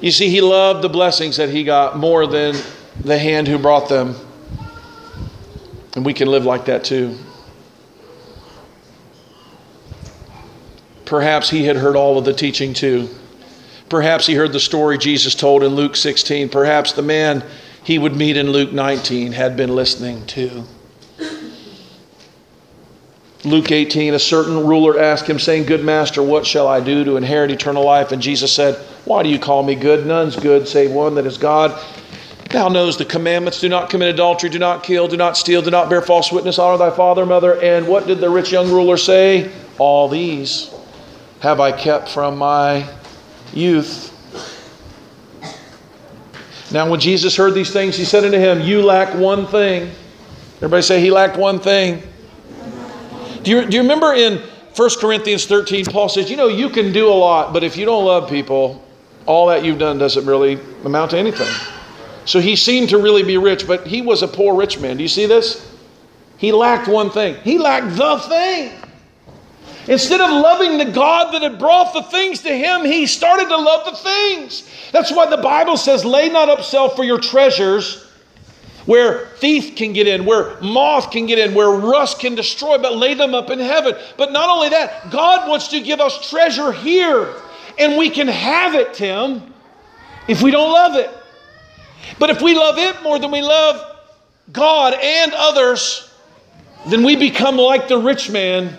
You 0.00 0.10
see, 0.10 0.28
he 0.28 0.40
loved 0.40 0.82
the 0.82 0.88
blessings 0.88 1.36
that 1.36 1.48
he 1.48 1.64
got 1.64 1.96
more 1.96 2.26
than 2.26 2.56
the 3.00 3.18
hand 3.18 3.48
who 3.48 3.58
brought 3.58 3.88
them. 3.88 4.16
And 5.94 6.04
we 6.04 6.12
can 6.12 6.28
live 6.28 6.44
like 6.44 6.64
that 6.66 6.84
too. 6.84 7.16
Perhaps 11.04 11.50
he 11.50 11.64
had 11.64 11.76
heard 11.76 11.94
all 11.94 12.18
of 12.18 12.24
the 12.24 12.32
teaching 12.32 12.72
too. 12.72 13.08
Perhaps 13.88 14.26
he 14.26 14.34
heard 14.34 14.52
the 14.52 14.60
story 14.60 14.96
Jesus 14.96 15.34
told 15.34 15.62
in 15.62 15.74
Luke 15.74 15.94
16. 15.94 16.48
Perhaps 16.48 16.92
the 16.92 17.02
man 17.02 17.44
he 17.84 17.98
would 17.98 18.16
meet 18.16 18.36
in 18.36 18.50
Luke 18.50 18.72
19 18.72 19.32
had 19.32 19.56
been 19.56 19.74
listening 19.74 20.24
too. 20.26 20.64
Luke 23.44 23.72
18, 23.72 24.14
a 24.14 24.18
certain 24.20 24.64
ruler 24.66 25.00
asked 25.00 25.28
him, 25.28 25.38
saying, 25.38 25.66
Good 25.66 25.84
master, 25.84 26.22
what 26.22 26.46
shall 26.46 26.68
I 26.68 26.80
do 26.80 27.02
to 27.04 27.16
inherit 27.16 27.50
eternal 27.50 27.84
life? 27.84 28.12
And 28.12 28.22
Jesus 28.22 28.52
said, 28.52 28.76
Why 29.04 29.24
do 29.24 29.28
you 29.28 29.38
call 29.38 29.64
me 29.64 29.74
good? 29.74 30.06
None's 30.06 30.36
good 30.36 30.68
save 30.68 30.92
one 30.92 31.16
that 31.16 31.26
is 31.26 31.38
God. 31.38 31.76
Thou 32.50 32.68
knows 32.68 32.98
the 32.98 33.04
commandments 33.04 33.60
do 33.60 33.68
not 33.68 33.90
commit 33.90 34.14
adultery, 34.14 34.50
do 34.50 34.58
not 34.58 34.84
kill, 34.84 35.08
do 35.08 35.16
not 35.16 35.36
steal, 35.36 35.62
do 35.62 35.70
not 35.70 35.90
bear 35.90 36.02
false 36.02 36.30
witness, 36.30 36.58
honor 36.58 36.78
thy 36.78 36.90
father 36.94 37.26
mother. 37.26 37.60
And 37.60 37.88
what 37.88 38.06
did 38.06 38.20
the 38.20 38.30
rich 38.30 38.52
young 38.52 38.70
ruler 38.70 38.96
say? 38.96 39.50
All 39.78 40.08
these 40.08 40.72
have 41.40 41.58
I 41.58 41.72
kept 41.72 42.10
from 42.10 42.38
my 42.38 42.88
youth. 43.52 44.10
Now, 46.70 46.88
when 46.88 47.00
Jesus 47.00 47.36
heard 47.36 47.54
these 47.54 47.72
things, 47.72 47.96
he 47.96 48.04
said 48.04 48.24
unto 48.24 48.38
him, 48.38 48.60
You 48.60 48.82
lack 48.82 49.14
one 49.14 49.46
thing. 49.46 49.90
Everybody 50.56 50.82
say, 50.82 51.00
He 51.00 51.10
lacked 51.10 51.36
one 51.36 51.58
thing. 51.58 52.02
Do 53.42 53.50
you, 53.50 53.66
do 53.66 53.76
you 53.76 53.82
remember 53.82 54.14
in 54.14 54.38
1 54.76 54.90
Corinthians 55.00 55.46
13, 55.46 55.86
Paul 55.86 56.08
says, 56.08 56.30
You 56.30 56.36
know, 56.36 56.48
you 56.48 56.70
can 56.70 56.92
do 56.92 57.08
a 57.08 57.14
lot, 57.14 57.52
but 57.52 57.62
if 57.62 57.76
you 57.76 57.84
don't 57.84 58.04
love 58.04 58.28
people, 58.28 58.82
all 59.26 59.46
that 59.48 59.64
you've 59.64 59.78
done 59.78 59.98
doesn't 59.98 60.24
really 60.24 60.58
amount 60.84 61.10
to 61.12 61.18
anything. 61.18 61.48
So 62.24 62.40
he 62.40 62.56
seemed 62.56 62.88
to 62.90 62.98
really 62.98 63.22
be 63.22 63.36
rich, 63.36 63.66
but 63.66 63.86
he 63.86 64.00
was 64.00 64.22
a 64.22 64.28
poor 64.28 64.54
rich 64.54 64.80
man. 64.80 64.96
Do 64.96 65.02
you 65.02 65.08
see 65.08 65.26
this? 65.26 65.68
He 66.38 66.52
lacked 66.52 66.88
one 66.88 67.10
thing. 67.10 67.36
He 67.42 67.58
lacked 67.58 67.96
the 67.96 68.18
thing. 68.28 68.72
Instead 69.88 70.20
of 70.20 70.30
loving 70.30 70.78
the 70.78 70.84
God 70.84 71.32
that 71.32 71.42
had 71.42 71.58
brought 71.58 71.92
the 71.92 72.02
things 72.02 72.40
to 72.42 72.56
him, 72.56 72.84
he 72.84 73.06
started 73.06 73.48
to 73.48 73.56
love 73.56 73.84
the 73.84 73.96
things. 73.96 74.68
That's 74.92 75.10
why 75.10 75.26
the 75.26 75.38
Bible 75.38 75.76
says, 75.76 76.04
Lay 76.04 76.28
not 76.28 76.48
up 76.48 76.62
self 76.62 76.94
for 76.94 77.04
your 77.04 77.18
treasures 77.18 78.11
where 78.86 79.26
thief 79.36 79.76
can 79.76 79.92
get 79.92 80.06
in, 80.06 80.24
where 80.24 80.60
moth 80.60 81.10
can 81.10 81.26
get 81.26 81.38
in, 81.38 81.54
where 81.54 81.70
rust 81.70 82.18
can 82.18 82.34
destroy, 82.34 82.78
but 82.78 82.96
lay 82.96 83.14
them 83.14 83.34
up 83.34 83.50
in 83.50 83.58
heaven. 83.58 83.94
But 84.16 84.32
not 84.32 84.48
only 84.48 84.70
that, 84.70 85.10
God 85.10 85.48
wants 85.48 85.68
to 85.68 85.80
give 85.80 86.00
us 86.00 86.28
treasure 86.28 86.72
here, 86.72 87.34
and 87.78 87.96
we 87.96 88.10
can 88.10 88.28
have 88.28 88.74
it, 88.74 88.94
Tim, 88.94 89.42
if 90.28 90.42
we 90.42 90.50
don't 90.50 90.72
love 90.72 90.96
it. 90.96 91.10
But 92.18 92.30
if 92.30 92.42
we 92.42 92.54
love 92.54 92.78
it 92.78 93.02
more 93.02 93.18
than 93.18 93.30
we 93.30 93.42
love 93.42 93.98
God 94.50 94.94
and 94.94 95.32
others, 95.34 96.12
then 96.86 97.04
we 97.04 97.16
become 97.16 97.56
like 97.56 97.88
the 97.88 97.98
rich 97.98 98.30
man 98.30 98.76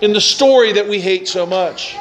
in 0.00 0.12
the 0.12 0.20
story 0.20 0.72
that 0.72 0.86
we 0.86 1.00
hate 1.00 1.26
so 1.26 1.46
much. 1.46 1.96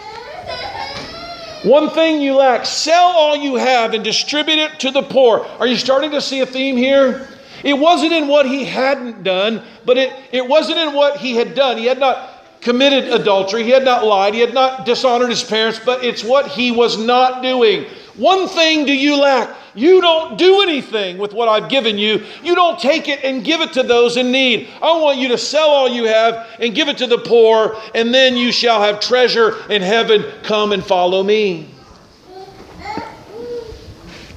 One 1.63 1.89
thing 1.89 2.21
you 2.21 2.35
lack, 2.35 2.65
sell 2.65 3.11
all 3.15 3.35
you 3.35 3.55
have 3.55 3.93
and 3.93 4.03
distribute 4.03 4.59
it 4.59 4.79
to 4.81 4.91
the 4.91 5.01
poor. 5.01 5.45
Are 5.59 5.65
you 5.65 5.75
starting 5.75 6.11
to 6.11 6.21
see 6.21 6.41
a 6.41 6.45
theme 6.45 6.77
here? 6.77 7.27
It 7.67 7.77
wasn't 7.77 8.13
in 8.13 8.29
what 8.29 8.45
he 8.45 8.63
hadn't 8.63 9.23
done, 9.23 9.61
but 9.83 9.97
it, 9.97 10.13
it 10.31 10.47
wasn't 10.47 10.77
in 10.77 10.93
what 10.93 11.17
he 11.17 11.35
had 11.35 11.53
done. 11.53 11.77
He 11.77 11.85
had 11.85 11.99
not 11.99 12.61
committed 12.61 13.11
adultery, 13.11 13.63
he 13.63 13.71
had 13.71 13.83
not 13.83 14.05
lied, 14.05 14.33
he 14.33 14.39
had 14.39 14.53
not 14.53 14.85
dishonored 14.85 15.29
his 15.29 15.43
parents, 15.43 15.77
but 15.83 16.01
it's 16.01 16.23
what 16.23 16.47
he 16.47 16.71
was 16.71 16.97
not 16.97 17.43
doing. 17.43 17.83
One 18.15 18.47
thing 18.47 18.85
do 18.85 18.93
you 18.93 19.19
lack. 19.19 19.53
You 19.75 19.99
don't 19.99 20.37
do 20.37 20.61
anything 20.61 21.17
with 21.17 21.33
what 21.33 21.49
I've 21.49 21.69
given 21.69 21.97
you. 21.97 22.23
You 22.41 22.55
don't 22.55 22.79
take 22.79 23.09
it 23.09 23.25
and 23.25 23.43
give 23.43 23.59
it 23.59 23.73
to 23.73 23.83
those 23.83 24.15
in 24.15 24.31
need. 24.31 24.69
I 24.81 24.97
want 25.01 25.17
you 25.17 25.27
to 25.27 25.37
sell 25.37 25.67
all 25.67 25.89
you 25.89 26.05
have 26.05 26.47
and 26.61 26.73
give 26.73 26.87
it 26.87 26.97
to 26.99 27.05
the 27.05 27.17
poor, 27.17 27.75
and 27.93 28.13
then 28.13 28.37
you 28.37 28.53
shall 28.53 28.81
have 28.81 29.01
treasure 29.01 29.69
in 29.69 29.81
heaven. 29.81 30.23
Come 30.43 30.71
and 30.71 30.81
follow 30.81 31.21
me. 31.21 31.69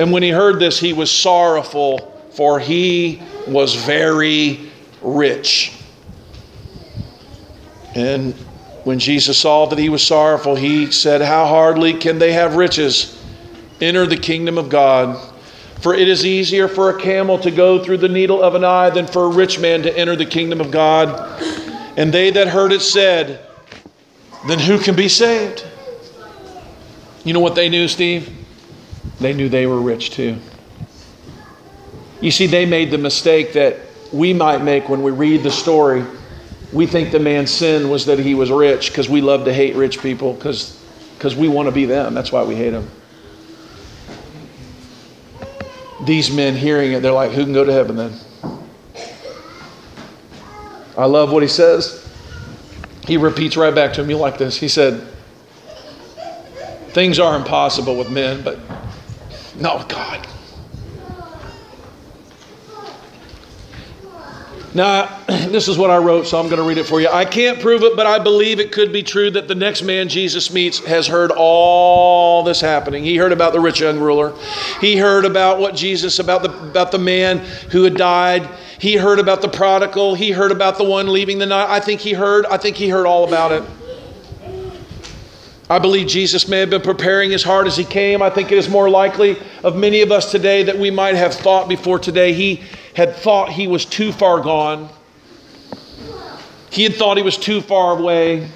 And 0.01 0.11
when 0.11 0.25
he 0.25 0.31
heard 0.31 0.59
this, 0.59 0.81
he 0.81 0.93
was 0.93 1.13
sorrowful, 1.13 2.10
for 2.33 2.61
he 2.61 3.23
was 3.47 3.75
very 3.75 4.71
rich. 5.03 5.73
And 7.95 8.35
when 8.85 8.99
Jesus 8.99 9.39
saw 9.39 9.67
that 9.67 9.79
he 9.79 9.89
was 9.89 10.03
sorrowful, 10.03 10.57
he 10.57 10.91
said, 10.91 11.21
How 11.21 11.47
hardly 11.47 11.95
can 11.95 12.19
they 12.19 12.33
have 12.33 12.57
riches 12.57 13.21
enter 13.81 14.07
the 14.07 14.17
kingdom 14.17 14.59
of 14.59 14.69
God? 14.69 15.29
For 15.81 15.95
it 15.95 16.09
is 16.09 16.27
easier 16.27 16.69
for 16.69 16.91
a 16.91 17.01
camel 17.01 17.39
to 17.39 17.51
go 17.51 17.83
through 17.83 17.99
the 17.99 18.09
needle 18.09 18.43
of 18.43 18.55
an 18.55 18.65
eye 18.65 18.91
than 18.91 19.07
for 19.07 19.25
a 19.25 19.29
rich 19.29 19.59
man 19.59 19.83
to 19.83 19.99
enter 19.99 20.15
the 20.15 20.27
kingdom 20.27 20.61
of 20.61 20.71
God. 20.71 21.43
And 21.97 22.13
they 22.13 22.31
that 22.31 22.49
heard 22.49 22.73
it 22.73 22.83
said, 22.83 23.47
Then 24.47 24.59
who 24.59 24.79
can 24.79 24.95
be 24.95 25.09
saved? 25.09 25.67
You 27.25 27.33
know 27.33 27.41
what 27.41 27.55
they 27.55 27.69
knew, 27.69 27.89
Steve? 27.89 28.31
They 29.21 29.33
knew 29.33 29.49
they 29.49 29.67
were 29.67 29.81
rich 29.81 30.11
too. 30.11 30.39
You 32.21 32.31
see, 32.31 32.47
they 32.47 32.67
made 32.67 32.91
the 32.91 32.99
mistake 32.99 33.55
that 33.55 33.79
we 34.13 34.33
might 34.33 34.63
make 34.63 34.89
when 34.89 35.03
we 35.03 35.11
read 35.11 35.43
the 35.43 35.51
story. 35.51 36.05
We 36.73 36.87
think 36.87 37.13
the 37.13 37.21
man's 37.21 37.51
sin 37.51 37.89
was 37.89 38.07
that 38.07 38.19
he 38.19 38.35
was 38.35 38.51
rich 38.51 38.91
because 38.91 39.09
we 39.09 39.21
love 39.21 39.45
to 39.47 39.53
hate 39.53 39.75
rich 39.75 40.01
people 40.01 40.35
because 40.35 40.77
we 41.37 41.49
want 41.49 41.67
to 41.67 41.73
be 41.73 41.85
them. 41.87 42.15
That's 42.15 42.31
why 42.31 42.45
we 42.45 42.55
hate 42.55 42.71
them 42.71 42.89
these 46.05 46.31
men 46.31 46.57
hearing 46.57 46.93
it, 46.93 47.01
they're 47.01 47.13
like, 47.13 47.33
Who 47.33 47.45
can 47.45 47.53
go 47.53 47.65
to 47.65 47.73
heaven 47.73 47.97
then? 47.97 48.13
I 50.97 51.05
love 51.07 51.33
what 51.33 51.43
he 51.43 51.49
says. 51.49 52.07
He 53.07 53.17
repeats 53.17 53.57
right 53.57 53.75
back 53.75 53.93
to 53.95 54.03
him. 54.03 54.11
You 54.11 54.17
like 54.17 54.39
this? 54.39 54.59
He 54.59 54.69
said, 54.69 55.07
Things 56.89 57.19
are 57.19 57.37
impossible 57.37 57.97
with 57.97 58.11
men, 58.11 58.43
but 58.43 58.59
not 59.57 59.79
with 59.79 59.89
God. 59.89 60.27
Now, 64.73 65.19
this 65.27 65.69
is 65.69 65.77
what 65.77 65.91
I 65.91 65.99
wrote, 65.99 66.27
so 66.27 66.39
I'm 66.39 66.47
going 66.47 66.59
to 66.59 66.67
read 66.67 66.79
it 66.79 66.87
for 66.87 67.01
you. 67.01 67.09
I 67.09 67.25
can't 67.25 67.61
prove 67.61 67.83
it, 67.83 67.97
but 67.97 68.07
I 68.07 68.19
believe 68.19 68.61
it 68.61 68.71
could 68.71 68.93
be 68.93 69.03
true 69.03 69.31
that 69.33 69.49
the 69.49 69.55
next 69.55 69.83
man 69.83 70.09
Jesus 70.09 70.53
meets 70.53 70.79
has 70.87 71.07
heard 71.07 71.33
all 71.35 72.45
this 72.45 72.61
happening. 72.61 73.03
He 73.03 73.17
heard 73.17 73.33
about 73.33 73.53
the 73.53 73.61
rich 73.61 73.81
young 73.81 73.99
ruler. 73.99 74.33
He 74.81 74.97
heard 74.97 75.25
about 75.25 75.59
what 75.59 75.75
Jesus, 75.75 76.19
about 76.19 76.43
the, 76.43 76.51
about 76.69 76.93
the 76.93 76.99
man 76.99 77.39
who 77.71 77.83
had 77.83 77.97
died. 77.97 78.49
He 78.79 78.97
heard 78.97 79.19
about 79.19 79.43
the 79.43 79.49
prodigal. 79.49 80.15
He 80.15 80.31
heard 80.31 80.53
about 80.53 80.79
the 80.79 80.85
one 80.85 81.13
leaving 81.13 81.39
the 81.39 81.47
night. 81.47 81.69
I 81.69 81.81
think 81.81 82.01
he 82.01 82.13
heard, 82.13 82.47
I 82.47 82.57
think 82.57 82.77
he 82.77 82.89
heard 82.89 83.07
all 83.07 83.27
about 83.27 83.53
it. 83.53 83.65
I 85.69 85.79
believe 85.79 86.09
Jesus 86.09 86.49
may 86.49 86.59
have 86.59 86.71
been 86.71 86.83
preparing 86.83 87.31
his 87.31 87.45
heart 87.45 87.69
as 87.69 87.77
he 87.77 87.85
came. 87.85 88.23
I 88.23 88.31
think 88.31 88.51
it 88.51 88.59
is 88.59 88.69
more 88.69 88.91
likely 88.91 89.37
of 89.63 89.77
many 89.77 90.01
of 90.01 90.11
us 90.11 90.33
today 90.33 90.65
that 90.65 90.77
we 90.77 90.91
might 90.91 91.15
have 91.15 91.33
thought 91.33 91.69
before 91.69 92.01
today. 92.01 92.33
He 92.33 92.65
had 92.95 93.17
thought 93.17 93.51
he 93.53 93.67
was 93.67 93.85
too 93.85 94.13
far 94.13 94.41
gone. 94.41 94.89
He 96.71 96.85
had 96.85 96.95
thought 96.95 97.17
he 97.17 97.23
was 97.23 97.37
too 97.37 97.61
far 97.61 97.99
away. 97.99 98.49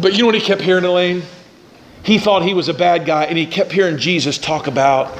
But 0.00 0.12
you 0.12 0.20
know 0.20 0.26
what 0.26 0.34
he 0.34 0.40
kept 0.40 0.60
hearing, 0.60 0.84
Elaine? 0.84 1.22
He 2.02 2.18
thought 2.18 2.42
he 2.42 2.54
was 2.54 2.68
a 2.68 2.74
bad 2.74 3.06
guy, 3.06 3.24
and 3.24 3.38
he 3.38 3.46
kept 3.46 3.72
hearing 3.72 3.98
Jesus 3.98 4.36
talk 4.36 4.66
about 4.66 5.16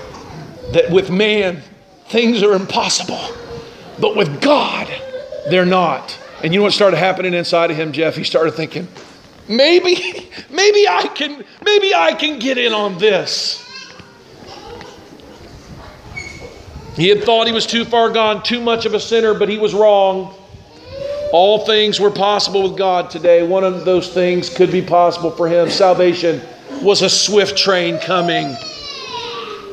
that 0.72 0.90
with 0.90 1.10
man, 1.10 1.62
things 2.08 2.42
are 2.42 2.52
impossible, 2.54 3.20
but 3.98 4.16
with 4.16 4.40
God, 4.40 4.88
they're 5.48 5.64
not. 5.64 6.18
And 6.42 6.52
you 6.52 6.60
know 6.60 6.64
what 6.64 6.72
started 6.72 6.98
happening 6.98 7.32
inside 7.32 7.70
of 7.70 7.76
him, 7.76 7.92
Jeff? 7.92 8.16
He 8.16 8.24
started 8.24 8.52
thinking, 8.52 8.86
maybe, 9.48 9.94
maybe 10.50 10.88
I 10.88 11.10
can, 11.14 11.44
maybe 11.64 11.94
I 11.94 12.12
can 12.12 12.38
get 12.38 12.58
in 12.58 12.72
on 12.72 12.98
this. 12.98 13.63
He 16.97 17.09
had 17.09 17.24
thought 17.24 17.47
he 17.47 17.53
was 17.53 17.66
too 17.66 17.84
far 17.84 18.11
gone, 18.11 18.42
too 18.42 18.61
much 18.61 18.86
of 18.86 18.95
a 18.95 19.01
sinner, 19.01 19.34
but 19.34 19.49
he 19.49 19.59
was 19.59 19.74
wrong. 19.74 20.34
All 21.32 21.66
things 21.66 21.99
were 21.99 22.11
possible 22.11 22.62
with 22.62 22.78
God 22.78 23.11
today. 23.11 23.42
One 23.42 23.64
of 23.64 23.84
those 23.84 24.12
things 24.12 24.49
could 24.49 24.70
be 24.70 24.80
possible 24.80 25.32
for 25.32 25.49
him. 25.49 25.68
Salvation 25.68 26.40
was 26.80 27.03
a 27.03 27.11
swift 27.11 27.59
train 27.59 27.99
coming, 27.99 28.57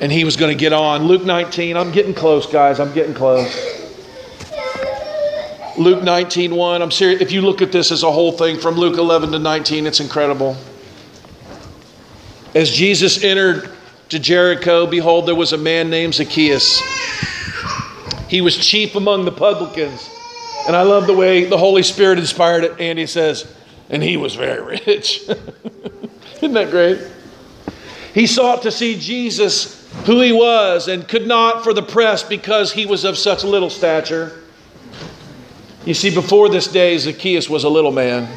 and 0.01 0.11
he 0.11 0.23
was 0.23 0.35
going 0.35 0.51
to 0.51 0.59
get 0.59 0.73
on. 0.73 1.03
Luke 1.03 1.23
19, 1.23 1.77
I'm 1.77 1.91
getting 1.91 2.15
close, 2.15 2.47
guys. 2.47 2.79
I'm 2.79 2.93
getting 2.93 3.13
close. 3.13 3.71
Luke 5.77 6.03
19, 6.03 6.55
1. 6.55 6.81
I'm 6.81 6.91
serious. 6.91 7.21
If 7.21 7.31
you 7.31 7.41
look 7.41 7.61
at 7.61 7.71
this 7.71 7.91
as 7.91 8.01
a 8.01 8.11
whole 8.11 8.31
thing 8.31 8.59
from 8.59 8.75
Luke 8.75 8.97
11 8.97 9.31
to 9.31 9.39
19, 9.39 9.85
it's 9.85 9.99
incredible. 9.99 10.57
As 12.55 12.71
Jesus 12.71 13.23
entered 13.23 13.71
to 14.11 14.19
Jericho, 14.19 14.85
behold, 14.85 15.25
there 15.25 15.35
was 15.35 15.53
a 15.53 15.57
man 15.57 15.89
named 15.89 16.15
Zacchaeus. 16.15 16.81
He 18.27 18.41
was 18.41 18.57
chief 18.57 18.95
among 18.95 19.23
the 19.23 19.31
publicans. 19.31 20.09
And 20.67 20.75
I 20.75 20.81
love 20.81 21.07
the 21.07 21.15
way 21.15 21.45
the 21.45 21.57
Holy 21.57 21.81
Spirit 21.81 22.19
inspired 22.19 22.65
it. 22.65 22.79
Andy 22.79 23.07
says, 23.07 23.51
and 23.89 24.03
he 24.03 24.17
was 24.17 24.35
very 24.35 24.79
rich. 24.85 25.21
Isn't 26.35 26.53
that 26.53 26.71
great? 26.71 26.99
He 28.13 28.27
sought 28.27 28.63
to 28.63 28.71
see 28.71 28.99
Jesus, 28.99 29.89
who 30.05 30.19
he 30.19 30.33
was, 30.33 30.89
and 30.89 31.07
could 31.07 31.25
not 31.25 31.63
for 31.63 31.73
the 31.73 31.81
press 31.81 32.21
because 32.21 32.73
he 32.73 32.85
was 32.85 33.05
of 33.05 33.17
such 33.17 33.45
little 33.45 33.69
stature. 33.69 34.41
You 35.85 35.93
see, 35.93 36.13
before 36.13 36.49
this 36.49 36.67
day, 36.67 36.97
Zacchaeus 36.97 37.49
was 37.49 37.63
a 37.63 37.69
little 37.69 37.93
man. 37.93 38.27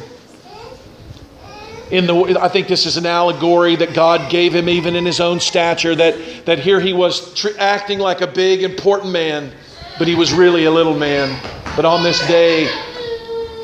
In 1.91 2.07
the 2.07 2.39
I 2.39 2.47
think 2.47 2.67
this 2.67 2.85
is 2.85 2.97
an 2.97 3.05
allegory 3.05 3.75
that 3.75 3.93
God 3.93 4.31
gave 4.31 4.53
him 4.53 4.67
even 4.69 4.95
in 4.95 5.05
his 5.05 5.19
own 5.19 5.39
stature 5.39 5.95
that 5.95 6.45
that 6.45 6.59
here 6.59 6.79
he 6.79 6.93
was 6.93 7.33
tr- 7.33 7.49
acting 7.59 7.99
like 7.99 8.21
a 8.21 8.27
big 8.27 8.63
important 8.63 9.11
man, 9.11 9.51
but 9.99 10.07
he 10.07 10.15
was 10.15 10.33
really 10.33 10.65
a 10.65 10.71
little 10.71 10.97
man. 10.97 11.39
But 11.75 11.85
on 11.85 12.03
this 12.03 12.19
day, 12.27 12.71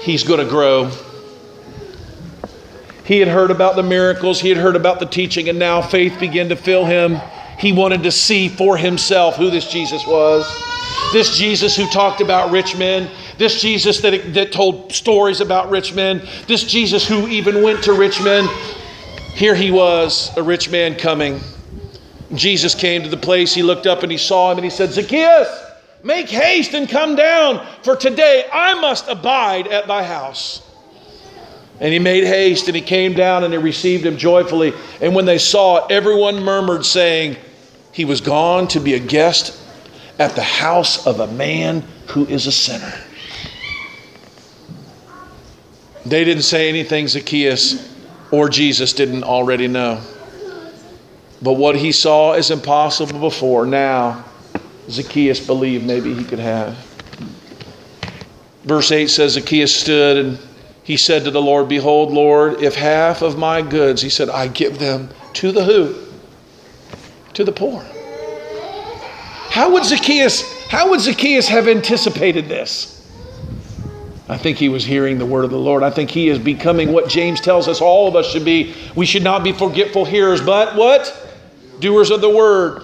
he's 0.01 0.23
going 0.23 0.39
to 0.39 0.49
grow. 0.49 0.91
He 3.03 3.19
had 3.19 3.27
heard 3.27 3.51
about 3.51 3.75
the 3.75 3.83
miracles, 3.83 4.39
he 4.39 4.49
had 4.49 4.57
heard 4.57 4.75
about 4.75 4.99
the 4.99 5.05
teaching, 5.05 5.49
and 5.49 5.57
now 5.57 5.81
faith 5.81 6.19
began 6.19 6.49
to 6.49 6.55
fill 6.55 6.85
him. 6.85 7.19
He 7.57 7.71
wanted 7.71 8.03
to 8.03 8.11
see 8.11 8.47
for 8.47 8.77
himself 8.77 9.35
who 9.35 9.49
this 9.49 9.69
Jesus 9.69 10.05
was. 10.05 10.45
This 11.13 11.37
Jesus 11.37 11.75
who 11.75 11.87
talked 11.89 12.21
about 12.21 12.51
rich 12.51 12.77
men, 12.77 13.09
this 13.41 13.59
Jesus 13.59 14.01
that, 14.01 14.35
that 14.35 14.51
told 14.51 14.93
stories 14.93 15.41
about 15.41 15.71
rich 15.71 15.95
men, 15.95 16.21
this 16.45 16.63
Jesus 16.63 17.07
who 17.07 17.27
even 17.27 17.63
went 17.63 17.83
to 17.85 17.93
rich 17.93 18.21
men. 18.21 18.47
Here 19.33 19.55
he 19.55 19.71
was, 19.71 20.29
a 20.37 20.43
rich 20.43 20.69
man 20.69 20.95
coming. 20.95 21.39
Jesus 22.35 22.75
came 22.75 23.01
to 23.01 23.09
the 23.09 23.17
place, 23.17 23.51
he 23.51 23.63
looked 23.63 23.87
up 23.87 24.03
and 24.03 24.11
he 24.11 24.17
saw 24.19 24.51
him 24.51 24.59
and 24.59 24.63
he 24.63 24.69
said, 24.69 24.91
Zacchaeus, 24.91 25.49
make 26.03 26.29
haste 26.29 26.75
and 26.75 26.87
come 26.87 27.15
down, 27.15 27.65
for 27.83 27.95
today 27.95 28.45
I 28.53 28.79
must 28.79 29.07
abide 29.07 29.67
at 29.67 29.87
thy 29.87 30.03
house. 30.03 30.61
And 31.79 31.91
he 31.91 31.97
made 31.97 32.25
haste 32.25 32.67
and 32.67 32.75
he 32.75 32.81
came 32.81 33.15
down 33.15 33.43
and 33.43 33.51
they 33.51 33.57
received 33.57 34.05
him 34.05 34.17
joyfully. 34.17 34.71
And 35.01 35.15
when 35.15 35.25
they 35.25 35.39
saw 35.39 35.77
it, 35.77 35.91
everyone 35.91 36.43
murmured, 36.43 36.85
saying, 36.85 37.37
He 37.91 38.05
was 38.05 38.21
gone 38.21 38.67
to 38.67 38.79
be 38.79 38.93
a 38.93 38.99
guest 38.99 39.59
at 40.19 40.35
the 40.35 40.43
house 40.43 41.07
of 41.07 41.21
a 41.21 41.27
man 41.27 41.83
who 42.05 42.27
is 42.27 42.45
a 42.45 42.51
sinner. 42.51 42.93
They 46.05 46.23
didn't 46.23 46.43
say 46.43 46.67
anything 46.69 47.07
Zacchaeus 47.07 47.89
or 48.31 48.49
Jesus 48.49 48.93
didn't 48.93 49.23
already 49.23 49.67
know. 49.67 50.01
But 51.41 51.53
what 51.53 51.75
he 51.75 51.91
saw 51.91 52.33
as 52.33 52.51
impossible 52.51 53.19
before, 53.19 53.65
now 53.65 54.25
Zacchaeus 54.89 55.45
believed 55.45 55.85
maybe 55.85 56.13
he 56.13 56.23
could 56.23 56.39
have. 56.39 56.75
Verse 58.63 58.91
8 58.91 59.09
says 59.09 59.33
Zacchaeus 59.33 59.75
stood 59.75 60.17
and 60.17 60.39
he 60.83 60.97
said 60.97 61.23
to 61.25 61.31
the 61.31 61.41
Lord, 61.41 61.69
Behold, 61.69 62.11
Lord, 62.11 62.61
if 62.61 62.75
half 62.75 63.21
of 63.21 63.37
my 63.37 63.61
goods, 63.61 64.01
he 64.01 64.09
said, 64.09 64.29
I 64.29 64.47
give 64.47 64.79
them 64.79 65.09
to 65.33 65.51
the 65.51 65.63
who? 65.63 65.95
To 67.33 67.43
the 67.43 67.51
poor. 67.51 67.83
How 69.49 69.71
would 69.73 69.85
Zacchaeus, 69.85 70.67
how 70.67 70.89
would 70.89 71.01
Zacchaeus 71.01 71.47
have 71.47 71.67
anticipated 71.67 72.47
this? 72.47 72.90
I 74.31 74.37
think 74.37 74.57
he 74.57 74.69
was 74.69 74.85
hearing 74.85 75.17
the 75.17 75.25
word 75.25 75.43
of 75.43 75.51
the 75.51 75.59
Lord. 75.59 75.83
I 75.83 75.89
think 75.89 76.09
he 76.09 76.29
is 76.29 76.39
becoming 76.39 76.93
what 76.93 77.09
James 77.09 77.41
tells 77.41 77.67
us 77.67 77.81
all 77.81 78.07
of 78.07 78.15
us 78.15 78.31
should 78.31 78.45
be. 78.45 78.73
We 78.95 79.05
should 79.05 79.25
not 79.25 79.43
be 79.43 79.51
forgetful 79.51 80.05
hearers, 80.05 80.39
but 80.39 80.77
what? 80.77 81.35
Doers 81.81 82.11
of 82.11 82.21
the 82.21 82.29
word. 82.29 82.81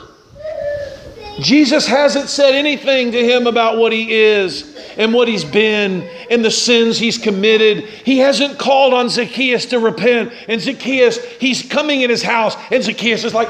Jesus 1.40 1.88
hasn't 1.88 2.28
said 2.28 2.54
anything 2.54 3.14
to 3.14 3.24
him 3.24 3.48
about 3.48 3.78
what 3.78 3.94
he 3.94 4.14
is 4.14 4.76
and 4.98 5.14
what 5.14 5.30
he's 5.30 5.46
been 5.46 6.02
and 6.30 6.44
the 6.44 6.52
sins 6.52 6.98
he's 6.98 7.18
committed. 7.18 7.86
He 7.86 8.18
hasn't 8.18 8.60
called 8.60 8.94
on 8.94 9.08
Zacchaeus 9.08 9.68
to 9.68 9.80
repent. 9.80 10.34
And 10.50 10.60
Zacchaeus, 10.60 11.18
he's 11.40 11.64
coming 11.64 12.02
in 12.02 12.10
his 12.10 12.24
house, 12.24 12.58
and 12.72 12.84
Zacchaeus 12.84 13.24
is 13.24 13.34
like, 13.34 13.48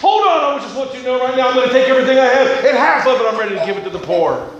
Hold 0.00 0.26
on, 0.26 0.58
I 0.58 0.62
just 0.64 0.76
want 0.76 0.92
you 0.94 0.98
to 0.98 1.04
know 1.04 1.20
right 1.20 1.36
now 1.36 1.50
I'm 1.50 1.54
going 1.54 1.68
to 1.68 1.72
take 1.72 1.88
everything 1.88 2.18
I 2.18 2.24
have, 2.24 2.64
and 2.64 2.76
half 2.76 3.06
of 3.06 3.20
it 3.20 3.26
I'm 3.28 3.38
ready 3.38 3.54
to 3.54 3.64
give 3.64 3.76
it 3.76 3.84
to 3.84 3.90
the 3.90 4.00
poor. 4.00 4.59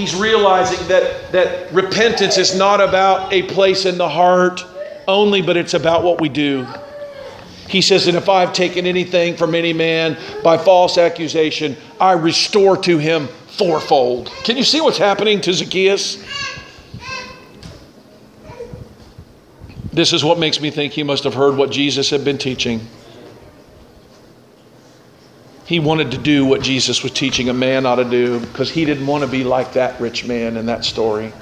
He's 0.00 0.14
realizing 0.14 0.88
that, 0.88 1.30
that 1.32 1.70
repentance 1.74 2.38
is 2.38 2.56
not 2.56 2.80
about 2.80 3.34
a 3.34 3.42
place 3.42 3.84
in 3.84 3.98
the 3.98 4.08
heart 4.08 4.64
only, 5.06 5.42
but 5.42 5.58
it's 5.58 5.74
about 5.74 6.02
what 6.02 6.22
we 6.22 6.30
do. 6.30 6.66
He 7.68 7.82
says, 7.82 8.06
And 8.06 8.16
if 8.16 8.26
I've 8.26 8.54
taken 8.54 8.86
anything 8.86 9.36
from 9.36 9.54
any 9.54 9.74
man 9.74 10.16
by 10.42 10.56
false 10.56 10.96
accusation, 10.96 11.76
I 12.00 12.12
restore 12.12 12.78
to 12.78 12.96
him 12.96 13.28
fourfold. 13.48 14.28
Can 14.42 14.56
you 14.56 14.64
see 14.64 14.80
what's 14.80 14.96
happening 14.96 15.42
to 15.42 15.52
Zacchaeus? 15.52 16.16
This 19.92 20.14
is 20.14 20.24
what 20.24 20.38
makes 20.38 20.62
me 20.62 20.70
think 20.70 20.94
he 20.94 21.02
must 21.02 21.24
have 21.24 21.34
heard 21.34 21.58
what 21.58 21.70
Jesus 21.70 22.08
had 22.08 22.24
been 22.24 22.38
teaching. 22.38 22.80
He 25.70 25.78
wanted 25.78 26.10
to 26.10 26.18
do 26.18 26.44
what 26.44 26.62
Jesus 26.62 27.04
was 27.04 27.12
teaching 27.12 27.48
a 27.48 27.52
man 27.54 27.86
ought 27.86 28.02
to 28.02 28.04
do 28.04 28.40
because 28.40 28.72
he 28.72 28.84
didn't 28.84 29.06
want 29.06 29.22
to 29.22 29.30
be 29.30 29.44
like 29.44 29.74
that 29.74 30.00
rich 30.00 30.26
man 30.26 30.56
in 30.56 30.66
that 30.66 30.84
story. 30.84 31.32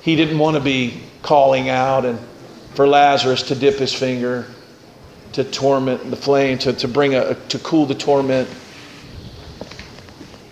He 0.00 0.16
didn't 0.16 0.40
want 0.40 0.56
to 0.56 0.60
be 0.60 1.00
calling 1.22 1.68
out 1.68 2.04
and 2.04 2.18
for 2.74 2.84
Lazarus 2.84 3.44
to 3.44 3.54
dip 3.54 3.76
his 3.76 3.94
finger, 3.94 4.46
to 5.34 5.44
torment 5.44 6.10
the 6.10 6.16
flame, 6.16 6.58
to, 6.58 6.72
to 6.72 6.88
bring 6.88 7.14
a 7.14 7.36
to 7.36 7.60
cool 7.60 7.86
the 7.86 7.94
torment. 7.94 8.48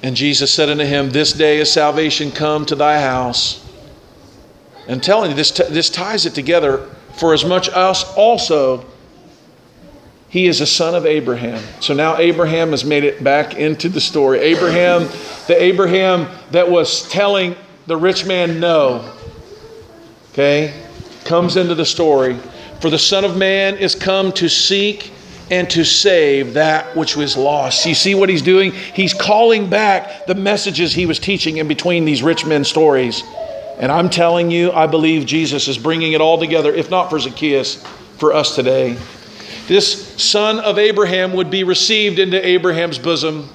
And 0.05 0.15
Jesus 0.15 0.55
said 0.55 0.69
unto 0.69 0.85
him, 0.85 1.11
This 1.11 1.33
day 1.33 1.59
is 1.59 1.73
salvation 1.73 2.31
come 2.31 2.65
to 2.67 2.77
thy 2.77 3.01
house. 3.01 3.69
And 4.87 5.03
telling 5.03 5.31
you, 5.31 5.37
this, 5.37 5.51
t- 5.51 5.65
this 5.71 5.91
ties 5.91 6.25
it 6.25 6.37
together. 6.37 6.89
For 7.15 7.35
as 7.35 7.45
much 7.45 7.69
us 7.69 8.05
also 8.15 8.87
he 10.31 10.47
is 10.47 10.61
a 10.61 10.67
son 10.67 10.95
of 10.95 11.05
Abraham. 11.07 11.61
So 11.81 11.93
now 11.93 12.17
Abraham 12.17 12.71
has 12.71 12.85
made 12.85 13.03
it 13.03 13.23
back 13.23 13.57
into 13.57 13.89
the 13.89 14.01
story. 14.01 14.39
Abraham, 14.39 15.09
the 15.49 15.61
Abraham 15.61 16.29
that 16.53 16.71
was 16.71 17.09
telling 17.09 17.57
the 17.87 17.97
rich 17.97 18.25
man 18.25 18.61
no, 18.61 19.13
okay, 20.33 20.73
comes 21.25 21.57
into 21.57 21.75
the 21.75 21.85
story. 21.85 22.37
For 22.81 22.91
the 22.91 22.99
Son 22.99 23.25
of 23.25 23.37
Man 23.37 23.77
is 23.77 23.97
come 23.97 24.33
to 24.35 24.49
seek 24.49 25.13
and 25.51 25.69
to 25.71 25.85
save 25.85 26.55
that 26.55 26.97
which 26.97 27.17
was 27.17 27.37
lost. 27.37 27.85
You 27.85 27.97
see 27.97 28.15
what 28.15 28.29
he's 28.29 28.41
doing? 28.41 28.71
He's 28.71 29.13
calling 29.13 29.69
back 29.69 30.27
the 30.27 30.37
messages 30.37 30.93
he 30.93 31.07
was 31.07 31.19
teaching 31.19 31.57
in 31.57 31.67
between 31.67 32.05
these 32.05 32.23
rich 32.23 32.47
men 32.47 32.63
stories. 32.63 33.25
And 33.81 33.91
I'm 33.91 34.09
telling 34.09 34.51
you, 34.51 34.71
I 34.71 34.87
believe 34.87 35.27
Jesus 35.27 35.67
is 35.67 35.77
bringing 35.77 36.13
it 36.13 36.21
all 36.21 36.39
together, 36.39 36.73
if 36.73 36.89
not 36.89 37.11
for 37.11 37.19
Zacchaeus, 37.19 37.85
for 38.19 38.33
us 38.33 38.55
today. 38.55 38.97
This 39.71 40.21
son 40.21 40.59
of 40.59 40.81
Abraham 40.81 41.33
would 41.35 41.49
be 41.49 41.63
received 41.63 42.19
into 42.19 42.45
Abraham's 42.45 42.99
bosom. 42.99 43.49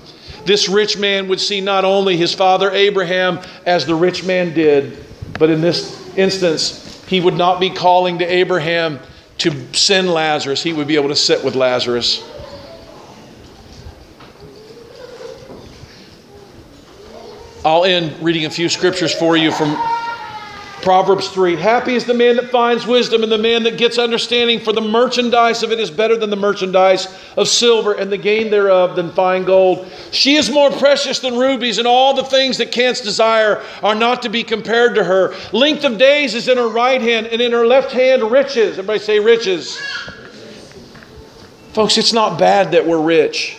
This 0.45 0.69
rich 0.69 0.97
man 0.97 1.27
would 1.27 1.41
see 1.41 1.59
not 1.59 1.83
only 1.83 2.15
his 2.15 2.33
father 2.33 2.71
Abraham 2.71 3.41
as 3.65 3.85
the 3.85 3.95
rich 3.95 4.23
man 4.23 4.53
did, 4.53 5.05
but 5.37 5.49
in 5.49 5.59
this 5.59 6.15
instance, 6.15 7.03
he 7.09 7.19
would 7.19 7.33
not 7.33 7.59
be 7.59 7.69
calling 7.69 8.19
to 8.19 8.25
Abraham 8.25 9.01
to 9.39 9.73
send 9.73 10.09
Lazarus. 10.09 10.63
He 10.63 10.71
would 10.71 10.87
be 10.87 10.95
able 10.95 11.09
to 11.09 11.17
sit 11.17 11.43
with 11.43 11.53
Lazarus. 11.53 12.23
I'll 17.65 17.83
end 17.83 18.23
reading 18.23 18.45
a 18.45 18.49
few 18.49 18.69
scriptures 18.69 19.13
for 19.13 19.35
you 19.35 19.51
from 19.51 19.75
Proverbs 20.85 21.29
3 21.29 21.55
Happy 21.55 21.95
is 21.95 22.05
the 22.05 22.13
man 22.13 22.35
that 22.35 22.51
finds 22.51 22.85
wisdom 22.85 23.23
and 23.23 23.31
the 23.31 23.39
man 23.39 23.63
that 23.63 23.75
gets 23.75 23.97
understanding, 23.97 24.59
for 24.59 24.71
the 24.71 24.81
merchandise 24.81 25.63
of 25.63 25.71
it 25.71 25.79
is 25.79 25.89
better 25.89 26.15
than 26.15 26.29
the 26.29 26.35
merchandise 26.35 27.07
of 27.35 27.47
silver, 27.47 27.93
and 27.93 28.11
the 28.11 28.19
gain 28.19 28.51
thereof 28.51 28.95
than 28.95 29.11
fine 29.11 29.45
gold. 29.45 29.91
She 30.11 30.35
is 30.35 30.51
more 30.51 30.69
precious 30.69 31.17
than 31.17 31.39
rubies, 31.39 31.79
and 31.79 31.87
all 31.87 32.13
the 32.13 32.23
things 32.23 32.59
that 32.59 32.71
canst 32.71 33.03
desire 33.03 33.63
are 33.81 33.95
not 33.95 34.21
to 34.21 34.29
be 34.29 34.43
compared 34.43 34.93
to 34.93 35.03
her. 35.03 35.33
Length 35.53 35.85
of 35.85 35.97
days 35.97 36.35
is 36.35 36.47
in 36.47 36.57
her 36.57 36.69
right 36.69 37.01
hand, 37.01 37.25
and 37.27 37.41
in 37.41 37.51
her 37.51 37.65
left 37.65 37.91
hand 37.91 38.21
riches. 38.21 38.73
Everybody 38.73 38.99
say 38.99 39.19
riches. 39.19 39.75
Folks, 41.73 41.97
it's 41.97 42.13
not 42.13 42.37
bad 42.37 42.73
that 42.73 42.85
we're 42.85 43.01
rich. 43.01 43.57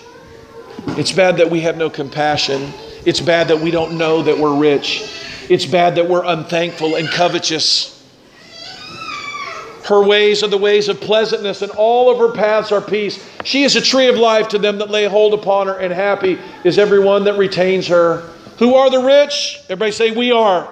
It's 0.90 1.10
bad 1.10 1.38
that 1.38 1.50
we 1.50 1.62
have 1.62 1.76
no 1.76 1.90
compassion. 1.90 2.72
It's 3.04 3.20
bad 3.20 3.48
that 3.48 3.58
we 3.58 3.72
don't 3.72 3.98
know 3.98 4.22
that 4.22 4.38
we're 4.38 4.56
rich. 4.56 5.25
It's 5.48 5.66
bad 5.66 5.94
that 5.96 6.08
we're 6.08 6.24
unthankful 6.24 6.96
and 6.96 7.08
covetous. 7.08 7.92
Her 9.84 10.02
ways 10.02 10.42
are 10.42 10.48
the 10.48 10.58
ways 10.58 10.88
of 10.88 11.00
pleasantness, 11.00 11.62
and 11.62 11.70
all 11.72 12.10
of 12.10 12.18
her 12.18 12.32
paths 12.32 12.72
are 12.72 12.80
peace. 12.80 13.24
She 13.44 13.62
is 13.62 13.76
a 13.76 13.80
tree 13.80 14.08
of 14.08 14.16
life 14.16 14.48
to 14.48 14.58
them 14.58 14.78
that 14.78 14.90
lay 14.90 15.04
hold 15.04 15.32
upon 15.32 15.68
her, 15.68 15.78
and 15.78 15.92
happy 15.92 16.38
is 16.64 16.76
everyone 16.76 17.22
that 17.24 17.38
retains 17.38 17.86
her. 17.86 18.28
Who 18.58 18.74
are 18.74 18.90
the 18.90 18.98
rich? 18.98 19.60
Everybody 19.64 19.92
say, 19.92 20.10
We 20.10 20.32
are. 20.32 20.64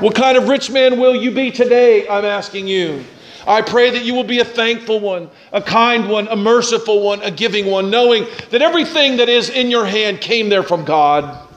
What 0.00 0.14
kind 0.14 0.36
of 0.36 0.48
rich 0.48 0.70
man 0.70 1.00
will 1.00 1.14
you 1.14 1.30
be 1.30 1.50
today? 1.50 2.06
I'm 2.08 2.26
asking 2.26 2.66
you. 2.66 3.04
I 3.46 3.62
pray 3.62 3.90
that 3.90 4.04
you 4.04 4.14
will 4.14 4.24
be 4.24 4.40
a 4.40 4.44
thankful 4.44 5.00
one, 5.00 5.30
a 5.52 5.62
kind 5.62 6.08
one, 6.08 6.28
a 6.28 6.36
merciful 6.36 7.02
one, 7.02 7.22
a 7.22 7.30
giving 7.30 7.66
one, 7.66 7.90
knowing 7.90 8.26
that 8.50 8.60
everything 8.60 9.16
that 9.16 9.30
is 9.30 9.48
in 9.48 9.70
your 9.70 9.86
hand 9.86 10.20
came 10.20 10.50
there 10.50 10.62
from 10.62 10.84
God. 10.84 11.48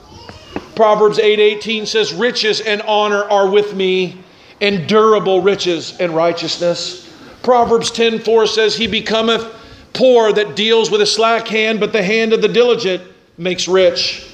Proverbs 0.75 1.19
8:18 1.19 1.85
says 1.85 2.13
riches 2.13 2.59
and 2.61 2.81
honor 2.83 3.23
are 3.23 3.47
with 3.49 3.73
me 3.73 4.17
and 4.61 4.87
durable 4.87 5.41
riches 5.41 5.93
and 5.99 6.15
righteousness. 6.15 7.07
Proverbs 7.41 7.91
10:4 7.91 8.47
says 8.47 8.75
he 8.75 8.87
becometh 8.87 9.45
poor 9.93 10.31
that 10.33 10.55
deals 10.55 10.89
with 10.89 11.01
a 11.01 11.05
slack 11.05 11.47
hand 11.47 11.79
but 11.79 11.93
the 11.93 12.03
hand 12.03 12.33
of 12.33 12.41
the 12.41 12.47
diligent 12.47 13.03
makes 13.37 13.67
rich. 13.67 14.25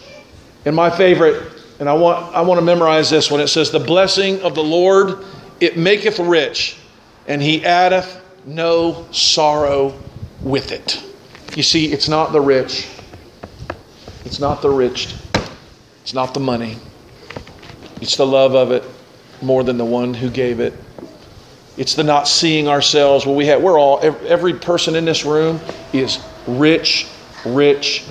And 0.65 0.75
my 0.75 0.89
favorite 0.89 1.41
and 1.79 1.89
I 1.89 1.93
want 1.93 2.35
I 2.35 2.41
want 2.41 2.59
to 2.59 2.65
memorize 2.65 3.09
this 3.09 3.31
one 3.31 3.39
it 3.39 3.47
says 3.47 3.71
the 3.71 3.79
blessing 3.79 4.41
of 4.41 4.55
the 4.55 4.63
Lord 4.63 5.23
it 5.59 5.77
maketh 5.77 6.19
rich, 6.19 6.77
and 7.27 7.41
he 7.41 7.65
addeth 7.65 8.21
no 8.45 9.05
sorrow 9.11 9.93
with 10.41 10.71
it. 10.71 11.03
You 11.55 11.63
see, 11.63 11.91
it's 11.91 12.07
not 12.07 12.31
the 12.31 12.39
rich, 12.39 12.87
it's 14.25 14.39
not 14.39 14.61
the 14.61 14.69
rich, 14.69 15.13
it's 16.01 16.13
not 16.13 16.33
the 16.33 16.39
money, 16.39 16.77
it's 18.01 18.15
the 18.17 18.25
love 18.25 18.55
of 18.55 18.71
it 18.71 18.83
more 19.41 19.63
than 19.63 19.77
the 19.77 19.85
one 19.85 20.13
who 20.13 20.29
gave 20.29 20.59
it. 20.59 20.73
It's 21.77 21.95
the 21.95 22.03
not 22.03 22.27
seeing 22.27 22.67
ourselves. 22.67 23.25
Well, 23.25 23.35
we 23.35 23.45
have, 23.45 23.61
we're 23.61 23.79
all, 23.79 23.99
every 24.01 24.53
person 24.53 24.95
in 24.95 25.05
this 25.05 25.23
room 25.23 25.61
is 25.93 26.19
rich, 26.45 27.07
rich, 27.45 28.03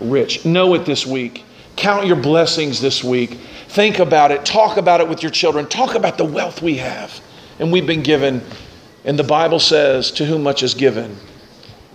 rich. 0.00 0.44
Know 0.44 0.74
it 0.74 0.84
this 0.84 1.04
week. 1.06 1.44
Count 1.74 2.06
your 2.06 2.16
blessings 2.16 2.80
this 2.80 3.02
week. 3.02 3.30
Think 3.68 3.98
about 3.98 4.30
it. 4.30 4.44
Talk 4.44 4.76
about 4.76 5.00
it 5.00 5.08
with 5.08 5.22
your 5.22 5.32
children. 5.32 5.66
Talk 5.66 5.96
about 5.96 6.18
the 6.18 6.24
wealth 6.24 6.62
we 6.62 6.76
have 6.76 7.20
and 7.58 7.72
we've 7.72 7.86
been 7.86 8.02
given. 8.02 8.42
And 9.04 9.18
the 9.18 9.24
Bible 9.24 9.58
says, 9.58 10.10
To 10.12 10.24
whom 10.24 10.42
much 10.42 10.62
is 10.62 10.74
given, 10.74 11.16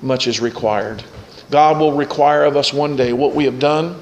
much 0.02 0.28
is 0.28 0.40
required. 0.40 1.04
God 1.50 1.80
will 1.80 1.94
require 1.94 2.44
of 2.44 2.56
us 2.56 2.74
one 2.74 2.96
day 2.96 3.14
what 3.14 3.36
we 3.36 3.46
have 3.46 3.60
done 3.60 4.02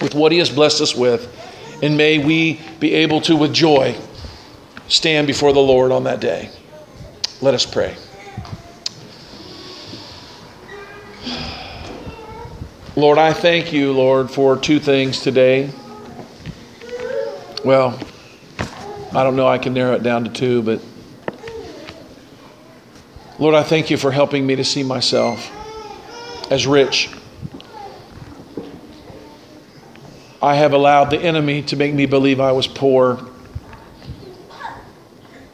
with 0.00 0.14
what 0.14 0.32
He 0.32 0.38
has 0.38 0.50
blessed 0.50 0.80
us 0.80 0.94
with. 0.94 1.36
And 1.82 1.96
may 1.96 2.18
we 2.18 2.60
be 2.78 2.94
able 2.94 3.20
to, 3.22 3.36
with 3.36 3.54
joy, 3.54 3.96
stand 4.88 5.26
before 5.26 5.52
the 5.52 5.60
Lord 5.60 5.92
on 5.92 6.04
that 6.04 6.20
day. 6.20 6.50
Let 7.40 7.54
us 7.54 7.64
pray. 7.64 7.96
Lord, 12.96 13.18
I 13.18 13.32
thank 13.32 13.72
you, 13.72 13.92
Lord, 13.92 14.30
for 14.30 14.56
two 14.56 14.78
things 14.78 15.20
today. 15.20 15.70
Well, 17.64 17.98
I 19.12 19.22
don't 19.22 19.36
know, 19.36 19.46
I 19.46 19.58
can 19.58 19.74
narrow 19.74 19.94
it 19.94 20.02
down 20.02 20.24
to 20.24 20.30
two, 20.30 20.62
but 20.62 20.82
Lord, 23.38 23.54
I 23.54 23.62
thank 23.62 23.90
you 23.90 23.96
for 23.96 24.10
helping 24.10 24.46
me 24.46 24.56
to 24.56 24.64
see 24.64 24.82
myself 24.82 25.50
as 26.50 26.66
rich. 26.66 27.10
I 30.42 30.54
have 30.54 30.72
allowed 30.72 31.10
the 31.10 31.18
enemy 31.18 31.62
to 31.64 31.76
make 31.76 31.92
me 31.92 32.06
believe 32.06 32.40
I 32.40 32.52
was 32.52 32.66
poor. 32.66 33.20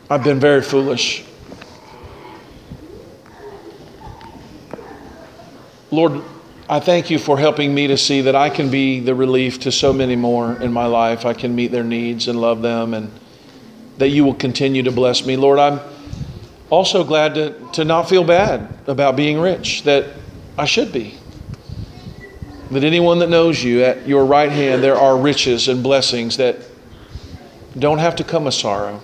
I've 0.09 0.22
been 0.22 0.39
very 0.39 0.62
foolish. 0.62 1.24
Lord, 5.91 6.22
I 6.68 6.78
thank 6.78 7.11
you 7.11 7.18
for 7.18 7.39
helping 7.39 7.74
me 7.74 7.89
to 7.89 7.97
see 7.97 8.20
that 8.22 8.37
I 8.37 8.51
can 8.51 8.70
be 8.70 9.01
the 9.01 9.14
relief 9.14 9.61
to 9.61 9.72
so 9.72 9.93
many 9.93 10.14
more 10.14 10.61
in 10.61 10.72
my 10.72 10.87
life. 10.87 11.24
I 11.24 11.32
can 11.32 11.55
meet 11.55 11.72
their 11.72 11.84
needs 11.84 12.28
and 12.28 12.41
love 12.41 12.62
them, 12.62 12.95
and 12.95 13.11
that 13.99 14.09
you 14.09 14.24
will 14.24 14.34
continue 14.34 14.84
to 14.84 14.93
bless 14.93 15.26
me. 15.26 15.37
Lord, 15.37 15.59
I'm 15.59 15.80
also 16.70 17.03
glad 17.03 17.34
to, 17.34 17.68
to 17.72 17.84
not 17.84 18.09
feel 18.09 18.24
bad 18.24 18.72
about 18.87 19.16
being 19.16 19.41
rich, 19.41 19.82
that 19.82 20.07
I 20.57 20.64
should 20.64 20.93
be. 20.93 21.18
That 22.70 22.82
anyone 22.82 23.20
that 23.20 23.28
knows 23.28 23.62
you 23.62 23.84
at 23.84 24.08
your 24.08 24.26
right 24.26 24.50
hand, 24.50 24.82
there 24.82 24.96
are 24.96 25.16
riches 25.16 25.68
and 25.68 25.84
blessings 25.84 26.38
that 26.38 26.56
don't 27.78 27.98
have 27.98 28.16
to 28.16 28.24
come 28.24 28.48
a 28.48 28.52
sorrow. 28.52 29.00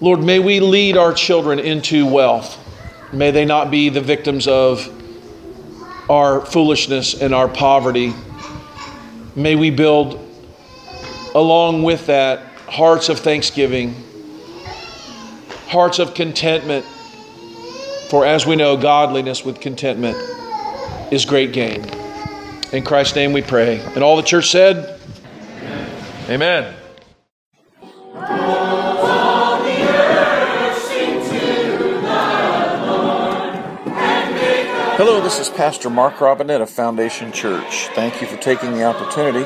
Lord, 0.00 0.20
may 0.20 0.40
we 0.40 0.58
lead 0.58 0.96
our 0.96 1.12
children 1.12 1.60
into 1.60 2.06
wealth. 2.06 2.58
May 3.12 3.30
they 3.30 3.44
not 3.44 3.70
be 3.70 3.88
the 3.88 4.00
victims 4.00 4.48
of 4.48 4.90
our 6.10 6.44
foolishness 6.44 7.14
and 7.14 7.32
our 7.32 7.46
poverty. 7.46 8.12
May 9.36 9.54
we 9.54 9.70
build, 9.70 10.18
along 11.36 11.84
with 11.84 12.06
that, 12.06 12.46
hearts 12.68 13.08
of 13.08 13.20
thanksgiving, 13.20 13.94
hearts 15.68 16.00
of 16.00 16.14
contentment. 16.14 16.84
For 18.10 18.26
as 18.26 18.44
we 18.44 18.56
know, 18.56 18.76
godliness 18.76 19.44
with 19.44 19.60
contentment 19.60 20.33
is 21.10 21.24
great 21.24 21.52
gain. 21.52 21.84
In 22.72 22.82
Christ's 22.84 23.16
name 23.16 23.32
we 23.32 23.42
pray. 23.42 23.80
And 23.94 24.02
all 24.02 24.16
the 24.16 24.22
church 24.22 24.50
said, 24.50 25.00
Amen. 26.28 26.64
Amen. 26.64 26.74
Hello, 34.96 35.20
this 35.20 35.40
is 35.40 35.48
Pastor 35.48 35.90
Mark 35.90 36.20
Robinette 36.20 36.60
of 36.60 36.70
Foundation 36.70 37.32
Church. 37.32 37.88
Thank 37.88 38.20
you 38.20 38.28
for 38.28 38.36
taking 38.36 38.72
the 38.74 38.84
opportunity 38.84 39.44